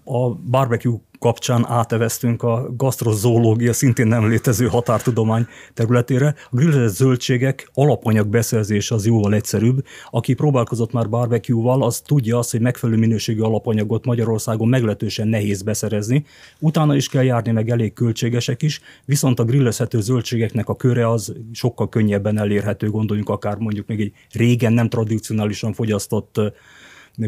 a 0.04 0.30
barbecue 0.30 0.98
kapcsán 1.20 1.66
áteveztünk 1.68 2.44
a 2.44 2.70
gasztrozoológia 2.76 3.74
szintén 3.74 4.08
nem 4.08 4.30
létező 4.30 4.68
határtudomány 4.68 5.46
területére. 5.74 6.36
A 6.50 6.56
grillezett 6.56 6.96
zöldségek 6.96 7.70
alapanyag 7.74 8.28
beszerzése 8.28 8.96
az 8.96 9.06
jóval 9.06 9.34
egyszerűbb. 9.34 9.86
Aki 10.10 10.34
próbálkozott 10.34 10.92
már 10.92 11.10
barbecue-val, 11.10 11.84
az 11.84 12.00
tudja 12.00 12.38
azt, 12.38 12.52
hogy 12.52 12.62
megfelelő 12.62 13.00
minőségű 13.00 13.42
alapanyagot 13.42 14.06
Magyarországon 14.06 14.68
meglehetősen 14.68 15.28
nehéz 15.28 15.62
beszerezni. 15.62 16.26
Utána 16.60 16.96
is 16.96 17.10
kell 17.10 17.24
járni, 17.24 17.52
meg 17.52 17.70
elég 17.70 17.94
költségesek 17.94 18.62
is, 18.62 18.82
viszont 19.06 19.40
a 19.40 19.44
grillezhető 19.44 20.02
zöldségeknek 20.02 20.70
a 20.70 20.76
köre 20.76 21.10
az 21.10 21.34
sokkal 21.52 21.90
könnyebben 21.90 22.38
elérhető, 22.38 22.90
gondoljunk 22.90 23.30
akár 23.30 23.58
mondjuk 23.58 23.88
még 23.88 24.02
egy 24.02 24.14
régen 24.32 24.74
nem 24.74 24.90
tradicionálisan 24.90 25.74
fogyasztott 25.74 26.42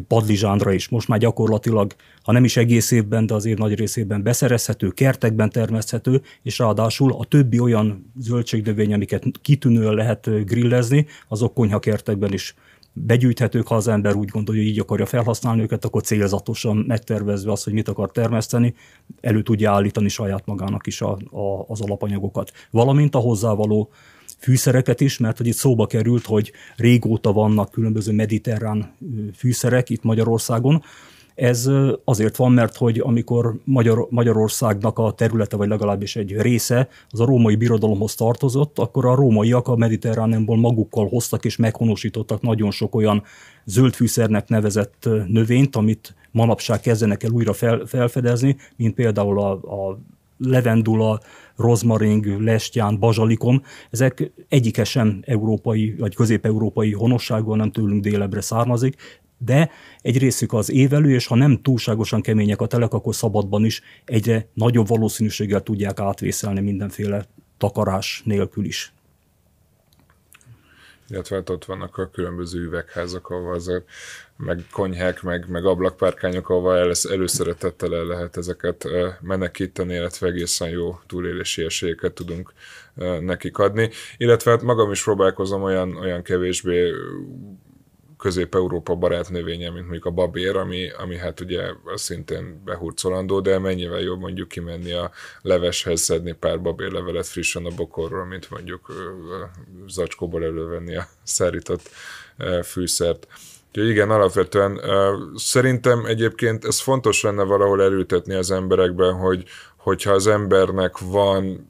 padlizsánra 0.07 0.71
is. 0.71 0.89
Most 0.89 1.07
már 1.07 1.19
gyakorlatilag, 1.19 1.95
ha 2.23 2.31
nem 2.31 2.43
is 2.43 2.57
egész 2.57 2.91
évben, 2.91 3.25
de 3.25 3.33
az 3.33 3.45
év 3.45 3.57
nagy 3.57 3.75
részében 3.75 4.23
beszerezhető, 4.23 4.89
kertekben 4.89 5.49
termeszthető, 5.49 6.21
és 6.43 6.59
ráadásul 6.59 7.13
a 7.13 7.25
többi 7.25 7.59
olyan 7.59 8.11
zöldségnövény, 8.19 8.93
amiket 8.93 9.23
kitűnően 9.41 9.93
lehet 9.93 10.45
grillezni, 10.45 11.05
azok 11.27 11.53
konyhakertekben 11.53 12.33
is 12.33 12.55
begyűjthetők, 12.93 13.67
ha 13.67 13.75
az 13.75 13.87
ember 13.87 14.15
úgy 14.15 14.29
gondolja, 14.29 14.61
hogy 14.61 14.71
így 14.71 14.79
akarja 14.79 15.05
felhasználni 15.05 15.61
őket, 15.61 15.85
akkor 15.85 16.01
célzatosan 16.01 16.83
megtervezve 16.87 17.51
azt, 17.51 17.63
hogy 17.63 17.73
mit 17.73 17.87
akar 17.87 18.11
termeszteni, 18.11 18.73
elő 19.21 19.41
tudja 19.41 19.71
állítani 19.71 20.09
saját 20.09 20.45
magának 20.45 20.87
is 20.87 21.01
a, 21.01 21.11
a, 21.31 21.65
az 21.67 21.81
alapanyagokat. 21.81 22.51
Valamint 22.71 23.15
a 23.15 23.19
hozzávaló 23.19 23.91
fűszereket 24.39 25.01
is, 25.01 25.17
mert 25.17 25.37
hogy 25.37 25.47
itt 25.47 25.55
szóba 25.55 25.87
került, 25.87 26.25
hogy 26.25 26.51
régóta 26.75 27.33
vannak 27.33 27.71
különböző 27.71 28.11
mediterrán 28.11 28.93
fűszerek 29.35 29.89
itt 29.89 30.03
Magyarországon, 30.03 30.83
ez 31.39 31.69
azért 32.03 32.35
van, 32.35 32.51
mert 32.51 32.77
hogy 32.77 32.99
amikor 32.99 33.55
Magyar, 33.63 34.07
Magyarországnak 34.09 34.99
a 34.99 35.11
területe, 35.11 35.57
vagy 35.57 35.67
legalábbis 35.67 36.15
egy 36.15 36.41
része 36.41 36.87
az 37.09 37.19
a 37.19 37.25
római 37.25 37.55
birodalomhoz 37.55 38.15
tartozott, 38.15 38.79
akkor 38.79 39.05
a 39.05 39.15
rómaiak 39.15 39.67
a 39.67 39.75
mediterránemból 39.75 40.57
magukkal 40.57 41.07
hoztak 41.07 41.45
és 41.45 41.55
meghonosítottak 41.55 42.41
nagyon 42.41 42.71
sok 42.71 42.95
olyan 42.95 43.23
zöldfűszernek 43.65 44.47
nevezett 44.47 45.09
növényt, 45.27 45.75
amit 45.75 46.15
manapság 46.31 46.79
kezdenek 46.79 47.23
el 47.23 47.31
újra 47.31 47.53
fel, 47.53 47.85
felfedezni, 47.85 48.55
mint 48.75 48.93
például 48.93 49.39
a, 49.39 49.51
a 49.51 49.99
levendula, 50.39 51.19
rozmaring, 51.55 52.41
lestján, 52.41 52.99
bazsalikom, 52.99 53.61
ezek 53.89 54.31
egyike 54.47 54.83
sem 54.83 55.19
európai 55.25 55.95
vagy 55.97 56.15
közép-európai 56.15 56.93
honosságú, 56.93 57.53
nem 57.53 57.71
tőlünk 57.71 58.01
délebre 58.03 58.41
származik, 58.41 58.95
de 59.37 59.69
egy 60.01 60.17
részük 60.17 60.53
az 60.53 60.71
évelő, 60.71 61.13
és 61.13 61.27
ha 61.27 61.35
nem 61.35 61.61
túlságosan 61.61 62.21
kemények 62.21 62.61
a 62.61 62.67
telek, 62.67 62.93
akkor 62.93 63.15
szabadban 63.15 63.65
is 63.65 63.81
egyre 64.05 64.47
nagyobb 64.53 64.87
valószínűséggel 64.87 65.61
tudják 65.61 65.99
átvészelni 65.99 66.61
mindenféle 66.61 67.25
takarás 67.57 68.21
nélkül 68.25 68.65
is 68.65 68.93
illetve 71.10 71.36
hát 71.36 71.49
ott 71.49 71.66
vannak 71.66 71.97
a 71.97 72.10
különböző 72.10 72.62
üvegházak, 72.62 73.30
ahol 73.30 73.53
azért, 73.53 73.84
meg 74.38 74.64
konyhák, 74.72 75.22
meg, 75.22 75.45
meg 75.47 75.66
ablakpárkányok, 75.66 76.49
ahol 76.49 76.93
előszeretettel 77.10 77.95
el 77.95 78.05
lehet 78.05 78.38
ezeket 78.38 78.88
menekíteni, 79.22 79.93
illetve 79.93 80.28
egészen 80.28 80.70
jó 80.70 80.99
túlélési 81.07 81.64
esélyeket 81.64 82.14
tudunk 82.14 82.53
nekik 83.20 83.57
adni. 83.57 83.89
Illetve 84.18 84.51
hát 84.51 84.62
magam 84.62 84.91
is 84.91 85.03
próbálkozom 85.03 85.64
olyan, 85.64 85.95
olyan 85.95 86.24
kevésbé 86.24 86.91
közép-európa 88.20 88.95
barát 88.95 89.30
növénye, 89.30 89.70
mint 89.70 89.84
mondjuk 89.84 90.05
a 90.05 90.11
babér, 90.11 90.55
ami, 90.55 90.89
ami 90.97 91.17
hát 91.17 91.39
ugye 91.39 91.61
szintén 91.93 92.61
behurcolandó, 92.65 93.39
de 93.39 93.59
mennyivel 93.59 93.99
jobb 93.99 94.20
mondjuk 94.20 94.47
kimenni 94.47 94.91
a 94.91 95.11
leveshez, 95.41 96.01
szedni 96.01 96.32
pár 96.32 96.61
babérlevelet 96.61 97.28
frissen 97.28 97.65
a 97.65 97.76
bokorról, 97.76 98.26
mint 98.26 98.49
mondjuk 98.49 98.93
zacskóból 99.88 100.43
elővenni 100.43 100.95
a 100.95 101.07
szárított 101.24 101.89
fűszert. 102.63 103.28
Úgyhogy 103.67 103.89
igen, 103.89 104.09
alapvetően 104.11 104.82
szerintem 105.36 106.05
egyébként 106.05 106.65
ez 106.65 106.80
fontos 106.80 107.22
lenne 107.22 107.43
valahol 107.43 107.82
elültetni 107.82 108.34
az 108.34 108.51
emberekben, 108.51 109.13
hogy 109.13 109.43
hogyha 109.78 110.11
az 110.11 110.28
embernek 110.28 110.97
van 110.97 111.70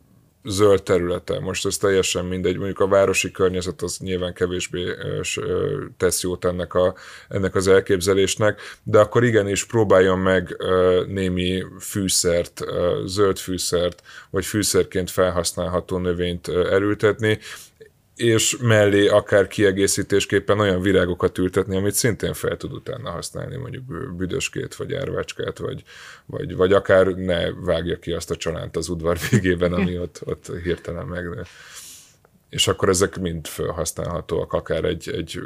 zöld 0.50 0.84
területe. 0.84 1.40
Most 1.40 1.66
ez 1.66 1.78
teljesen 1.78 2.26
mindegy, 2.26 2.58
mondjuk 2.58 2.80
a 2.80 2.88
városi 2.88 3.32
környezet 3.32 3.82
az 3.82 3.98
nyilván 3.98 4.34
kevésbé 4.34 4.86
tesz 5.98 6.24
jót 6.24 6.46
ennek, 6.46 6.74
a, 6.74 6.96
ennek 7.30 7.56
az 7.56 7.68
elképzelésnek, 7.68 8.62
de 8.84 9.00
akkor 9.00 9.24
igenis 9.24 9.66
próbáljon 9.66 10.20
meg 10.20 10.58
némi 11.08 11.64
fűszert, 11.80 12.64
zöld 13.06 13.38
fűszert, 13.38 14.02
vagy 14.30 14.46
fűszerként 14.46 15.12
felhasználható 15.12 15.98
növényt 15.98 16.48
elültetni, 16.48 17.40
és 18.20 18.58
mellé 18.62 19.08
akár 19.08 19.48
kiegészítésképpen 19.48 20.60
olyan 20.60 20.82
virágokat 20.82 21.38
ültetni, 21.38 21.78
amit 21.78 21.94
szintén 21.94 22.34
fel 22.34 22.58
tud 22.58 22.74
utána 22.74 23.10
használni, 23.10 23.58
mondjuk 23.58 23.84
büdöskét, 24.16 24.76
vagy 24.76 24.94
árvácskát, 24.94 25.58
vagy, 25.58 25.84
vagy, 26.26 26.56
vagy 26.56 26.74
akár 26.74 27.08
ne 27.08 27.54
vágja 27.54 28.00
ki 28.00 28.12
azt 28.12 28.32
a 28.32 28.36
csalánt 28.36 28.78
az 28.78 28.90
udvar 28.90 29.18
végében, 29.30 29.74
ami 29.74 30.00
ott, 30.00 30.22
ott 30.26 30.52
hirtelen 30.64 31.06
megnő. 31.06 31.42
És 32.50 32.68
akkor 32.68 32.90
ezek 32.90 33.20
mind 33.20 33.48
felhasználhatóak, 33.48 34.54
akár 34.54 34.84
egy, 34.84 35.10
egy 35.10 35.40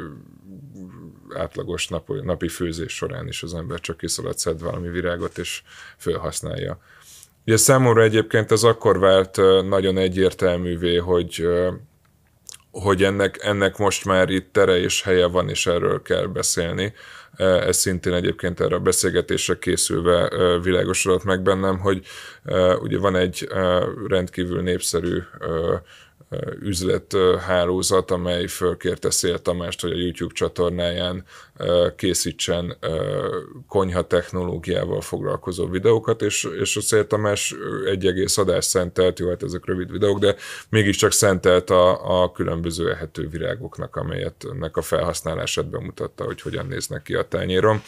átlagos 1.34 1.88
nap, 1.88 2.22
napi 2.22 2.48
főzés 2.48 2.92
során 2.94 3.26
is 3.26 3.42
az 3.42 3.54
ember 3.54 3.80
csak 3.80 3.96
kiszalad 3.96 4.38
szed 4.38 4.60
valami 4.60 4.88
virágot, 4.88 5.38
és 5.38 5.62
felhasználja. 5.96 6.78
Ugye 7.46 7.56
számomra 7.56 8.02
egyébként 8.02 8.50
ez 8.50 8.62
akkor 8.62 8.98
vált 8.98 9.36
nagyon 9.68 9.98
egyértelművé, 9.98 10.96
hogy 10.96 11.48
hogy 12.82 13.02
ennek, 13.02 13.38
ennek 13.42 13.76
most 13.76 14.04
már 14.04 14.30
itt 14.30 14.52
tere 14.52 14.76
és 14.80 15.02
helye 15.02 15.26
van, 15.26 15.48
és 15.48 15.66
erről 15.66 16.02
kell 16.02 16.26
beszélni. 16.26 16.92
E, 17.36 17.44
ez 17.44 17.76
szintén 17.76 18.12
egyébként 18.12 18.60
erre 18.60 18.74
a 18.74 18.80
beszélgetésre 18.80 19.58
készülve 19.58 20.28
e, 20.28 20.58
világosodott 20.58 21.24
meg 21.24 21.42
bennem, 21.42 21.78
hogy 21.78 22.06
e, 22.44 22.76
ugye 22.76 22.98
van 22.98 23.16
egy 23.16 23.48
rendkívül 24.08 24.62
népszerű 24.62 25.22
üzlethálózat, 26.60 28.10
amely 28.10 28.46
fölkérte 28.46 29.10
Szél 29.10 29.38
Tamást, 29.38 29.80
hogy 29.80 29.92
a 29.92 29.96
YouTube 29.96 30.34
csatornáján 30.34 31.24
készítsen 31.96 32.76
konyha 33.68 34.06
technológiával 34.06 35.00
foglalkozó 35.00 35.66
videókat, 35.66 36.22
és, 36.22 36.48
és 36.60 36.76
a 36.76 36.80
Szél 36.80 37.06
Tamás 37.06 37.54
egy 37.86 38.06
egész 38.06 38.38
adást 38.38 38.68
szentelt, 38.68 39.18
jó, 39.18 39.28
hát 39.28 39.42
ezek 39.42 39.66
rövid 39.66 39.90
videók, 39.90 40.18
de 40.18 40.36
mégiscsak 40.68 41.12
szentelt 41.12 41.70
a, 41.70 42.22
a 42.22 42.32
különböző 42.32 42.90
ehető 42.90 43.28
virágoknak, 43.28 43.96
amelyet 43.96 44.46
ennek 44.52 44.76
a 44.76 44.82
felhasználását 44.82 45.66
bemutatta, 45.66 46.24
hogy 46.24 46.40
hogyan 46.40 46.66
néznek 46.66 47.02
ki 47.02 47.14
a 47.14 47.22
tányéron 47.22 47.82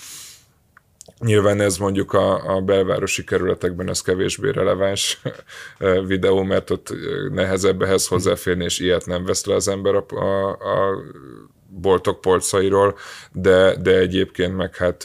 Nyilván 1.20 1.60
ez 1.60 1.76
mondjuk 1.76 2.12
a, 2.12 2.56
a 2.56 2.60
belvárosi 2.60 3.24
kerületekben 3.24 3.88
ez 3.88 4.02
kevésbé 4.02 4.50
releváns 4.50 5.20
videó, 6.06 6.42
mert 6.42 6.70
ott 6.70 6.94
nehezebb 7.30 7.82
ehhez 7.82 8.06
hozzáférni, 8.06 8.64
és 8.64 8.78
ilyet 8.78 9.06
nem 9.06 9.24
vesz 9.24 9.46
le 9.46 9.54
az 9.54 9.68
ember 9.68 9.94
a, 9.94 10.04
a, 10.08 10.50
a 10.50 11.02
boltok 11.68 12.20
polcairól, 12.20 12.96
de, 13.32 13.76
de 13.76 13.98
egyébként 13.98 14.56
meg 14.56 14.76
hát, 14.76 15.02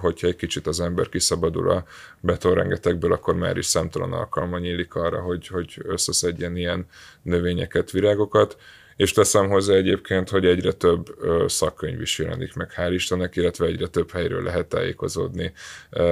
hogyha 0.00 0.26
egy 0.26 0.36
kicsit 0.36 0.66
az 0.66 0.80
ember 0.80 1.08
kiszabadul 1.08 1.70
a 1.70 1.84
betonrengetekből, 2.20 3.12
akkor 3.12 3.34
már 3.34 3.56
is 3.56 3.66
számtalan 3.66 4.12
alkalma 4.12 4.58
nyílik 4.58 4.94
arra, 4.94 5.20
hogy, 5.20 5.46
hogy 5.46 5.80
összeszedjen 5.84 6.56
ilyen 6.56 6.86
növényeket, 7.22 7.90
virágokat 7.90 8.56
és 9.00 9.12
teszem 9.12 9.48
hozzá 9.48 9.74
egyébként, 9.74 10.28
hogy 10.28 10.46
egyre 10.46 10.72
több 10.72 11.06
szakkönyv 11.46 12.00
is 12.00 12.18
jelenik 12.18 12.54
meg, 12.54 12.72
hál' 12.76 12.90
Istennek, 12.92 13.36
illetve 13.36 13.66
egyre 13.66 13.86
több 13.86 14.10
helyről 14.10 14.42
lehet 14.42 14.66
tájékozódni 14.66 15.52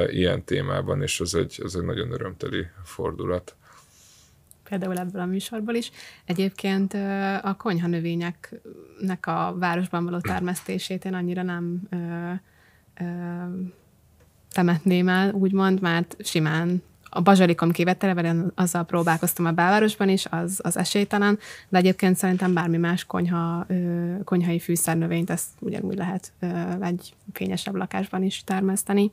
ilyen 0.07 0.45
témában, 0.45 1.03
és 1.03 1.21
ez 1.21 1.35
egy, 1.35 1.61
ez 1.65 1.75
egy 1.75 1.83
nagyon 1.83 2.13
örömteli 2.13 2.67
fordulat 2.85 3.57
például 4.69 4.97
ebből 4.97 5.21
a 5.21 5.27
műsorból 5.27 5.75
is. 5.75 5.91
Egyébként 6.25 6.95
a 7.43 7.55
konyha 7.59 7.87
növényeknek 7.87 9.27
a 9.27 9.55
városban 9.59 10.05
való 10.05 10.21
termesztését 10.21 11.05
én 11.05 11.15
annyira 11.15 11.43
nem 11.43 11.81
ö, 11.91 11.97
ö, 13.05 13.07
temetném 14.51 15.09
el, 15.09 15.33
úgymond, 15.33 15.81
mert 15.81 16.17
simán 16.25 16.83
a 17.11 17.21
bazsalikom 17.21 17.71
kivetelevel, 17.71 18.53
azzal 18.55 18.85
próbálkoztam 18.85 19.47
a 19.47 19.53
belvárosban 19.53 20.09
is, 20.09 20.27
az, 20.31 20.61
az 20.63 20.77
esélytelen, 20.77 21.39
de 21.69 21.79
egyébként 21.79 22.17
szerintem 22.17 22.55
bármi 22.55 22.77
más 22.77 23.05
konyha, 23.05 23.67
konyhai 24.25 24.59
fűszernövényt 24.59 25.31
ezt 25.31 25.49
ugyanúgy 25.59 25.97
lehet 25.97 26.33
egy 26.81 27.15
fényesebb 27.33 27.75
lakásban 27.75 28.23
is 28.23 28.45
termeszteni. 28.45 29.11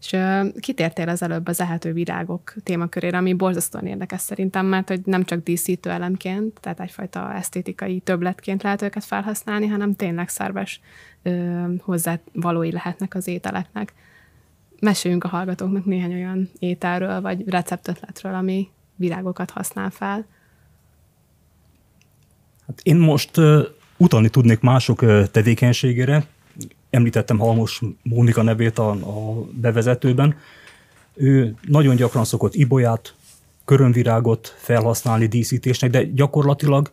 És 0.00 0.16
kitértél 0.60 1.08
az 1.08 1.22
előbb 1.22 1.46
az 1.46 1.60
ehető 1.60 1.92
virágok 1.92 2.54
témakörére, 2.62 3.16
ami 3.16 3.34
borzasztóan 3.34 3.86
érdekes 3.86 4.20
szerintem, 4.20 4.66
mert 4.66 4.88
hogy 4.88 5.00
nem 5.04 5.24
csak 5.24 5.42
díszítő 5.42 5.90
elemként, 5.90 6.60
tehát 6.60 6.80
egyfajta 6.80 7.34
esztétikai 7.34 8.00
többletként 8.00 8.62
lehet 8.62 8.82
őket 8.82 9.04
felhasználni, 9.04 9.66
hanem 9.66 9.94
tényleg 9.94 10.28
szerves 10.28 10.80
hozzávalói 11.80 12.72
lehetnek 12.72 13.14
az 13.14 13.26
ételeknek 13.26 13.92
meséljünk 14.80 15.24
a 15.24 15.28
hallgatóknak 15.28 15.84
néhány 15.84 16.14
olyan 16.14 16.50
ételről, 16.58 17.20
vagy 17.20 17.48
receptötletről, 17.48 18.34
ami 18.34 18.68
virágokat 18.96 19.50
használ 19.50 19.90
fel. 19.90 20.26
Hát 22.66 22.80
én 22.82 22.96
most 22.96 23.36
uh, 23.36 23.60
utalni 23.96 24.28
tudnék 24.28 24.60
mások 24.60 25.02
uh, 25.02 25.26
tevékenységére. 25.26 26.26
Említettem 26.90 27.38
Halmos 27.38 27.80
Mónika 28.02 28.42
nevét 28.42 28.78
a, 28.78 28.90
a 28.90 29.46
bevezetőben. 29.52 30.36
Ő 31.14 31.54
nagyon 31.66 31.96
gyakran 31.96 32.24
szokott 32.24 32.54
ibolyát, 32.54 33.14
körömvirágot 33.64 34.54
felhasználni 34.58 35.26
díszítésnek, 35.26 35.90
de 35.90 36.04
gyakorlatilag 36.04 36.90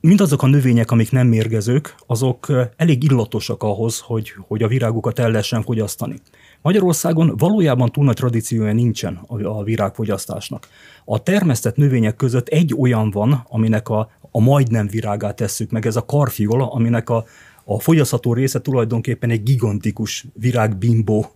mindazok 0.00 0.42
a 0.42 0.46
növények, 0.46 0.90
amik 0.90 1.10
nem 1.10 1.26
mérgezők, 1.26 1.94
azok 2.06 2.52
elég 2.76 3.02
illatosak 3.02 3.62
ahhoz, 3.62 4.00
hogy, 4.00 4.32
hogy 4.46 4.62
a 4.62 4.68
virágokat 4.68 5.18
el 5.18 5.30
lehessen 5.30 5.62
fogyasztani. 5.62 6.20
Magyarországon 6.64 7.34
valójában 7.36 7.92
túl 7.92 8.04
nagy 8.04 8.14
tradíciója 8.14 8.72
nincsen 8.72 9.20
a 9.26 9.62
virágfogyasztásnak. 9.62 10.68
A 11.04 11.22
termesztett 11.22 11.76
növények 11.76 12.16
között 12.16 12.48
egy 12.48 12.74
olyan 12.78 13.10
van, 13.10 13.46
aminek 13.48 13.88
a, 13.88 14.10
a 14.30 14.40
majdnem 14.40 14.86
virágát 14.86 15.36
tesszük 15.36 15.70
meg, 15.70 15.86
ez 15.86 15.96
a 15.96 16.04
karfiola, 16.04 16.72
aminek 16.72 17.10
a, 17.10 17.24
a 17.64 17.80
fogyasztható 17.80 18.32
része 18.32 18.60
tulajdonképpen 18.60 19.30
egy 19.30 19.42
gigantikus 19.42 20.26
virágbimbó 20.32 21.26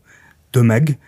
tömeg, 0.50 0.98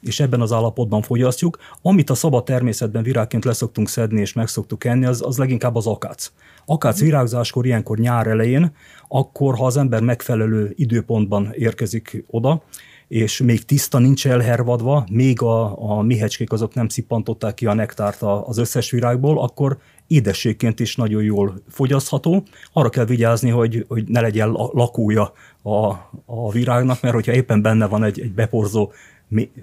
és 0.00 0.20
ebben 0.20 0.40
az 0.40 0.52
állapotban 0.52 1.02
fogyasztjuk. 1.02 1.58
Amit 1.82 2.10
a 2.10 2.14
szabad 2.14 2.44
természetben 2.44 3.02
virágként 3.02 3.44
leszoktunk 3.44 3.88
szedni 3.88 4.20
és 4.20 4.32
meg 4.32 4.48
szoktuk 4.48 4.84
enni, 4.84 5.04
az, 5.04 5.22
az 5.22 5.38
leginkább 5.38 5.74
az 5.74 5.86
akác. 5.86 6.32
Akác 6.66 7.00
virágzáskor, 7.00 7.66
ilyenkor 7.66 7.98
nyár 7.98 8.26
elején, 8.26 8.72
akkor, 9.08 9.56
ha 9.56 9.66
az 9.66 9.76
ember 9.76 10.00
megfelelő 10.02 10.72
időpontban 10.76 11.50
érkezik 11.52 12.24
oda, 12.26 12.62
és 13.08 13.40
még 13.40 13.64
tiszta, 13.64 13.98
nincs 13.98 14.26
elhervadva, 14.26 15.06
még 15.10 15.42
a, 15.42 15.82
a 15.90 16.02
mihecskék 16.02 16.52
azok 16.52 16.74
nem 16.74 16.88
szippantották 16.88 17.54
ki 17.54 17.66
a 17.66 17.74
nektárt 17.74 18.22
az 18.22 18.58
összes 18.58 18.90
virágból, 18.90 19.40
akkor 19.40 19.78
édességként 20.06 20.80
is 20.80 20.96
nagyon 20.96 21.22
jól 21.22 21.62
fogyasztható. 21.68 22.42
Arra 22.72 22.88
kell 22.88 23.04
vigyázni, 23.04 23.50
hogy, 23.50 23.84
hogy 23.88 24.04
ne 24.08 24.20
legyen 24.20 24.50
lakója 24.50 25.32
a, 25.62 25.86
a 26.26 26.50
virágnak, 26.52 27.00
mert 27.02 27.14
hogyha 27.14 27.32
éppen 27.32 27.62
benne 27.62 27.86
van 27.86 28.04
egy, 28.04 28.20
egy 28.20 28.32
beporzó 28.32 28.92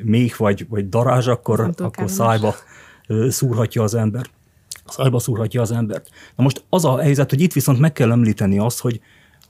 méh 0.04 0.38
vagy, 0.38 0.66
vagy 0.70 0.90
darázs, 0.90 1.28
akkor, 1.28 1.74
akkor 1.78 2.10
szájba 2.10 2.56
szúrhatja 3.30 3.84
az 3.84 3.94
ember. 3.94 4.26
Szájba 4.88 5.20
szúrhatja 5.20 5.62
az 5.62 5.72
embert. 5.72 6.10
Na 6.36 6.44
most 6.44 6.64
az 6.70 6.86
a 6.86 7.00
helyzet, 7.00 7.30
hogy 7.30 7.42
itt 7.42 7.54
viszont 7.54 7.80
meg 7.80 7.94
kell 7.94 8.12
említeni 8.12 8.60
azt, 8.60 8.80
hogy 8.80 9.02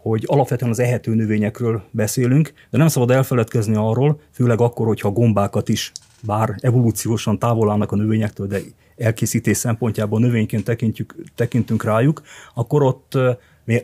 hogy 0.09 0.23
alapvetően 0.27 0.71
az 0.71 0.79
ehető 0.79 1.13
növényekről 1.13 1.83
beszélünk, 1.91 2.53
de 2.69 2.77
nem 2.77 2.87
szabad 2.87 3.11
elfeledkezni 3.11 3.75
arról, 3.75 4.19
főleg 4.31 4.61
akkor, 4.61 4.87
hogyha 4.87 5.11
gombákat 5.11 5.69
is, 5.69 5.91
bár 6.21 6.55
evolúciósan 6.59 7.39
távol 7.39 7.71
állnak 7.71 7.91
a 7.91 7.95
növényektől, 7.95 8.47
de 8.47 8.59
elkészítés 8.97 9.57
szempontjából 9.57 10.19
növényként 10.19 10.63
tekintjük, 10.63 11.15
tekintünk 11.35 11.83
rájuk, 11.83 12.21
akkor 12.53 12.83
ott 12.83 13.17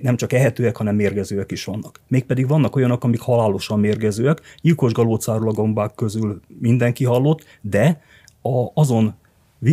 nem 0.02 0.16
csak 0.16 0.34
ehetőek, 0.34 0.78
hanem 0.78 0.96
mérgezőek 0.96 1.52
is 1.52 1.64
vannak. 1.64 2.00
Mégpedig 2.08 2.48
vannak 2.48 2.76
olyanok, 2.76 3.04
amik 3.04 3.22
halálosan 3.22 3.80
mérgezőek. 3.80 4.42
Gyilkos 4.62 4.92
galócáról 4.94 5.50
a 5.50 5.54
gombák 5.54 5.96
közül 5.96 6.42
mindenki 6.60 7.06
hallott, 7.06 7.44
de 7.62 8.02
a, 8.42 8.72
azon 8.74 9.14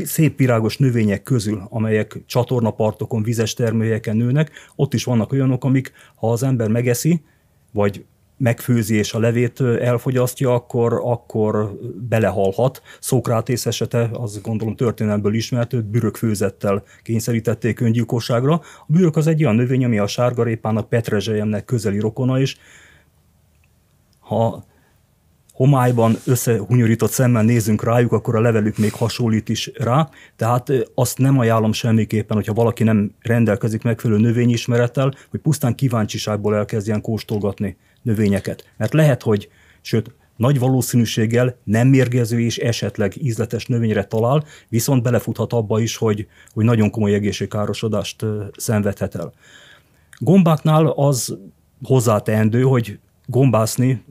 szép 0.05 0.39
virágos 0.39 0.77
növények 0.77 1.23
közül, 1.23 1.67
amelyek 1.71 2.21
csatornapartokon, 2.27 3.23
vizes 3.23 3.55
termőjeken 3.55 4.17
nőnek, 4.17 4.51
ott 4.77 4.95
is 4.95 5.05
vannak 5.05 5.33
olyanok, 5.33 5.65
amik, 5.65 5.93
ha 6.15 6.31
az 6.33 6.43
ember 6.43 6.69
megeszi, 6.69 7.23
vagy 7.73 8.05
megfőzi 8.39 8.95
és 8.95 9.15
a 9.15 9.19
levét 9.19 9.61
elfogyasztja, 9.61 10.55
akkor, 10.55 11.01
akkor 11.05 11.79
belehalhat. 12.09 12.83
Szókrátész 13.01 13.67
esete, 13.67 14.11
az 14.13 14.41
gondolom 14.43 14.77
történelmből 14.77 15.35
ismert, 15.35 15.73
őt 15.73 15.85
bürökfőzettel 15.85 16.83
kényszerítették 17.03 17.81
öngyilkosságra. 17.81 18.53
A 18.53 18.85
bürök 18.87 19.17
az 19.17 19.27
egy 19.27 19.43
olyan 19.43 19.55
növény, 19.55 19.85
ami 19.85 19.99
a 19.99 20.07
sárgarépának, 20.07 20.89
petrezselyemnek 20.89 21.65
közeli 21.65 21.99
rokona 21.99 22.41
is. 22.41 22.57
Ha 24.19 24.65
homályban 25.59 26.17
összehunyorított 26.25 27.11
szemmel 27.11 27.43
nézünk 27.43 27.85
rájuk, 27.85 28.13
akkor 28.13 28.37
a 28.37 28.41
levelük 28.41 28.79
még 28.79 28.93
hasonlít 28.93 29.49
is 29.49 29.71
rá. 29.75 30.09
Tehát 30.37 30.73
azt 30.95 31.19
nem 31.19 31.39
ajánlom 31.39 31.73
semmiképpen, 31.73 32.37
hogyha 32.37 32.53
valaki 32.53 32.85
nem 32.85 33.11
rendelkezik 33.21 33.83
megfelelő 33.83 34.21
növényismerettel, 34.21 35.15
hogy 35.31 35.41
pusztán 35.41 35.75
kíváncsiságból 35.75 36.57
elkezdjen 36.57 37.01
kóstolgatni 37.01 37.77
növényeket. 38.03 38.65
Mert 38.77 38.93
lehet, 38.93 39.23
hogy, 39.23 39.49
sőt, 39.81 40.15
nagy 40.37 40.59
valószínűséggel 40.59 41.57
nem 41.65 41.89
mérgező 41.89 42.41
és 42.41 42.59
esetleg 42.59 43.13
ízletes 43.23 43.67
növényre 43.67 44.05
talál, 44.05 44.45
viszont 44.69 45.03
belefuthat 45.03 45.53
abba 45.53 45.81
is, 45.81 45.97
hogy, 45.97 46.27
hogy 46.53 46.65
nagyon 46.65 46.91
komoly 46.91 47.15
egészségkárosodást 47.15 48.25
szenvedhet 48.57 49.15
el. 49.15 49.33
Gombáknál 50.19 50.87
az 50.87 51.39
hozzáteendő, 51.83 52.63
hogy 52.63 52.99
gombászni 53.27 54.05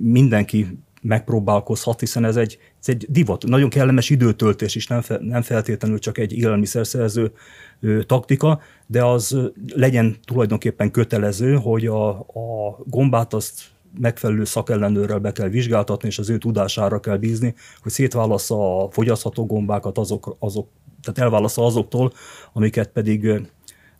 mindenki 0.00 0.78
megpróbálkozhat, 1.02 2.00
hiszen 2.00 2.24
ez 2.24 2.36
egy, 2.36 2.58
ez 2.80 2.88
egy 2.88 3.06
divat, 3.08 3.46
nagyon 3.46 3.68
kellemes 3.68 4.10
időtöltés 4.10 4.74
is, 4.74 4.86
nem, 4.86 5.00
fe, 5.00 5.18
nem 5.20 5.42
feltétlenül 5.42 5.98
csak 5.98 6.18
egy 6.18 6.32
élelmiszerszerző 6.32 7.32
ö, 7.80 8.02
taktika, 8.02 8.60
de 8.86 9.04
az 9.04 9.38
legyen 9.74 10.16
tulajdonképpen 10.24 10.90
kötelező, 10.90 11.54
hogy 11.54 11.86
a, 11.86 12.08
a 12.18 12.78
gombát 12.84 13.34
azt 13.34 13.62
megfelelő 14.00 14.44
szakellenőrrel 14.44 15.18
be 15.18 15.32
kell 15.32 15.48
vizsgáltatni, 15.48 16.08
és 16.08 16.18
az 16.18 16.30
ő 16.30 16.38
tudására 16.38 17.00
kell 17.00 17.16
bízni, 17.16 17.54
hogy 17.82 17.92
szétválassza 17.92 18.84
a 18.84 18.90
fogyasztható 18.90 19.46
gombákat, 19.46 19.98
azok, 19.98 20.36
azok, 20.38 20.68
tehát 21.02 21.18
elválassza 21.18 21.64
azoktól, 21.64 22.12
amiket 22.52 22.88
pedig 22.88 23.24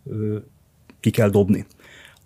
ö, 0.05 0.37
ki 1.01 1.11
kell 1.11 1.29
dobni. 1.29 1.67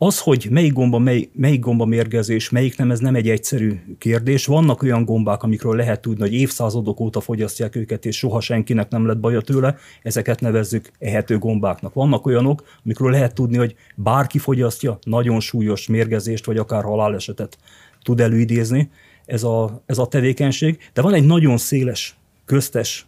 Az, 0.05 0.19
hogy 0.19 0.49
melyik 0.51 0.73
gomba, 0.73 0.99
mely, 0.99 1.29
melyik 1.33 1.61
gomba 1.61 1.85
mérgezés, 1.85 2.51
melyik 2.51 2.77
nem, 2.77 2.91
ez 2.91 2.99
nem 2.99 3.15
egy 3.15 3.29
egyszerű 3.29 3.81
kérdés. 3.99 4.47
Vannak 4.47 4.83
olyan 4.83 5.05
gombák, 5.05 5.43
amikről 5.43 5.77
lehet 5.77 6.01
tudni, 6.01 6.21
hogy 6.21 6.33
évszázadok 6.33 7.01
óta 7.01 7.21
fogyasztják 7.21 7.77
őket, 7.77 8.07
és 8.07 8.17
soha 8.17 8.41
senkinek 8.41 8.89
nem 8.91 9.07
lett 9.07 9.19
baja 9.19 9.41
tőle, 9.41 9.77
ezeket 10.03 10.41
nevezzük 10.41 10.91
ehető 10.99 11.39
gombáknak. 11.39 11.95
Vannak 11.95 12.27
olyanok, 12.27 12.63
amikről 12.85 13.11
lehet 13.11 13.35
tudni, 13.35 13.57
hogy 13.57 13.75
bárki 13.97 14.39
fogyasztja, 14.39 14.99
nagyon 15.03 15.41
súlyos 15.41 15.87
mérgezést, 15.87 16.47
vagy 16.47 16.57
akár 16.57 16.83
halálesetet 16.83 17.59
tud 18.03 18.21
előidézni 18.21 18.91
ez 19.27 19.43
a, 19.43 19.83
ez 19.87 19.99
a 19.99 20.07
tevékenység, 20.07 20.79
de 20.93 21.03
van 21.03 21.15
egy 21.15 21.27
nagyon 21.27 21.57
széles 21.57 22.17
köztes 22.45 23.07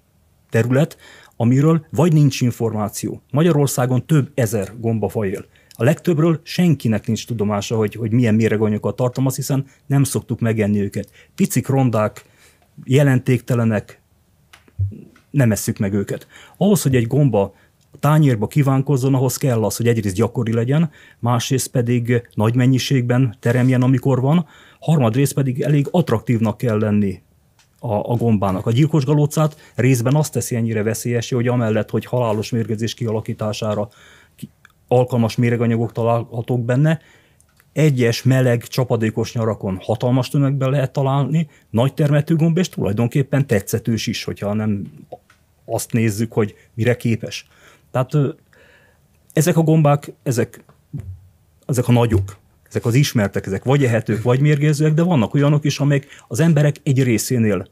terület, 0.51 0.97
amiről 1.37 1.87
vagy 1.91 2.13
nincs 2.13 2.41
információ. 2.41 3.23
Magyarországon 3.31 4.07
több 4.07 4.31
ezer 4.35 4.73
gombafaj 4.81 5.29
él 5.29 5.45
A 5.77 5.85
legtöbbről 5.85 6.41
senkinek 6.43 7.07
nincs 7.07 7.27
tudomása, 7.27 7.77
hogy, 7.77 7.95
hogy 7.95 8.13
milyen 8.13 8.35
méreganyagokat 8.35 8.97
tartalmaz, 8.97 9.37
hiszen 9.37 9.67
nem 9.87 10.05
szoktuk 10.05 10.41
megenni 10.41 10.81
őket. 10.81 11.11
Picik, 11.35 11.69
rondák, 11.69 12.25
jelentéktelenek, 12.85 14.01
nem 15.31 15.53
esszük 15.53 15.79
meg 15.79 15.93
őket. 15.93 16.27
Ahhoz, 16.57 16.83
hogy 16.83 16.97
egy 16.97 17.07
gomba 17.07 17.55
a 17.93 17.99
tányérba 17.99 18.47
kívánkozzon, 18.47 19.15
ahhoz 19.15 19.37
kell 19.37 19.65
az, 19.65 19.77
hogy 19.77 19.89
egyrészt 19.89 20.15
gyakori 20.15 20.53
legyen, 20.53 20.91
másrészt 21.19 21.69
pedig 21.69 22.29
nagy 22.35 22.55
mennyiségben 22.55 23.37
teremjen, 23.41 23.83
amikor 23.83 24.21
van, 24.21 24.47
harmadrészt 24.81 25.35
pedig 25.35 25.61
elég 25.61 25.89
attraktívnak 25.91 26.57
kell 26.57 26.79
lenni 26.79 27.23
a, 27.79 27.95
a 27.95 28.17
gombának. 28.17 28.67
A 28.67 28.73
gyilkos 28.73 29.05
galócát 29.05 29.73
részben 29.75 30.15
azt 30.15 30.33
teszi 30.33 30.57
ennyire 30.57 30.83
veszélyes, 30.83 31.31
hogy 31.31 31.49
amellett, 31.49 31.91
hogy 31.91 32.05
halálos 32.05 32.51
mérgezés 32.51 32.95
kialakítására 32.95 33.89
alkalmas 34.89 35.37
méreganyagok 35.37 35.93
találhatók 35.93 36.65
benne, 36.65 37.01
egyes 37.73 38.23
meleg, 38.23 38.63
csapadékos 38.63 39.33
nyarakon 39.33 39.79
hatalmas 39.83 40.29
tömegben 40.29 40.71
lehet 40.71 40.93
találni, 40.93 41.49
nagy 41.71 41.95
termető 41.95 42.37
gomba, 42.37 42.61
és 42.61 42.69
tulajdonképpen 42.69 43.47
tetszetős 43.47 44.07
is, 44.07 44.25
hogyha 44.25 44.55
nem 44.55 44.85
azt 45.65 45.93
nézzük, 45.93 46.33
hogy 46.33 46.55
mire 46.75 46.97
képes. 46.97 47.49
Tehát 47.91 48.13
ezek 49.33 49.57
a 49.57 49.63
gombák, 49.63 50.13
ezek, 50.23 50.65
ezek 51.67 51.89
a 51.89 51.93
nagyok, 51.93 52.37
ezek 52.69 52.85
az 52.85 52.95
ismertek, 52.95 53.47
ezek 53.47 53.65
vagy 53.65 53.85
ehetők, 53.85 54.23
vagy 54.23 54.41
mérgezőek, 54.41 54.95
de 54.95 55.03
vannak 55.03 55.35
olyanok 55.35 55.65
is, 55.65 55.79
amelyek 55.79 56.07
az 56.29 56.41
emberek 56.41 56.77
egy 56.83 57.03
részénél 57.03 57.67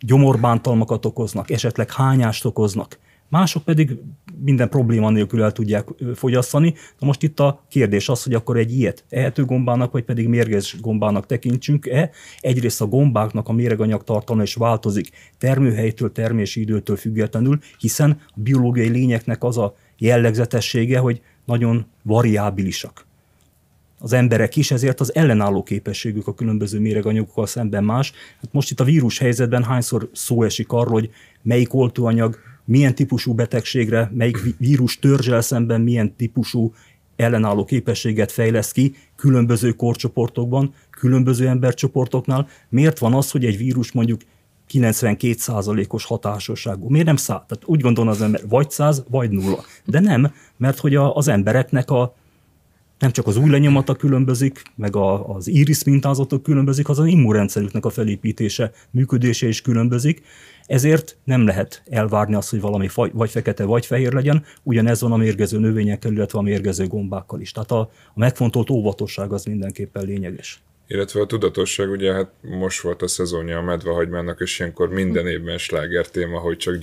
gyomorbántalmakat 0.00 1.04
okoznak, 1.04 1.50
esetleg 1.50 1.92
hányást 1.92 2.44
okoznak, 2.44 2.98
mások 3.28 3.62
pedig 3.62 3.96
minden 4.40 4.68
probléma 4.68 5.10
nélkül 5.10 5.42
el 5.42 5.52
tudják 5.52 5.88
fogyasztani. 6.14 6.74
Na 6.98 7.06
most 7.06 7.22
itt 7.22 7.40
a 7.40 7.64
kérdés 7.68 8.08
az, 8.08 8.22
hogy 8.22 8.34
akkor 8.34 8.56
egy 8.56 8.72
ilyet 8.72 9.04
ehető 9.08 9.44
gombának, 9.44 9.92
vagy 9.92 10.04
pedig 10.04 10.28
mérges 10.28 10.80
gombának 10.80 11.26
tekintsünk-e. 11.26 12.10
Egyrészt 12.40 12.80
a 12.80 12.86
gombáknak 12.86 13.48
a 13.48 13.52
méreganyag 13.52 14.04
tartalma 14.04 14.42
is 14.42 14.54
változik 14.54 15.10
termőhelytől, 15.38 16.12
termési 16.12 16.60
időtől 16.60 16.96
függetlenül, 16.96 17.58
hiszen 17.78 18.20
a 18.28 18.40
biológiai 18.40 18.88
lényeknek 18.88 19.44
az 19.44 19.58
a 19.58 19.76
jellegzetessége, 19.98 20.98
hogy 20.98 21.20
nagyon 21.44 21.86
variábilisak 22.02 23.06
az 24.00 24.12
emberek 24.12 24.56
is, 24.56 24.70
ezért 24.70 25.00
az 25.00 25.14
ellenálló 25.14 25.62
képességük 25.62 26.26
a 26.26 26.34
különböző 26.34 26.80
méreganyagokkal 26.80 27.46
szemben 27.46 27.84
más. 27.84 28.12
Hát 28.40 28.52
most 28.52 28.70
itt 28.70 28.80
a 28.80 28.84
vírus 28.84 29.18
helyzetben 29.18 29.64
hányszor 29.64 30.08
szó 30.12 30.42
esik 30.42 30.72
arról, 30.72 30.92
hogy 30.92 31.10
melyik 31.42 31.74
oltóanyag 31.74 32.38
milyen 32.68 32.94
típusú 32.94 33.34
betegségre, 33.34 34.10
melyik 34.14 34.38
vírus 34.58 34.98
törzsel 34.98 35.40
szemben 35.40 35.80
milyen 35.80 36.16
típusú 36.16 36.72
ellenálló 37.16 37.64
képességet 37.64 38.32
fejleszt 38.32 38.72
ki 38.72 38.94
különböző 39.16 39.72
korcsoportokban, 39.72 40.74
különböző 40.90 41.48
embercsoportoknál. 41.48 42.48
Miért 42.68 42.98
van 42.98 43.14
az, 43.14 43.30
hogy 43.30 43.44
egy 43.44 43.56
vírus 43.56 43.92
mondjuk 43.92 44.20
92%-os 44.72 46.04
hatásosságú. 46.04 46.88
Miért 46.88 47.06
nem 47.06 47.16
száz? 47.16 47.42
Tehát 47.46 47.64
úgy 47.66 47.80
gondolna 47.80 48.10
az 48.10 48.22
ember, 48.22 48.40
vagy 48.48 48.70
száz, 48.70 49.04
vagy 49.10 49.30
nulla. 49.30 49.64
De 49.84 50.00
nem, 50.00 50.32
mert 50.56 50.78
hogy 50.78 50.94
a, 50.94 51.16
az 51.16 51.28
embereknek 51.28 51.90
a 51.90 52.14
nem 52.98 53.10
csak 53.10 53.26
az 53.26 53.36
új 53.36 53.50
lenyomata 53.50 53.94
különbözik, 53.94 54.62
meg 54.74 54.96
a, 54.96 55.34
az 55.34 55.48
iris 55.48 55.84
mintázatok 55.84 56.42
különbözik, 56.42 56.88
az 56.88 56.98
az 56.98 57.06
immunrendszerüknek 57.06 57.84
a 57.84 57.90
felépítése, 57.90 58.72
működése 58.90 59.48
is 59.48 59.62
különbözik, 59.62 60.22
ezért 60.68 61.16
nem 61.24 61.46
lehet 61.46 61.82
elvárni 61.90 62.34
azt, 62.34 62.50
hogy 62.50 62.60
valami 62.60 62.88
faj, 62.88 63.10
vagy 63.12 63.30
fekete, 63.30 63.64
vagy 63.64 63.86
fehér 63.86 64.12
legyen, 64.12 64.44
ugyanez 64.62 65.00
van 65.00 65.12
a 65.12 65.16
mérgező 65.16 65.58
növényekkel, 65.58 66.12
illetve 66.12 66.38
a 66.38 66.42
mérgező 66.42 66.86
gombákkal 66.86 67.40
is. 67.40 67.52
Tehát 67.52 67.70
a, 67.70 67.80
a 67.80 67.90
megfontolt 68.14 68.70
óvatosság 68.70 69.32
az 69.32 69.44
mindenképpen 69.44 70.04
lényeges. 70.04 70.62
Illetve 70.86 71.20
a 71.20 71.26
tudatosság, 71.26 71.90
ugye 71.90 72.12
hát 72.12 72.30
most 72.40 72.80
volt 72.80 73.02
a 73.02 73.08
szezonja 73.08 73.58
a 73.58 73.62
medvehagymának, 73.62 74.40
és 74.40 74.58
ilyenkor 74.58 74.88
minden 74.88 75.26
évben 75.26 75.58
sláger 75.58 76.06
téma, 76.06 76.38
hogy 76.38 76.56
csak 76.56 76.76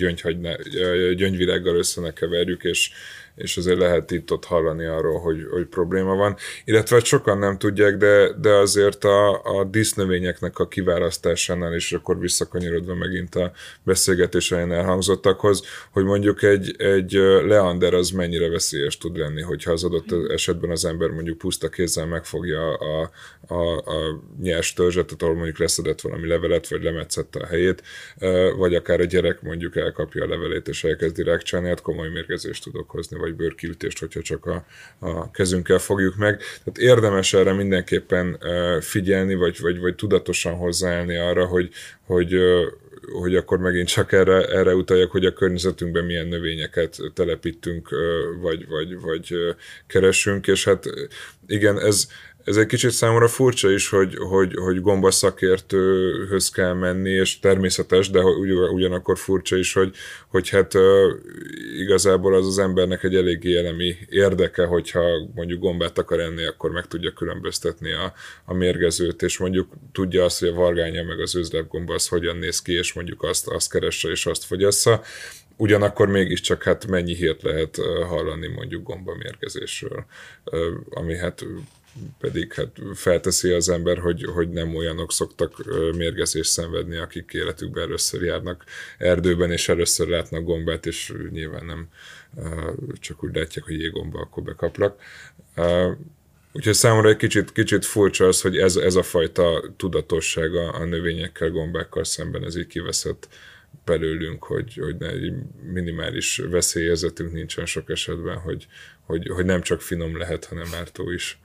gyöngyvirággal 1.16 1.76
össze 1.76 2.02
ne 2.02 2.12
keverjük, 2.12 2.64
és 2.64 2.92
és 3.36 3.58
azért 3.58 3.78
lehet 3.78 4.12
itt-ott 4.12 4.46
hallani 4.46 4.86
arról, 4.86 5.20
hogy, 5.20 5.48
hogy 5.52 5.66
probléma 5.66 6.16
van. 6.16 6.36
Illetve 6.66 7.00
sokan 7.00 7.38
nem 7.38 7.58
tudják, 7.58 7.98
de, 7.98 8.34
de 8.34 8.50
azért 8.50 9.04
a, 9.04 9.42
a 9.44 9.64
dísznövényeknek 9.64 10.60
a 10.60 10.68
kiválasztásánál, 10.68 11.74
és 11.74 11.92
akkor 11.92 12.20
visszakanyarodva 12.20 12.96
megint 12.96 13.36
a 13.36 13.52
beszélgetés 13.84 14.50
helyen 14.50 14.72
elhangzottakhoz, 14.72 15.64
hogy 15.92 16.04
mondjuk 16.04 16.44
egy, 16.44 16.76
egy 16.78 17.12
leander 17.46 17.94
az 17.94 18.10
mennyire 18.10 18.50
veszélyes 18.50 18.98
tud 18.98 19.18
lenni, 19.18 19.42
hogyha 19.42 19.72
az 19.72 19.84
adott 19.84 20.32
esetben 20.32 20.70
az 20.70 20.86
ember 20.86 21.10
mondjuk 21.10 21.38
puszta 21.38 21.70
kézzel 21.70 22.06
megfogja 22.06 22.74
a, 22.74 23.12
a, 23.48 23.78
a 23.78 24.22
nyers 24.42 24.74
törzset, 24.74 25.22
ahol 25.22 25.36
mondjuk 25.36 25.58
leszedett 25.58 26.02
valami 26.02 26.28
levelet, 26.28 26.68
vagy 26.68 26.84
lemetszette 26.84 27.40
a 27.40 27.46
helyét, 27.46 27.84
vagy 28.58 28.76
akár 28.76 29.00
a 29.00 29.04
gyerek 29.04 29.42
mondjuk 29.42 29.76
elkapja 29.76 30.24
a 30.24 30.28
levelét, 30.28 30.68
és 30.68 30.84
elkezdi 30.84 31.24
rákcsálni, 31.24 31.68
hát 31.68 31.82
komoly 31.82 32.10
mérgezést 32.10 32.64
tud 32.64 32.76
okozni, 32.76 33.18
vagy 33.26 33.36
bőrkiütést, 33.36 34.00
hogyha 34.00 34.22
csak 34.22 34.46
a, 34.46 34.66
a 35.00 35.32
kezünkkel 35.32 35.78
fogjuk 35.78 36.16
meg. 36.16 36.38
Tehát 36.38 36.78
érdemes 36.78 37.34
erre 37.34 37.54
mindenképpen 37.54 38.40
figyelni, 38.80 39.36
vagy, 39.36 39.60
vagy, 39.60 39.80
vagy 39.80 39.96
tudatosan 39.96 40.54
hozzáállni 40.54 41.18
arra, 41.18 41.46
hogy, 41.46 41.70
hogy 42.06 42.38
hogy 43.12 43.36
akkor 43.36 43.58
megint 43.58 43.88
csak 43.88 44.12
erre, 44.12 44.48
erre 44.48 44.76
utaljak, 44.76 45.12
hogy 45.12 45.26
a 45.26 45.34
környezetünkben 45.34 46.06
milyen 46.06 46.28
növényeket 46.28 46.98
telepítünk, 47.14 47.90
vagy, 48.42 48.68
vagy, 48.68 49.00
vagy 49.00 49.36
keresünk, 49.88 50.48
és 50.48 50.64
hát 50.64 50.86
igen, 51.48 51.80
ez, 51.80 52.08
ez 52.46 52.58
egy 52.58 52.66
kicsit 52.66 52.92
számomra 52.92 53.28
furcsa 53.28 53.72
is, 53.72 53.90
hogy, 53.90 54.16
hogy, 54.16 54.54
hogy 54.56 54.82
gomba 54.82 55.12
szakértőhöz 55.12 56.50
kell 56.50 56.74
menni, 56.74 57.10
és 57.10 57.40
természetes, 57.40 58.10
de 58.10 58.24
ugyanakkor 58.24 59.18
furcsa 59.18 59.58
is, 59.58 59.74
hogy, 59.74 59.96
hogy 60.28 60.50
hát 60.50 60.74
igazából 61.78 62.36
az 62.36 62.48
az 62.48 62.60
embernek 62.60 63.04
egy 63.04 63.16
eléggé 63.16 63.58
elemi 63.58 63.96
érdeke, 64.10 64.66
hogyha 64.66 65.02
mondjuk 65.36 65.60
gombát 65.60 65.98
akar 65.98 66.20
enni, 66.20 66.44
akkor 66.44 66.72
meg 66.72 66.88
tudja 66.88 67.12
különböztetni 67.12 67.92
a, 67.92 68.14
a 68.46 68.54
mérgezőt, 68.54 69.22
és 69.22 69.38
mondjuk 69.38 69.74
tudja 69.92 70.24
azt, 70.24 70.40
hogy 70.40 70.50
a 70.50 70.54
vargánya 70.54 71.04
meg 71.04 71.20
az 71.20 71.36
özleggomba 71.36 71.94
az 71.94 72.08
hogyan 72.08 72.38
néz 72.38 72.62
ki, 72.62 72.74
és 72.74 72.94
mondjuk 72.94 73.24
azt, 73.24 73.48
azt 73.48 73.72
keresse 73.72 74.10
és 74.10 74.26
azt 74.26 74.46
fogyassza. 74.46 75.02
Ugyanakkor 75.58 76.08
mégiscsak 76.08 76.64
hát 76.64 76.88
mennyi 76.88 77.16
hírt 77.16 77.44
lehet 77.44 77.78
hallani 78.08 78.48
mondjuk 78.48 78.84
gombamérgezésről, 78.84 80.06
ami 80.90 81.18
hát 81.18 81.46
pedig 82.20 82.54
hát 82.54 82.82
felteszi 82.94 83.52
az 83.52 83.70
ember, 83.70 83.98
hogy, 83.98 84.24
hogy 84.24 84.50
nem 84.50 84.76
olyanok 84.76 85.12
szoktak 85.12 85.64
mérgezést 85.96 86.52
szenvedni, 86.52 86.98
akik 86.98 87.32
életükben 87.34 87.84
először 87.84 88.24
járnak 88.24 88.64
erdőben, 88.98 89.52
és 89.52 89.70
először 89.70 90.08
látnak 90.08 90.44
gombát, 90.44 90.86
és 90.86 91.14
nyilván 91.30 91.66
nem 91.66 91.88
csak 93.00 93.24
úgy 93.24 93.36
látják, 93.36 93.66
hogy 93.66 93.80
jégomba, 93.80 94.20
akkor 94.20 94.44
bekaplak. 94.44 95.02
Úgyhogy 96.54 96.74
számomra 96.74 97.10
egy 97.10 97.18
kicsit, 97.18 97.52
kicsit 97.52 97.86
furcsa 97.86 98.28
az, 98.28 98.42
hogy 98.42 98.58
ez, 98.58 98.76
ez 98.76 98.96
a 98.96 99.04
fajta 99.04 99.74
tudatosság 99.78 100.56
a, 100.56 100.76
a 100.76 100.86
növényekkel, 100.86 101.50
gombákkal 101.50 102.04
szemben 102.04 102.44
ez 102.44 102.56
így 102.56 102.68
kiveszett 102.68 103.28
belőlünk, 103.86 104.44
hogy, 104.44 104.74
hogy 104.82 104.96
ne, 104.98 105.08
egy 105.08 105.34
minimális 105.74 106.38
veszélyérzetünk 106.38 107.32
nincsen 107.32 107.66
sok 107.66 107.90
esetben, 107.90 108.38
hogy, 108.38 108.68
hogy, 109.06 109.28
hogy 109.28 109.46
nem 109.46 109.62
csak 109.62 109.82
finom 109.82 110.18
lehet, 110.18 110.46
hanem 110.46 110.68
ártó 110.74 111.12
is. 111.12 111.40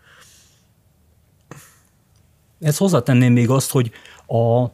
Ez 2.61 2.77
hozzátenném 2.77 3.33
még 3.33 3.51
azt, 3.51 3.71
hogy 3.71 3.91
a 4.27 4.71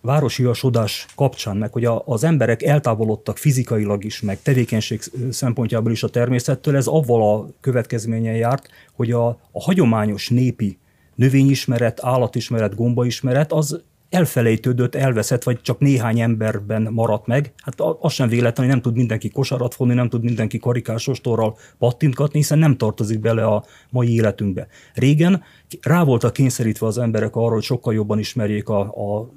városiasodás 0.00 1.06
kapcsán, 1.14 1.56
meg 1.56 1.72
hogy 1.72 1.84
az 2.04 2.24
emberek 2.24 2.62
eltávolodtak 2.62 3.36
fizikailag 3.36 4.04
is, 4.04 4.20
meg 4.20 4.42
tevékenység 4.42 5.00
szempontjából 5.30 5.92
is 5.92 6.02
a 6.02 6.08
természettől, 6.08 6.76
ez 6.76 6.86
avval 6.86 7.34
a 7.34 7.48
következményen 7.60 8.34
járt, 8.34 8.68
hogy 8.92 9.12
a, 9.12 9.28
a 9.28 9.62
hagyományos 9.62 10.28
népi 10.28 10.78
növényismeret, 11.14 12.04
állatismeret, 12.04 12.74
gombaismeret 12.74 13.52
az 13.52 13.82
elfelejtődött, 14.10 14.94
elveszett, 14.94 15.42
vagy 15.42 15.60
csak 15.60 15.78
néhány 15.78 16.20
emberben 16.20 16.88
maradt 16.90 17.26
meg. 17.26 17.52
Hát 17.56 17.80
az 18.00 18.12
sem 18.12 18.28
véletlen, 18.28 18.66
hogy 18.66 18.74
nem 18.74 18.82
tud 18.82 18.96
mindenki 18.96 19.30
kosarat 19.30 19.74
fonni, 19.74 19.94
nem 19.94 20.08
tud 20.08 20.22
mindenki 20.22 20.58
karikásostorral 20.58 21.56
pattintgatni, 21.78 22.38
hiszen 22.38 22.58
nem 22.58 22.76
tartozik 22.76 23.20
bele 23.20 23.44
a 23.44 23.64
mai 23.90 24.14
életünkbe. 24.14 24.66
Régen 24.94 25.42
rá 25.82 26.04
voltak 26.04 26.32
kényszerítve 26.32 26.86
az 26.86 26.98
emberek 26.98 27.36
arra, 27.36 27.54
hogy 27.54 27.62
sokkal 27.62 27.94
jobban 27.94 28.18
ismerjék 28.18 28.68
a, 28.68 28.80
a 28.80 29.30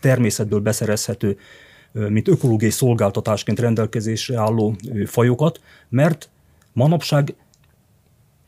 természetből 0.00 0.60
beszerezhető, 0.60 1.36
mint 1.92 2.28
ökológiai 2.28 2.70
szolgáltatásként 2.70 3.60
rendelkezésre 3.60 4.38
álló 4.38 4.76
fajokat, 5.06 5.60
mert 5.88 6.30
manapság 6.72 7.34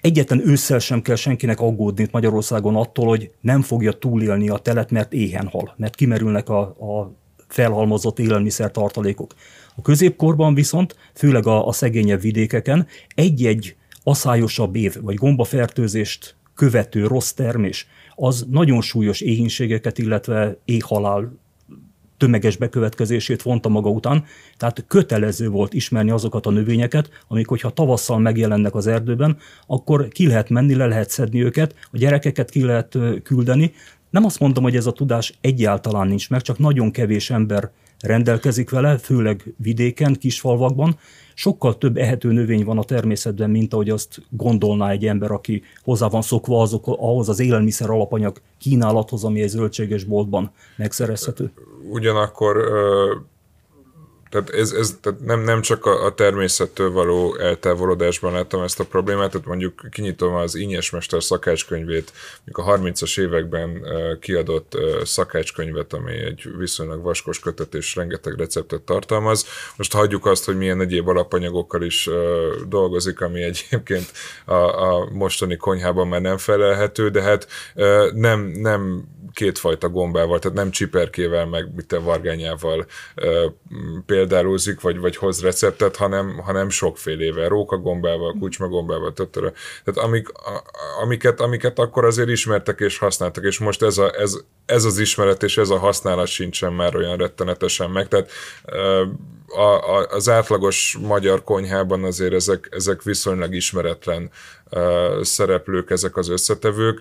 Egyetlen 0.00 0.48
ősszel 0.48 0.78
sem 0.78 1.02
kell 1.02 1.16
senkinek 1.16 1.60
aggódni 1.60 2.02
itt 2.02 2.10
Magyarországon 2.10 2.76
attól, 2.76 3.06
hogy 3.06 3.30
nem 3.40 3.62
fogja 3.62 3.92
túlélni 3.92 4.48
a 4.48 4.58
telet, 4.58 4.90
mert 4.90 5.12
éhen 5.12 5.46
hal, 5.46 5.74
mert 5.76 5.94
kimerülnek 5.94 6.48
a, 6.48 6.60
a 6.60 7.12
felhalmozott 7.48 8.18
élelmiszer 8.18 8.70
tartalékok. 8.70 9.34
A 9.76 9.82
középkorban 9.82 10.54
viszont, 10.54 10.96
főleg 11.14 11.46
a, 11.46 11.66
a 11.66 11.72
szegényebb 11.72 12.20
vidékeken, 12.20 12.86
egy-egy 13.14 13.76
aszályosabb 14.02 14.76
év, 14.76 14.96
vagy 15.02 15.14
gombafertőzést 15.14 16.36
követő 16.54 17.06
rossz 17.06 17.30
termés, 17.30 17.86
az 18.14 18.46
nagyon 18.50 18.80
súlyos 18.80 19.20
éhínségeket, 19.20 19.98
illetve 19.98 20.58
éhhalál 20.64 21.38
tömeges 22.20 22.56
bekövetkezését 22.56 23.42
vonta 23.42 23.68
maga 23.68 23.90
után, 23.90 24.24
tehát 24.56 24.84
kötelező 24.88 25.48
volt 25.48 25.74
ismerni 25.74 26.10
azokat 26.10 26.46
a 26.46 26.50
növényeket, 26.50 27.10
amik, 27.28 27.46
hogyha 27.46 27.70
tavasszal 27.70 28.18
megjelennek 28.18 28.74
az 28.74 28.86
erdőben, 28.86 29.36
akkor 29.66 30.08
ki 30.08 30.26
lehet 30.26 30.48
menni, 30.48 30.74
le 30.74 30.86
lehet 30.86 31.10
szedni 31.10 31.44
őket, 31.44 31.74
a 31.92 31.96
gyerekeket 31.96 32.50
ki 32.50 32.64
lehet 32.64 32.98
küldeni. 33.22 33.72
Nem 34.10 34.24
azt 34.24 34.40
mondom, 34.40 34.62
hogy 34.62 34.76
ez 34.76 34.86
a 34.86 34.92
tudás 34.92 35.38
egyáltalán 35.40 36.08
nincs 36.08 36.30
meg, 36.30 36.40
csak 36.40 36.58
nagyon 36.58 36.90
kevés 36.90 37.30
ember 37.30 37.70
rendelkezik 38.00 38.70
vele, 38.70 38.98
főleg 38.98 39.54
vidéken, 39.56 40.14
kisfalvakban. 40.14 40.98
Sokkal 41.34 41.78
több 41.78 41.96
ehető 41.96 42.32
növény 42.32 42.64
van 42.64 42.78
a 42.78 42.84
természetben, 42.84 43.50
mint 43.50 43.72
ahogy 43.72 43.90
azt 43.90 44.22
gondolná 44.30 44.90
egy 44.90 45.06
ember, 45.06 45.30
aki 45.30 45.62
hozzá 45.82 46.08
van 46.08 46.22
szokva 46.22 46.60
azok, 46.60 46.86
ahhoz 46.86 47.28
az 47.28 47.40
élelmiszer 47.40 47.90
alapanyag 47.90 48.40
kínálathoz, 48.58 49.24
ami 49.24 49.42
egy 49.42 49.48
zöldséges 49.48 50.04
boltban 50.04 50.50
megszerezhető. 50.76 51.52
Ugyanakkor 51.90 52.56
tehát 54.30 54.50
ez, 54.50 54.72
ez 54.72 54.98
tehát 55.00 55.20
nem, 55.20 55.40
nem 55.40 55.60
csak 55.60 55.86
a, 55.86 56.04
a 56.04 56.14
természettől 56.14 56.90
való 56.90 57.36
eltávolodásban 57.36 58.32
láttam 58.32 58.62
ezt 58.62 58.80
a 58.80 58.84
problémát, 58.84 59.30
tehát 59.30 59.46
mondjuk 59.46 59.86
kinyitom 59.90 60.34
az 60.34 60.54
Ínyes 60.54 60.90
Mester 60.90 61.22
szakácskönyvét, 61.22 62.12
a 62.52 62.64
30-as 62.64 63.20
években 63.20 63.86
kiadott 64.20 64.76
szakácskönyvet, 65.04 65.92
ami 65.92 66.12
egy 66.12 66.48
viszonylag 66.58 67.02
vaskos 67.02 67.38
kötet 67.38 67.74
és 67.74 67.94
rengeteg 67.94 68.38
receptet 68.38 68.82
tartalmaz. 68.82 69.46
Most 69.76 69.92
hagyjuk 69.92 70.26
azt, 70.26 70.44
hogy 70.44 70.56
milyen 70.56 70.80
egyéb 70.80 71.08
alapanyagokkal 71.08 71.82
is 71.82 72.08
dolgozik, 72.68 73.20
ami 73.20 73.42
egyébként 73.42 74.12
a, 74.44 74.54
a 74.54 75.08
mostani 75.12 75.56
konyhában 75.56 76.08
már 76.08 76.20
nem 76.20 76.38
felelhető, 76.38 77.08
de 77.08 77.22
hát 77.22 77.46
nem, 78.14 78.40
nem 78.40 79.04
kétfajta 79.32 79.88
gombával, 79.88 80.38
tehát 80.38 80.56
nem 80.56 80.70
csiperkével, 80.70 81.46
meg 81.46 81.74
mit 81.74 81.96
vargányával 82.02 82.86
példálózik, 84.20 84.80
vagy, 84.80 84.98
vagy 84.98 85.16
hoz 85.16 85.42
receptet, 85.42 85.96
hanem, 85.96 86.38
hanem 86.38 86.70
sokfélével, 86.70 87.48
rókagombával, 87.48 88.36
kucsmagombával, 88.40 89.12
töttöre. 89.12 89.52
Tehát 89.84 90.08
amik, 90.08 90.28
amiket, 91.02 91.40
amiket 91.40 91.78
akkor 91.78 92.04
azért 92.04 92.28
ismertek 92.28 92.80
és 92.80 92.98
használtak, 92.98 93.44
és 93.44 93.58
most 93.58 93.82
ez, 93.82 93.98
a, 93.98 94.12
ez, 94.18 94.36
ez 94.66 94.84
az 94.84 94.98
ismeret 94.98 95.42
és 95.42 95.56
ez 95.56 95.70
a 95.70 95.78
használat 95.78 96.26
sincsen 96.26 96.72
már 96.72 96.96
olyan 96.96 97.16
rettenetesen 97.16 97.90
meg. 97.90 98.08
Tehát 98.08 98.30
a, 99.46 99.96
a, 99.96 100.06
az 100.10 100.28
átlagos 100.28 100.98
magyar 101.00 101.44
konyhában 101.44 102.04
azért 102.04 102.32
ezek, 102.32 102.68
ezek 102.70 103.02
viszonylag 103.02 103.54
ismeretlen 103.54 104.30
szereplők, 105.22 105.90
ezek 105.90 106.16
az 106.16 106.28
összetevők. 106.28 107.00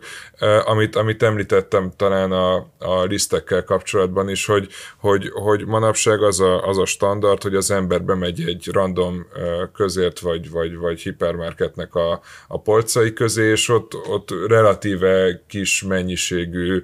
Amit, 0.66 0.96
amit 0.96 1.24
említettem 1.24 1.92
talán 1.96 2.32
a, 2.32 2.56
a 2.80 3.04
lisztekkel 3.04 3.64
kapcsolatban 3.64 4.30
is, 4.30 4.46
hogy, 4.46 4.68
hogy, 4.98 5.30
hogy 5.34 5.66
manapság 5.66 6.24
az 6.24 6.40
a, 6.40 6.68
az 6.68 6.78
a 6.78 6.86
standard, 6.86 7.44
hogy 7.44 7.56
az 7.56 7.72
ember 7.72 8.04
bemegy 8.04 8.44
egy 8.48 8.70
random 8.72 9.28
közért 9.74 10.20
vagy, 10.20 10.52
vagy, 10.52 10.78
vagy 10.78 11.02
hipermarketnek 11.02 11.96
a, 11.96 12.22
a 12.48 12.62
polcai 12.62 13.14
közé, 13.14 13.50
és 13.50 13.70
ott, 13.70 13.94
ott 14.08 14.30
relatíve 14.48 15.44
kis 15.48 15.84
mennyiségű 15.84 16.84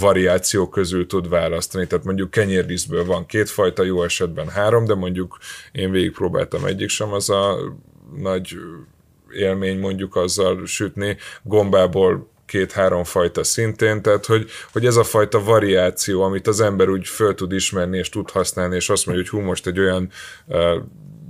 variáció 0.00 0.68
közül 0.68 1.06
tud 1.06 1.28
választani. 1.28 1.86
Tehát 1.86 2.04
mondjuk 2.04 2.30
kenyérlisztből 2.30 3.04
van 3.04 3.26
kétfajta, 3.26 3.82
jó 3.82 4.02
esetben 4.02 4.48
három, 4.48 4.84
de 4.84 4.94
mondjuk 4.94 5.38
én 5.72 5.90
végigpróbáltam 5.90 6.64
egyik 6.64 6.88
sem, 6.88 7.12
az 7.12 7.30
a 7.30 7.58
nagy 8.16 8.56
élmény 9.34 9.78
mondjuk 9.78 10.16
azzal 10.16 10.66
sütni, 10.66 11.16
gombából 11.42 12.30
két-három 12.46 13.04
fajta 13.04 13.44
szintén, 13.44 14.02
tehát 14.02 14.26
hogy, 14.26 14.50
hogy 14.72 14.86
ez 14.86 14.96
a 14.96 15.04
fajta 15.04 15.44
variáció, 15.44 16.22
amit 16.22 16.46
az 16.46 16.60
ember 16.60 16.88
úgy 16.88 17.06
föl 17.06 17.34
tud 17.34 17.52
ismerni 17.52 17.98
és 17.98 18.08
tud 18.08 18.30
használni, 18.30 18.74
és 18.76 18.90
azt 18.90 19.06
mondja, 19.06 19.24
hogy 19.24 19.40
hú, 19.40 19.46
most 19.46 19.66
egy 19.66 19.78
olyan 19.78 20.10
uh, 20.46 20.76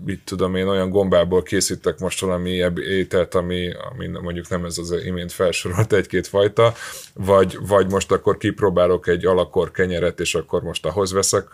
mit 0.04 0.20
tudom 0.24 0.54
én, 0.54 0.68
olyan 0.68 0.90
gombából 0.90 1.42
készítek 1.42 1.98
most 1.98 2.20
valami 2.20 2.50
ételt, 2.88 3.34
ami, 3.34 3.72
ami 3.90 4.06
mondjuk 4.06 4.48
nem 4.48 4.64
ez 4.64 4.78
az 4.78 4.94
imént 5.04 5.32
felsorolt 5.32 5.92
egy-két 5.92 6.26
fajta, 6.26 6.74
vagy, 7.14 7.58
vagy 7.66 7.90
most 7.90 8.12
akkor 8.12 8.36
kipróbálok 8.36 9.06
egy 9.06 9.26
alakor 9.26 9.70
kenyeret, 9.70 10.20
és 10.20 10.34
akkor 10.34 10.62
most 10.62 10.86
ahhoz 10.86 11.12
veszek 11.12 11.46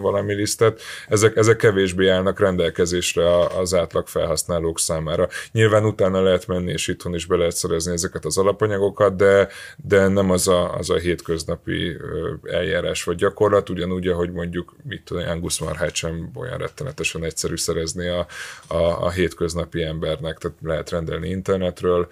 valami 0.00 0.34
lisztet. 0.34 0.80
Ezek, 1.08 1.36
ezek 1.36 1.56
kevésbé 1.56 2.08
állnak 2.08 2.40
rendelkezésre 2.40 3.46
az 3.46 3.74
átlag 3.74 4.06
felhasználók 4.06 4.78
számára. 4.78 5.28
Nyilván 5.52 5.84
utána 5.84 6.22
lehet 6.22 6.46
menni, 6.46 6.72
és 6.72 6.88
itthon 6.88 7.14
is 7.14 7.26
be 7.26 7.36
lehet 7.36 7.56
szerezni 7.56 7.92
ezeket 7.92 8.24
az 8.24 8.38
alapanyagokat, 8.38 9.16
de, 9.16 9.48
de 9.76 10.08
nem 10.08 10.30
az 10.30 10.48
a, 10.48 10.74
az 10.74 10.90
a 10.90 10.96
hétköznapi 10.96 11.96
eljárás 12.42 13.04
vagy 13.04 13.16
gyakorlat, 13.16 13.68
ugyanúgy, 13.68 14.08
ahogy 14.08 14.32
mondjuk, 14.32 14.76
mit 14.88 15.02
tudom, 15.04 15.28
Angus 15.28 15.58
marhát 15.58 15.94
sem 15.94 16.30
olyan 16.34 16.58
rettenetesen 16.58 17.24
egyszerű 17.24 17.56
szerezni 17.56 17.87
szerezni 17.88 18.06
a, 18.06 18.26
a, 18.74 19.04
a 19.04 19.10
hétköznapi 19.10 19.82
embernek, 19.82 20.38
tehát 20.38 20.56
lehet 20.62 20.90
rendelni 20.90 21.28
internetről, 21.28 22.08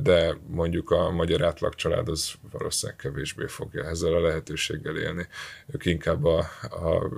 de 0.00 0.36
mondjuk 0.46 0.90
a 0.90 1.10
magyar 1.10 1.44
átlag 1.44 1.74
család 1.74 2.08
az 2.08 2.32
valószínűleg 2.50 3.00
kevésbé 3.00 3.46
fogja 3.46 3.84
ezzel 3.84 4.14
a 4.14 4.20
lehetőséggel 4.20 4.96
élni. 4.96 5.28
Ők 5.66 5.84
inkább 5.84 6.24
a, 6.24 6.38
a 6.62 7.08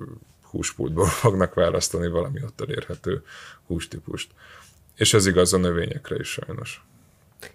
húspultból 0.43 1.07
fognak 1.23 1.55
választani 1.55 2.09
valami 2.09 2.43
ott 2.43 2.61
elérhető 2.61 3.23
hústípust. 3.67 4.31
És 4.97 5.15
ez 5.15 5.27
igaz 5.27 5.53
a 5.53 5.59
növényekre 5.59 6.17
is 6.17 6.29
sajnos. 6.29 6.85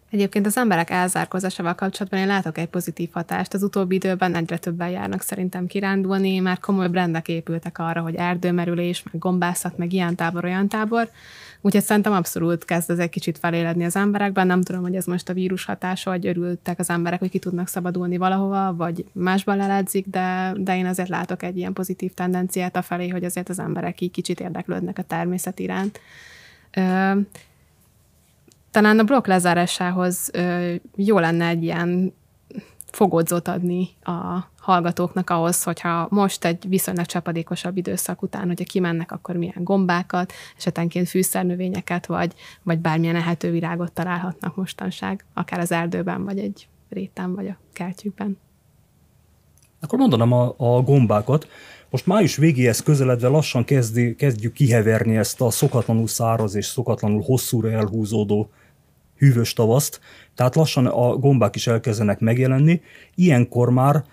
Egyébként 0.09 0.45
az 0.45 0.57
emberek 0.57 0.89
elzárkózásával 0.89 1.75
kapcsolatban 1.75 2.19
én 2.19 2.27
látok 2.27 2.57
egy 2.57 2.67
pozitív 2.67 3.09
hatást. 3.11 3.53
Az 3.53 3.63
utóbbi 3.63 3.95
időben 3.95 4.35
egyre 4.35 4.57
többen 4.57 4.89
járnak 4.89 5.21
szerintem 5.21 5.67
kirándulni, 5.67 6.39
már 6.39 6.59
komoly 6.59 6.87
brendek 6.87 7.27
épültek 7.27 7.79
arra, 7.79 8.01
hogy 8.01 8.15
erdőmerülés, 8.15 9.03
meg 9.03 9.21
gombászat, 9.21 9.77
meg 9.77 9.93
ilyen 9.93 10.15
tábor, 10.15 10.43
olyan 10.43 10.67
tábor. 10.67 11.09
Úgyhogy 11.61 11.83
szerintem 11.83 12.13
abszolút 12.13 12.65
kezd 12.65 12.89
ez 12.91 12.99
egy 12.99 13.09
kicsit 13.09 13.37
feléledni 13.37 13.85
az 13.85 13.95
emberekben. 13.95 14.47
Nem 14.47 14.61
tudom, 14.61 14.81
hogy 14.81 14.95
ez 14.95 15.05
most 15.05 15.29
a 15.29 15.33
vírus 15.33 15.65
hatása, 15.65 16.09
vagy 16.09 16.27
örültek 16.27 16.79
az 16.79 16.89
emberek, 16.89 17.19
hogy 17.19 17.29
ki 17.29 17.39
tudnak 17.39 17.67
szabadulni 17.67 18.17
valahova, 18.17 18.73
vagy 18.75 19.05
másban 19.11 19.57
leledzik, 19.57 20.05
de, 20.07 20.53
de 20.57 20.77
én 20.77 20.85
azért 20.85 21.09
látok 21.09 21.43
egy 21.43 21.57
ilyen 21.57 21.73
pozitív 21.73 22.13
tendenciát 22.13 22.75
a 22.75 22.81
felé, 22.81 23.07
hogy 23.07 23.23
azért 23.23 23.49
az 23.49 23.59
emberek 23.59 24.01
így 24.01 24.11
kicsit 24.11 24.39
érdeklődnek 24.39 24.97
a 24.97 25.03
természet 25.03 25.59
iránt. 25.59 25.99
Talán 28.75 28.99
a 28.99 29.03
blokk 29.03 29.25
lezárásához 29.25 30.31
jó 30.95 31.19
lenne 31.19 31.47
egy 31.47 31.63
ilyen 31.63 32.13
fogódzót 32.91 33.47
adni 33.47 33.89
a 34.03 34.39
hallgatóknak 34.59 35.29
ahhoz, 35.29 35.63
hogyha 35.63 36.07
most 36.09 36.45
egy 36.45 36.65
viszonylag 36.67 37.05
csapadékosabb 37.05 37.77
időszak 37.77 38.21
után, 38.21 38.47
hogyha 38.47 38.63
kimennek, 38.63 39.11
akkor 39.11 39.35
milyen 39.35 39.63
gombákat, 39.63 40.33
esetenként 40.57 41.09
fűszernövényeket, 41.09 42.05
vagy, 42.05 42.33
vagy 42.63 42.79
bármilyen 42.79 43.15
ehető 43.15 43.51
virágot 43.51 43.91
találhatnak 43.91 44.55
mostanság, 44.55 45.25
akár 45.33 45.59
az 45.59 45.71
erdőben, 45.71 46.23
vagy 46.23 46.39
egy 46.39 46.67
réten, 46.89 47.35
vagy 47.35 47.47
a 47.47 47.57
kertjükben. 47.73 48.37
Akkor 49.81 49.99
mondanám 49.99 50.31
a, 50.31 50.53
a 50.57 50.81
gombákat. 50.81 51.47
Most 51.89 52.05
május 52.05 52.35
végéhez 52.35 52.79
közeledve 52.79 53.27
lassan 53.27 53.63
kezdi, 53.63 54.15
kezdjük 54.15 54.53
kiheverni 54.53 55.17
ezt 55.17 55.41
a 55.41 55.49
szokatlanul 55.49 56.07
száraz 56.07 56.55
és 56.55 56.65
szokatlanul 56.65 57.21
hosszúra 57.21 57.71
elhúzódó 57.71 58.49
hűvös 59.17 59.53
tavaszt, 59.53 59.99
tehát 60.35 60.55
lassan 60.55 60.85
a 60.85 61.15
gombák 61.15 61.55
is 61.55 61.67
elkezdenek 61.67 62.19
megjelenni. 62.19 62.81
Ilyenkor 63.15 63.69
már 63.69 64.03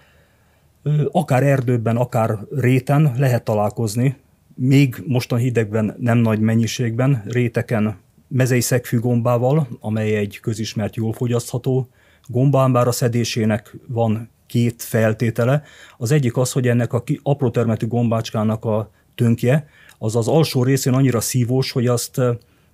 akár 1.11 1.43
erdőben, 1.43 1.97
akár 1.97 2.39
réten 2.51 3.13
lehet 3.17 3.45
találkozni, 3.45 4.17
még 4.55 5.03
mostan 5.07 5.39
hidegben 5.39 5.97
nem 5.99 6.19
nagy 6.19 6.41
mennyiségben, 6.41 7.23
réteken 7.27 7.97
mezei 8.29 8.61
szegfű 8.61 8.99
gombával, 8.99 9.69
amely 9.81 10.17
egy 10.17 10.39
közismert 10.41 10.97
jól 10.97 11.13
fogyasztható 11.13 11.89
gombán, 12.27 12.73
bár 12.73 12.87
a 12.87 12.93
szedésének 12.93 13.77
van 13.87 14.31
két 14.47 14.83
feltétele. 14.83 15.63
Az 15.99 16.11
egyik 16.11 16.37
az, 16.37 16.53
hogy 16.53 16.69
ennek 16.69 16.93
a 16.93 17.03
apró 17.23 17.51
termetű 17.51 17.87
gombácskának 17.87 18.65
a 18.65 18.91
tönkje, 19.15 19.69
az 19.99 20.17
az 20.17 20.29
alsó 20.29 20.63
részén 20.63 20.93
annyira 20.93 21.21
szívós, 21.21 21.73
hogy 21.73 21.87
azt 21.87 22.17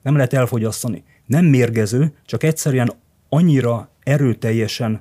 nem 0.03 0.15
lehet 0.15 0.33
elfogyasztani 0.33 1.05
nem 1.29 1.45
mérgező, 1.45 2.13
csak 2.27 2.43
egyszerűen 2.43 2.93
annyira 3.29 3.89
erőteljesen 4.03 5.01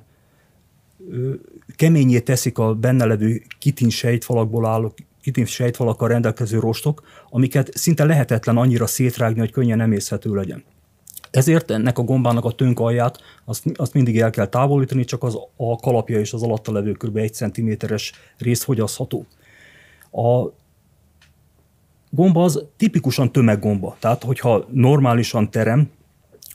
ö, 1.10 1.34
keményé 1.76 2.20
teszik 2.20 2.58
a 2.58 2.74
benne 2.74 3.04
levő 3.04 3.42
kitin 3.58 3.88
sejtfalakból 3.90 4.66
álló, 4.66 4.94
kitin 5.22 5.44
sejtfalakkal 5.44 6.08
rendelkező 6.08 6.58
rostok, 6.58 7.02
amiket 7.30 7.76
szinte 7.76 8.04
lehetetlen 8.04 8.56
annyira 8.56 8.86
szétrágni, 8.86 9.38
hogy 9.38 9.50
könnyen 9.50 9.80
emészhető 9.80 10.34
legyen. 10.34 10.64
Ezért 11.30 11.70
ennek 11.70 11.98
a 11.98 12.02
gombának 12.02 12.44
a 12.44 12.52
tönk 12.52 12.80
alját 12.80 13.18
azt, 13.44 13.64
azt 13.74 13.94
mindig 13.94 14.20
el 14.20 14.30
kell 14.30 14.46
távolítani, 14.46 15.04
csak 15.04 15.22
az 15.22 15.38
a 15.56 15.76
kalapja 15.76 16.18
és 16.18 16.32
az 16.32 16.42
alatta 16.42 16.72
levő 16.72 16.92
kb. 16.92 17.16
1 17.16 17.32
cm-es 17.34 18.12
rész 18.38 18.62
fogyasztható. 18.62 19.26
A 20.12 20.52
gomba 22.10 22.44
az 22.44 22.64
tipikusan 22.76 23.32
tömeggomba, 23.32 23.96
tehát 23.98 24.22
hogyha 24.22 24.66
normálisan 24.72 25.50
terem, 25.50 25.90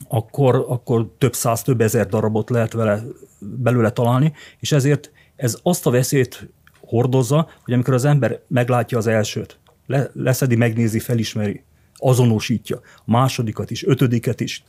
akkor, 0.07 0.65
akkor 0.67 1.13
több 1.17 1.33
száz, 1.33 1.61
több 1.61 1.81
ezer 1.81 2.07
darabot 2.07 2.49
lehet 2.49 2.73
vele, 2.73 3.03
belőle 3.39 3.89
találni, 3.89 4.33
és 4.59 4.71
ezért 4.71 5.11
ez 5.35 5.57
azt 5.63 5.85
a 5.85 5.89
veszélyt 5.89 6.49
hordozza, 6.81 7.49
hogy 7.63 7.73
amikor 7.73 7.93
az 7.93 8.05
ember 8.05 8.41
meglátja 8.47 8.97
az 8.97 9.07
elsőt, 9.07 9.59
le, 9.87 10.09
leszedi, 10.13 10.55
megnézi, 10.55 10.99
felismeri, 10.99 11.63
azonosítja, 11.95 12.81
a 12.97 13.11
másodikat 13.11 13.71
is, 13.71 13.85
ötödiket 13.85 14.39
is, 14.39 14.63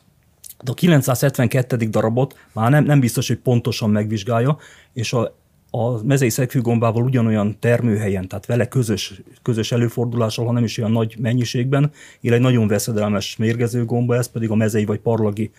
de 0.63 0.71
a 0.71 0.75
972. 0.75 1.77
darabot 1.77 2.37
már 2.53 2.71
nem, 2.71 2.85
nem 2.85 3.01
biztos, 3.01 3.29
hogy 3.29 3.39
pontosan 3.39 3.91
megvizsgálja, 3.91 4.59
és 4.93 5.13
a, 5.13 5.37
a 5.77 6.03
mezei 6.05 6.29
szegfűgombával 6.29 7.03
ugyanolyan 7.03 7.57
termőhelyen, 7.59 8.29
tehát 8.29 8.47
vele 8.47 8.69
közös, 8.69 9.23
közös 9.43 9.73
előfordulással, 9.73 10.47
hanem 10.47 10.65
is 10.65 10.79
olyan 10.79 10.93
nagy 10.93 11.17
mennyiségben, 11.19 11.91
él 12.21 12.33
egy 12.33 12.41
nagyon 12.41 12.69
veszedelmes 12.69 13.37
mérgező 13.37 13.85
gomba, 13.85 14.17
ez 14.17 14.27
pedig 14.27 14.51
a 14.51 14.55
mezei 14.55 14.85
vagy 14.85 14.99
parlagi 14.99 15.51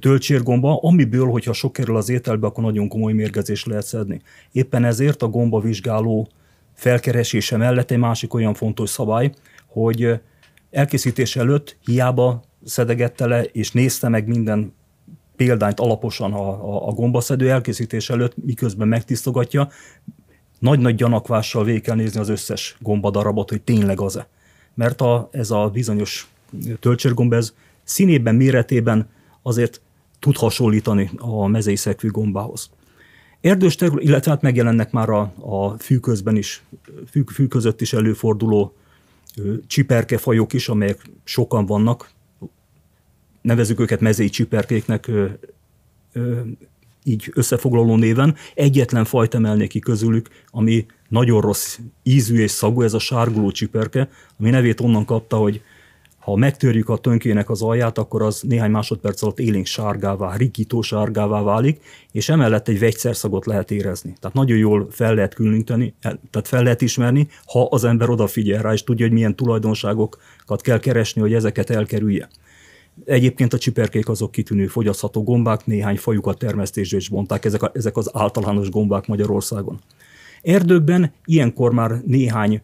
töltsérgomba, 0.00 0.78
amiből, 0.82 1.26
hogyha 1.26 1.52
sok 1.52 1.72
kerül 1.72 1.96
az 1.96 2.08
ételbe, 2.08 2.46
akkor 2.46 2.64
nagyon 2.64 2.88
komoly 2.88 3.12
mérgezés 3.12 3.64
lehet 3.64 3.84
szedni. 3.84 4.20
Éppen 4.52 4.84
ezért 4.84 5.22
a 5.22 5.28
gomba 5.28 5.60
vizsgáló 5.60 6.28
felkeresése 6.74 7.56
mellett 7.56 7.90
egy 7.90 7.98
másik 7.98 8.34
olyan 8.34 8.54
fontos 8.54 8.90
szabály, 8.90 9.32
hogy 9.66 10.20
elkészítés 10.70 11.36
előtt 11.36 11.76
hiába 11.84 12.42
szedegette 12.64 13.26
le, 13.26 13.42
és 13.42 13.72
nézte 13.72 14.08
meg 14.08 14.26
minden 14.26 14.72
példányt 15.36 15.80
alaposan 15.80 16.32
a, 16.32 16.48
a, 16.48 16.88
a 16.88 16.92
gombaszedő 16.92 17.50
elkészítés 17.50 18.10
előtt, 18.10 18.44
miközben 18.44 18.88
megtisztogatja, 18.88 19.68
nagy-nagy 20.58 20.94
gyanakvással 20.94 21.64
végig 21.64 21.82
kell 21.82 21.94
nézni 21.94 22.20
az 22.20 22.28
összes 22.28 22.76
gombadarabot, 22.80 23.50
hogy 23.50 23.62
tényleg 23.62 24.00
az-e. 24.00 24.28
Mert 24.74 25.00
a, 25.00 25.28
ez 25.32 25.50
a 25.50 25.70
bizonyos 25.72 26.30
töltsérgomba, 26.80 27.36
ez 27.36 27.54
színében, 27.84 28.34
méretében 28.34 29.08
azért 29.42 29.80
tud 30.18 30.36
hasonlítani 30.36 31.10
a 31.16 31.46
mezei 31.46 31.76
szekvű 31.76 32.08
gombához. 32.08 32.70
Erdős 33.40 33.74
terület, 33.74 34.02
illetve 34.02 34.30
hát 34.30 34.42
megjelennek 34.42 34.90
már 34.90 35.08
a, 35.08 35.32
a 35.40 35.78
fű 35.78 35.98
közben 35.98 36.36
is, 36.36 36.62
fű, 37.10 37.22
fű 37.32 37.46
között 37.46 37.80
is 37.80 37.92
előforduló 37.92 38.74
csiperkefajok 39.66 40.52
is, 40.52 40.68
amelyek 40.68 41.10
sokan 41.24 41.66
vannak, 41.66 42.10
nevezük 43.42 43.80
őket 43.80 44.00
mezei 44.00 44.28
csiperkéknek, 44.28 45.10
így 47.04 47.30
összefoglaló 47.34 47.96
néven, 47.96 48.34
egyetlen 48.54 49.04
fajt 49.04 49.34
emelnék 49.34 49.68
ki 49.68 49.78
közülük, 49.78 50.28
ami 50.50 50.86
nagyon 51.08 51.40
rossz 51.40 51.78
ízű 52.02 52.38
és 52.38 52.50
szagú, 52.50 52.82
ez 52.82 52.94
a 52.94 52.98
sárguló 52.98 53.50
csiperke, 53.50 54.08
ami 54.38 54.50
nevét 54.50 54.80
onnan 54.80 55.04
kapta, 55.04 55.36
hogy 55.36 55.62
ha 56.18 56.36
megtörjük 56.36 56.88
a 56.88 56.96
tönkének 56.96 57.50
az 57.50 57.62
alját, 57.62 57.98
akkor 57.98 58.22
az 58.22 58.40
néhány 58.40 58.70
másodperc 58.70 59.22
alatt 59.22 59.38
élénk 59.38 59.66
sárgává, 59.66 60.36
rikító 60.36 60.82
sárgává 60.82 61.42
válik, 61.42 61.80
és 62.12 62.28
emellett 62.28 62.68
egy 62.68 62.78
vegyszerszagot 62.78 63.46
lehet 63.46 63.70
érezni. 63.70 64.14
Tehát 64.20 64.36
nagyon 64.36 64.58
jól 64.58 64.86
fel 64.90 65.14
lehet 65.14 65.34
különíteni, 65.34 65.94
tehát 66.00 66.48
fel 66.48 66.62
lehet 66.62 66.82
ismerni, 66.82 67.28
ha 67.46 67.64
az 67.70 67.84
ember 67.84 68.10
odafigyel 68.10 68.62
rá, 68.62 68.72
és 68.72 68.84
tudja, 68.84 69.06
hogy 69.06 69.14
milyen 69.14 69.36
tulajdonságokat 69.36 70.60
kell 70.62 70.78
keresni, 70.78 71.20
hogy 71.20 71.34
ezeket 71.34 71.70
elkerülje. 71.70 72.28
Egyébként 73.04 73.52
a 73.52 73.58
csiperkék 73.58 74.08
azok 74.08 74.30
kitűnő 74.30 74.66
fogyasztható 74.66 75.22
gombák, 75.22 75.66
néhány 75.66 75.96
fajukat 75.96 76.38
termesztésre 76.38 76.96
is 76.96 77.08
bonták, 77.08 77.44
ezek, 77.44 77.62
a, 77.62 77.70
ezek 77.74 77.96
az 77.96 78.10
általános 78.12 78.70
gombák 78.70 79.06
Magyarországon. 79.06 79.78
Erdőkben 80.42 81.12
ilyenkor 81.24 81.72
már 81.72 82.02
néhány 82.06 82.62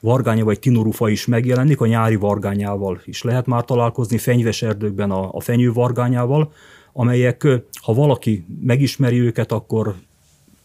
vargánya 0.00 0.44
vagy 0.44 0.58
tinorufa 0.58 1.08
is 1.08 1.26
megjelenik, 1.26 1.80
a 1.80 1.86
nyári 1.86 2.16
vargányával 2.16 3.00
is 3.04 3.22
lehet 3.22 3.46
már 3.46 3.64
találkozni, 3.64 4.18
fenyves 4.18 4.62
erdőkben 4.62 5.10
a, 5.10 5.32
a 5.32 5.40
fenyő 5.40 5.72
vargányával, 5.72 6.52
amelyek, 6.92 7.46
ha 7.82 7.94
valaki 7.94 8.46
megismeri 8.60 9.18
őket, 9.20 9.52
akkor 9.52 9.94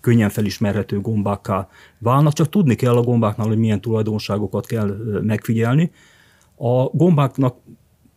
könnyen 0.02 0.30
felismerhető 0.30 1.02
gombákká 1.02 1.70
válnak, 1.97 2.34
csak 2.34 2.49
tudni 2.49 2.76
kell 2.76 2.97
a 2.97 3.02
gombáknál, 3.02 3.47
hogy 3.47 3.58
milyen 3.58 3.82
tulajdonságokat 3.82 4.66
kell 4.66 4.97
megfigyelni. 5.22 5.91
A 6.56 6.84
gombáknak 6.84 7.56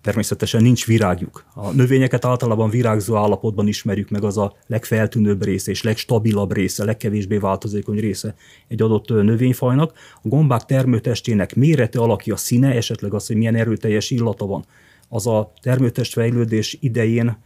természetesen 0.04 0.62
nincs 0.62 0.86
virágjuk. 0.86 1.44
A 1.54 1.70
növényeket 1.70 2.24
általában 2.24 2.70
virágzó 2.70 3.16
állapotban 3.16 3.68
ismerjük 3.68 4.10
meg, 4.10 4.24
az 4.24 4.38
a 4.38 4.56
legfeltűnőbb 4.66 5.44
része 5.44 5.70
és 5.70 5.82
legstabilabb 5.82 6.52
része, 6.52 6.84
legkevésbé 6.84 7.36
változékony 7.36 7.98
része 7.98 8.34
egy 8.68 8.82
adott 8.82 9.08
növényfajnak. 9.08 9.92
A 10.22 10.28
gombák 10.28 10.64
termőtestének 10.64 11.54
mérete, 11.54 11.98
alakja, 11.98 12.36
színe, 12.36 12.74
esetleg 12.74 13.14
az, 13.14 13.26
hogy 13.26 13.36
milyen 13.36 13.54
erőteljes 13.54 14.10
illata 14.10 14.46
van, 14.46 14.64
az 15.08 15.26
a 15.26 15.52
termőtest 15.62 16.12
fejlődés 16.12 16.78
idején 16.80 17.36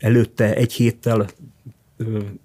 előtte 0.00 0.54
egy 0.54 0.72
héttel 0.72 1.26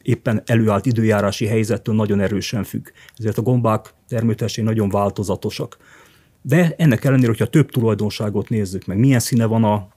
éppen 0.02 0.42
előállt 0.46 0.86
időjárási 0.86 1.46
helyzettől 1.46 1.96
nagyon 1.96 2.20
erősen 2.20 2.64
függ. 2.64 2.88
Ezért 3.18 3.38
a 3.38 3.42
gombák 3.42 3.94
termőtestén 4.08 4.64
nagyon 4.64 4.90
változatosak. 4.90 5.78
De 6.42 6.74
ennek 6.78 7.06
ellenére, 7.06 7.28
hogyha 7.28 7.46
több 7.46 7.72
tulajdonságot 7.72 8.50
nézzük 8.50 8.86
meg, 8.86 8.98
milyen 8.98 9.20
színe 9.20 9.46
van 9.46 9.64
a 9.64 9.88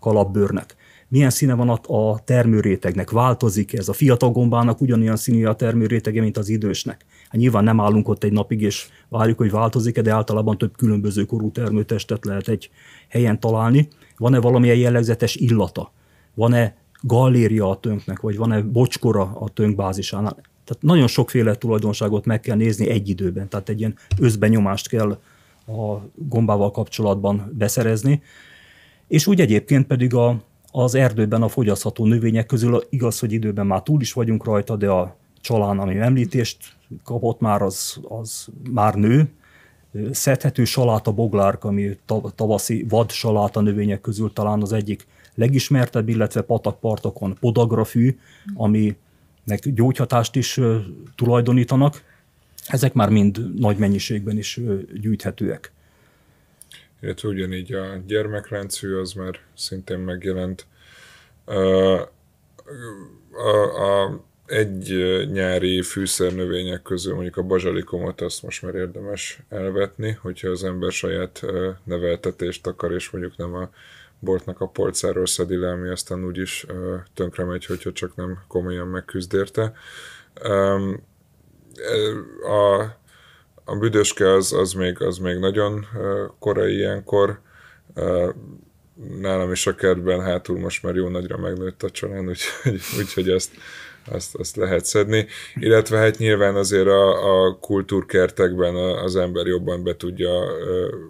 kalapbőrnek, 0.00 0.76
milyen 1.08 1.30
színe 1.30 1.54
van 1.54 1.68
a 1.68 2.24
termőrétegnek, 2.24 3.10
változik 3.10 3.72
ez. 3.72 3.88
A 3.88 3.92
fiatal 3.92 4.30
gombának 4.30 4.80
ugyanolyan 4.80 5.16
színű 5.16 5.44
a 5.44 5.54
termőrétege, 5.54 6.20
mint 6.20 6.36
az 6.36 6.48
idősnek. 6.48 7.04
Hát 7.28 7.40
nyilván 7.40 7.64
nem 7.64 7.80
állunk 7.80 8.08
ott 8.08 8.24
egy 8.24 8.32
napig, 8.32 8.60
és 8.60 8.86
várjuk, 9.08 9.38
hogy 9.38 9.50
változik-e, 9.50 10.02
de 10.02 10.12
általában 10.12 10.58
több 10.58 10.76
különböző 10.76 11.24
korú 11.24 11.50
termőtestet 11.50 12.24
lehet 12.24 12.48
egy 12.48 12.70
helyen 13.08 13.40
találni. 13.40 13.88
Van-e 14.16 14.40
valamilyen 14.40 14.76
jellegzetes 14.76 15.34
illata? 15.34 15.92
Van-e 16.34 16.76
galléria 17.00 17.70
a 17.70 17.80
tönknek, 17.80 18.20
vagy 18.20 18.36
van-e 18.36 18.62
bocskora 18.62 19.22
a 19.22 19.48
tönk 19.48 19.76
bázisánál? 19.76 20.36
Tehát 20.64 20.82
nagyon 20.82 21.06
sokféle 21.06 21.54
tulajdonságot 21.54 22.24
meg 22.24 22.40
kell 22.40 22.56
nézni 22.56 22.88
egy 22.88 23.08
időben, 23.08 23.48
tehát 23.48 23.68
egy 23.68 23.78
ilyen 23.78 23.94
összbenyomást 24.18 24.88
kell 24.88 25.18
a 25.66 26.00
gombával 26.14 26.70
kapcsolatban 26.70 27.52
beszerezni. 27.58 28.22
És 29.08 29.26
úgy 29.26 29.40
egyébként 29.40 29.86
pedig 29.86 30.14
a, 30.14 30.42
az 30.70 30.94
erdőben 30.94 31.42
a 31.42 31.48
fogyasztható 31.48 32.06
növények 32.06 32.46
közül 32.46 32.82
igaz, 32.90 33.18
hogy 33.18 33.32
időben 33.32 33.66
már 33.66 33.82
túl 33.82 34.00
is 34.00 34.12
vagyunk 34.12 34.44
rajta, 34.44 34.76
de 34.76 34.90
a 34.90 35.16
csalán, 35.40 35.78
ami 35.78 35.98
említést 35.98 36.76
kapott 37.04 37.40
már, 37.40 37.62
az, 37.62 38.00
az 38.08 38.46
már 38.70 38.94
nő. 38.94 39.32
Szedhető 40.10 40.64
saláta 40.64 41.12
boglárk, 41.12 41.64
ami 41.64 41.98
tavaszi 42.34 42.86
vad 42.88 43.10
saláta 43.10 43.60
növények 43.60 44.00
közül 44.00 44.32
talán 44.32 44.62
az 44.62 44.72
egyik 44.72 45.06
legismertebb, 45.34 46.08
illetve 46.08 46.40
patakpartokon 46.40 47.36
podagrafű, 47.40 48.18
aminek 48.54 49.68
gyógyhatást 49.74 50.36
is 50.36 50.60
tulajdonítanak 51.14 52.02
ezek 52.66 52.92
már 52.92 53.08
mind 53.08 53.54
nagy 53.54 53.76
mennyiségben 53.76 54.36
is 54.36 54.60
gyűjthetőek. 54.92 55.72
Illetve 57.00 57.28
ugyanígy 57.28 57.72
a 57.72 58.02
gyermekláncfű 58.06 58.94
az 58.94 59.12
már 59.12 59.38
szintén 59.56 59.98
megjelent. 59.98 60.66
A, 61.44 61.52
a, 63.30 64.02
a 64.02 64.24
egy 64.46 64.94
nyári 65.32 65.82
fűszernövények 65.82 66.82
közül 66.82 67.14
mondjuk 67.14 67.36
a 67.36 67.42
bazsalikomot 67.42 68.20
azt 68.20 68.42
most 68.42 68.62
már 68.62 68.74
érdemes 68.74 69.38
elvetni, 69.48 70.10
hogyha 70.10 70.48
az 70.48 70.64
ember 70.64 70.92
saját 70.92 71.44
neveltetést 71.84 72.66
akar, 72.66 72.92
és 72.92 73.10
mondjuk 73.10 73.36
nem 73.36 73.54
a 73.54 73.70
boltnak 74.18 74.60
a 74.60 74.66
polcáról 74.66 75.26
szedi 75.26 75.56
le, 75.56 75.70
ami 75.70 75.88
aztán 75.88 76.24
úgyis 76.24 76.66
tönkre 77.14 77.44
megy, 77.44 77.64
hogyha 77.66 77.92
csak 77.92 78.16
nem 78.16 78.38
komolyan 78.48 78.88
megküzd 78.88 79.34
érte 79.34 79.72
a, 82.42 82.82
a 83.64 83.76
büdöske 83.78 84.32
az, 84.32 84.52
az, 84.52 84.72
még, 84.72 85.02
az 85.02 85.18
még 85.18 85.38
nagyon 85.38 85.86
korai 86.38 86.74
ilyenkor, 86.74 87.40
nálam 89.20 89.52
is 89.52 89.66
a 89.66 89.74
kertben 89.74 90.20
hátul 90.20 90.58
most 90.58 90.82
már 90.82 90.94
jó 90.94 91.08
nagyra 91.08 91.38
megnőtt 91.38 91.82
a 91.82 91.90
család, 91.90 92.28
úgyhogy, 92.28 92.80
úgyhogy 92.98 93.28
ezt, 93.28 93.50
azt, 94.10 94.34
azt 94.34 94.56
lehet 94.56 94.84
szedni. 94.84 95.26
Illetve 95.54 95.98
hát 95.98 96.18
nyilván 96.18 96.54
azért 96.56 96.86
a, 96.86 97.44
a 97.44 97.58
kultúrkertekben 97.58 98.74
az 98.76 99.16
ember 99.16 99.46
jobban 99.46 99.82
be 99.82 99.96
tudja, 99.96 100.30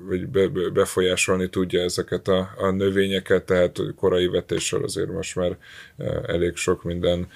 vagy 0.08 0.28
be, 0.28 0.48
befolyásolni 0.70 1.48
tudja 1.48 1.80
ezeket 1.80 2.28
a, 2.28 2.54
a 2.56 2.70
növényeket, 2.70 3.44
tehát 3.44 3.80
korai 3.96 4.26
vetéssel 4.26 4.82
azért 4.82 5.12
most 5.12 5.36
már 5.36 5.56
elég 6.26 6.56
sok 6.56 6.82
minden 6.82 7.28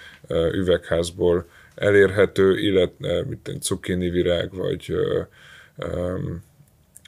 üvegházból 0.53 1.47
elérhető, 1.79 2.59
illetve 2.59 3.24
mint 3.24 3.49
egy 3.49 3.62
cukkini 3.62 4.11
virág, 4.11 4.55
vagy 4.55 4.95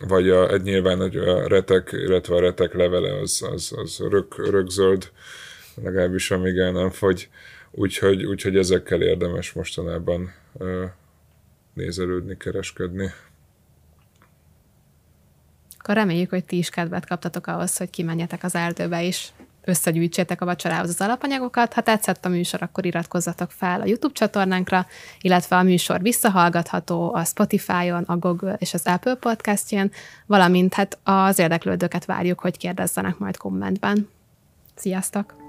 vagy 0.06 0.28
a, 0.28 0.52
egy 0.52 0.62
nyilván 0.62 1.00
a 1.00 1.48
retek, 1.48 1.88
illetve 1.92 2.34
a 2.34 2.40
retek 2.40 2.74
levele 2.74 3.18
az, 3.18 3.48
az, 3.52 3.72
az 3.76 4.06
rök, 4.10 4.50
rögzöld, 4.50 5.10
legalábbis 5.82 6.30
amíg 6.30 6.56
el 6.56 6.72
nem 6.72 6.90
fogy, 6.90 7.28
úgyhogy, 7.70 8.24
úgyhogy 8.24 8.56
ezekkel 8.56 9.02
érdemes 9.02 9.52
mostanában 9.52 10.34
nézelődni, 11.74 12.36
kereskedni. 12.36 13.10
Akkor 15.78 15.94
reméljük, 15.94 16.30
hogy 16.30 16.44
ti 16.44 16.56
is 16.56 16.70
kedvet 16.70 17.06
kaptatok 17.06 17.46
ahhoz, 17.46 17.76
hogy 17.76 17.90
kimenjetek 17.90 18.42
az 18.44 18.54
erdőbe 18.54 19.02
is 19.02 19.32
összegyűjtsétek 19.64 20.40
a 20.40 20.44
vacsorához 20.44 20.88
az 20.88 21.00
alapanyagokat. 21.00 21.72
Ha 21.72 21.80
tetszett 21.80 22.24
a 22.24 22.28
műsor, 22.28 22.62
akkor 22.62 22.86
iratkozzatok 22.86 23.50
fel 23.50 23.80
a 23.80 23.86
YouTube 23.86 24.14
csatornánkra, 24.14 24.86
illetve 25.20 25.56
a 25.56 25.62
műsor 25.62 26.00
visszahallgatható 26.00 27.14
a 27.14 27.24
Spotify-on, 27.24 28.02
a 28.02 28.16
Google 28.16 28.56
és 28.58 28.74
az 28.74 28.82
Apple 28.84 29.14
podcastjén, 29.14 29.90
valamint 30.26 30.74
hát 30.74 30.98
az 31.02 31.38
érdeklődőket 31.38 32.04
várjuk, 32.04 32.40
hogy 32.40 32.56
kérdezzenek 32.56 33.18
majd 33.18 33.36
kommentben. 33.36 34.08
Sziasztok! 34.74 35.39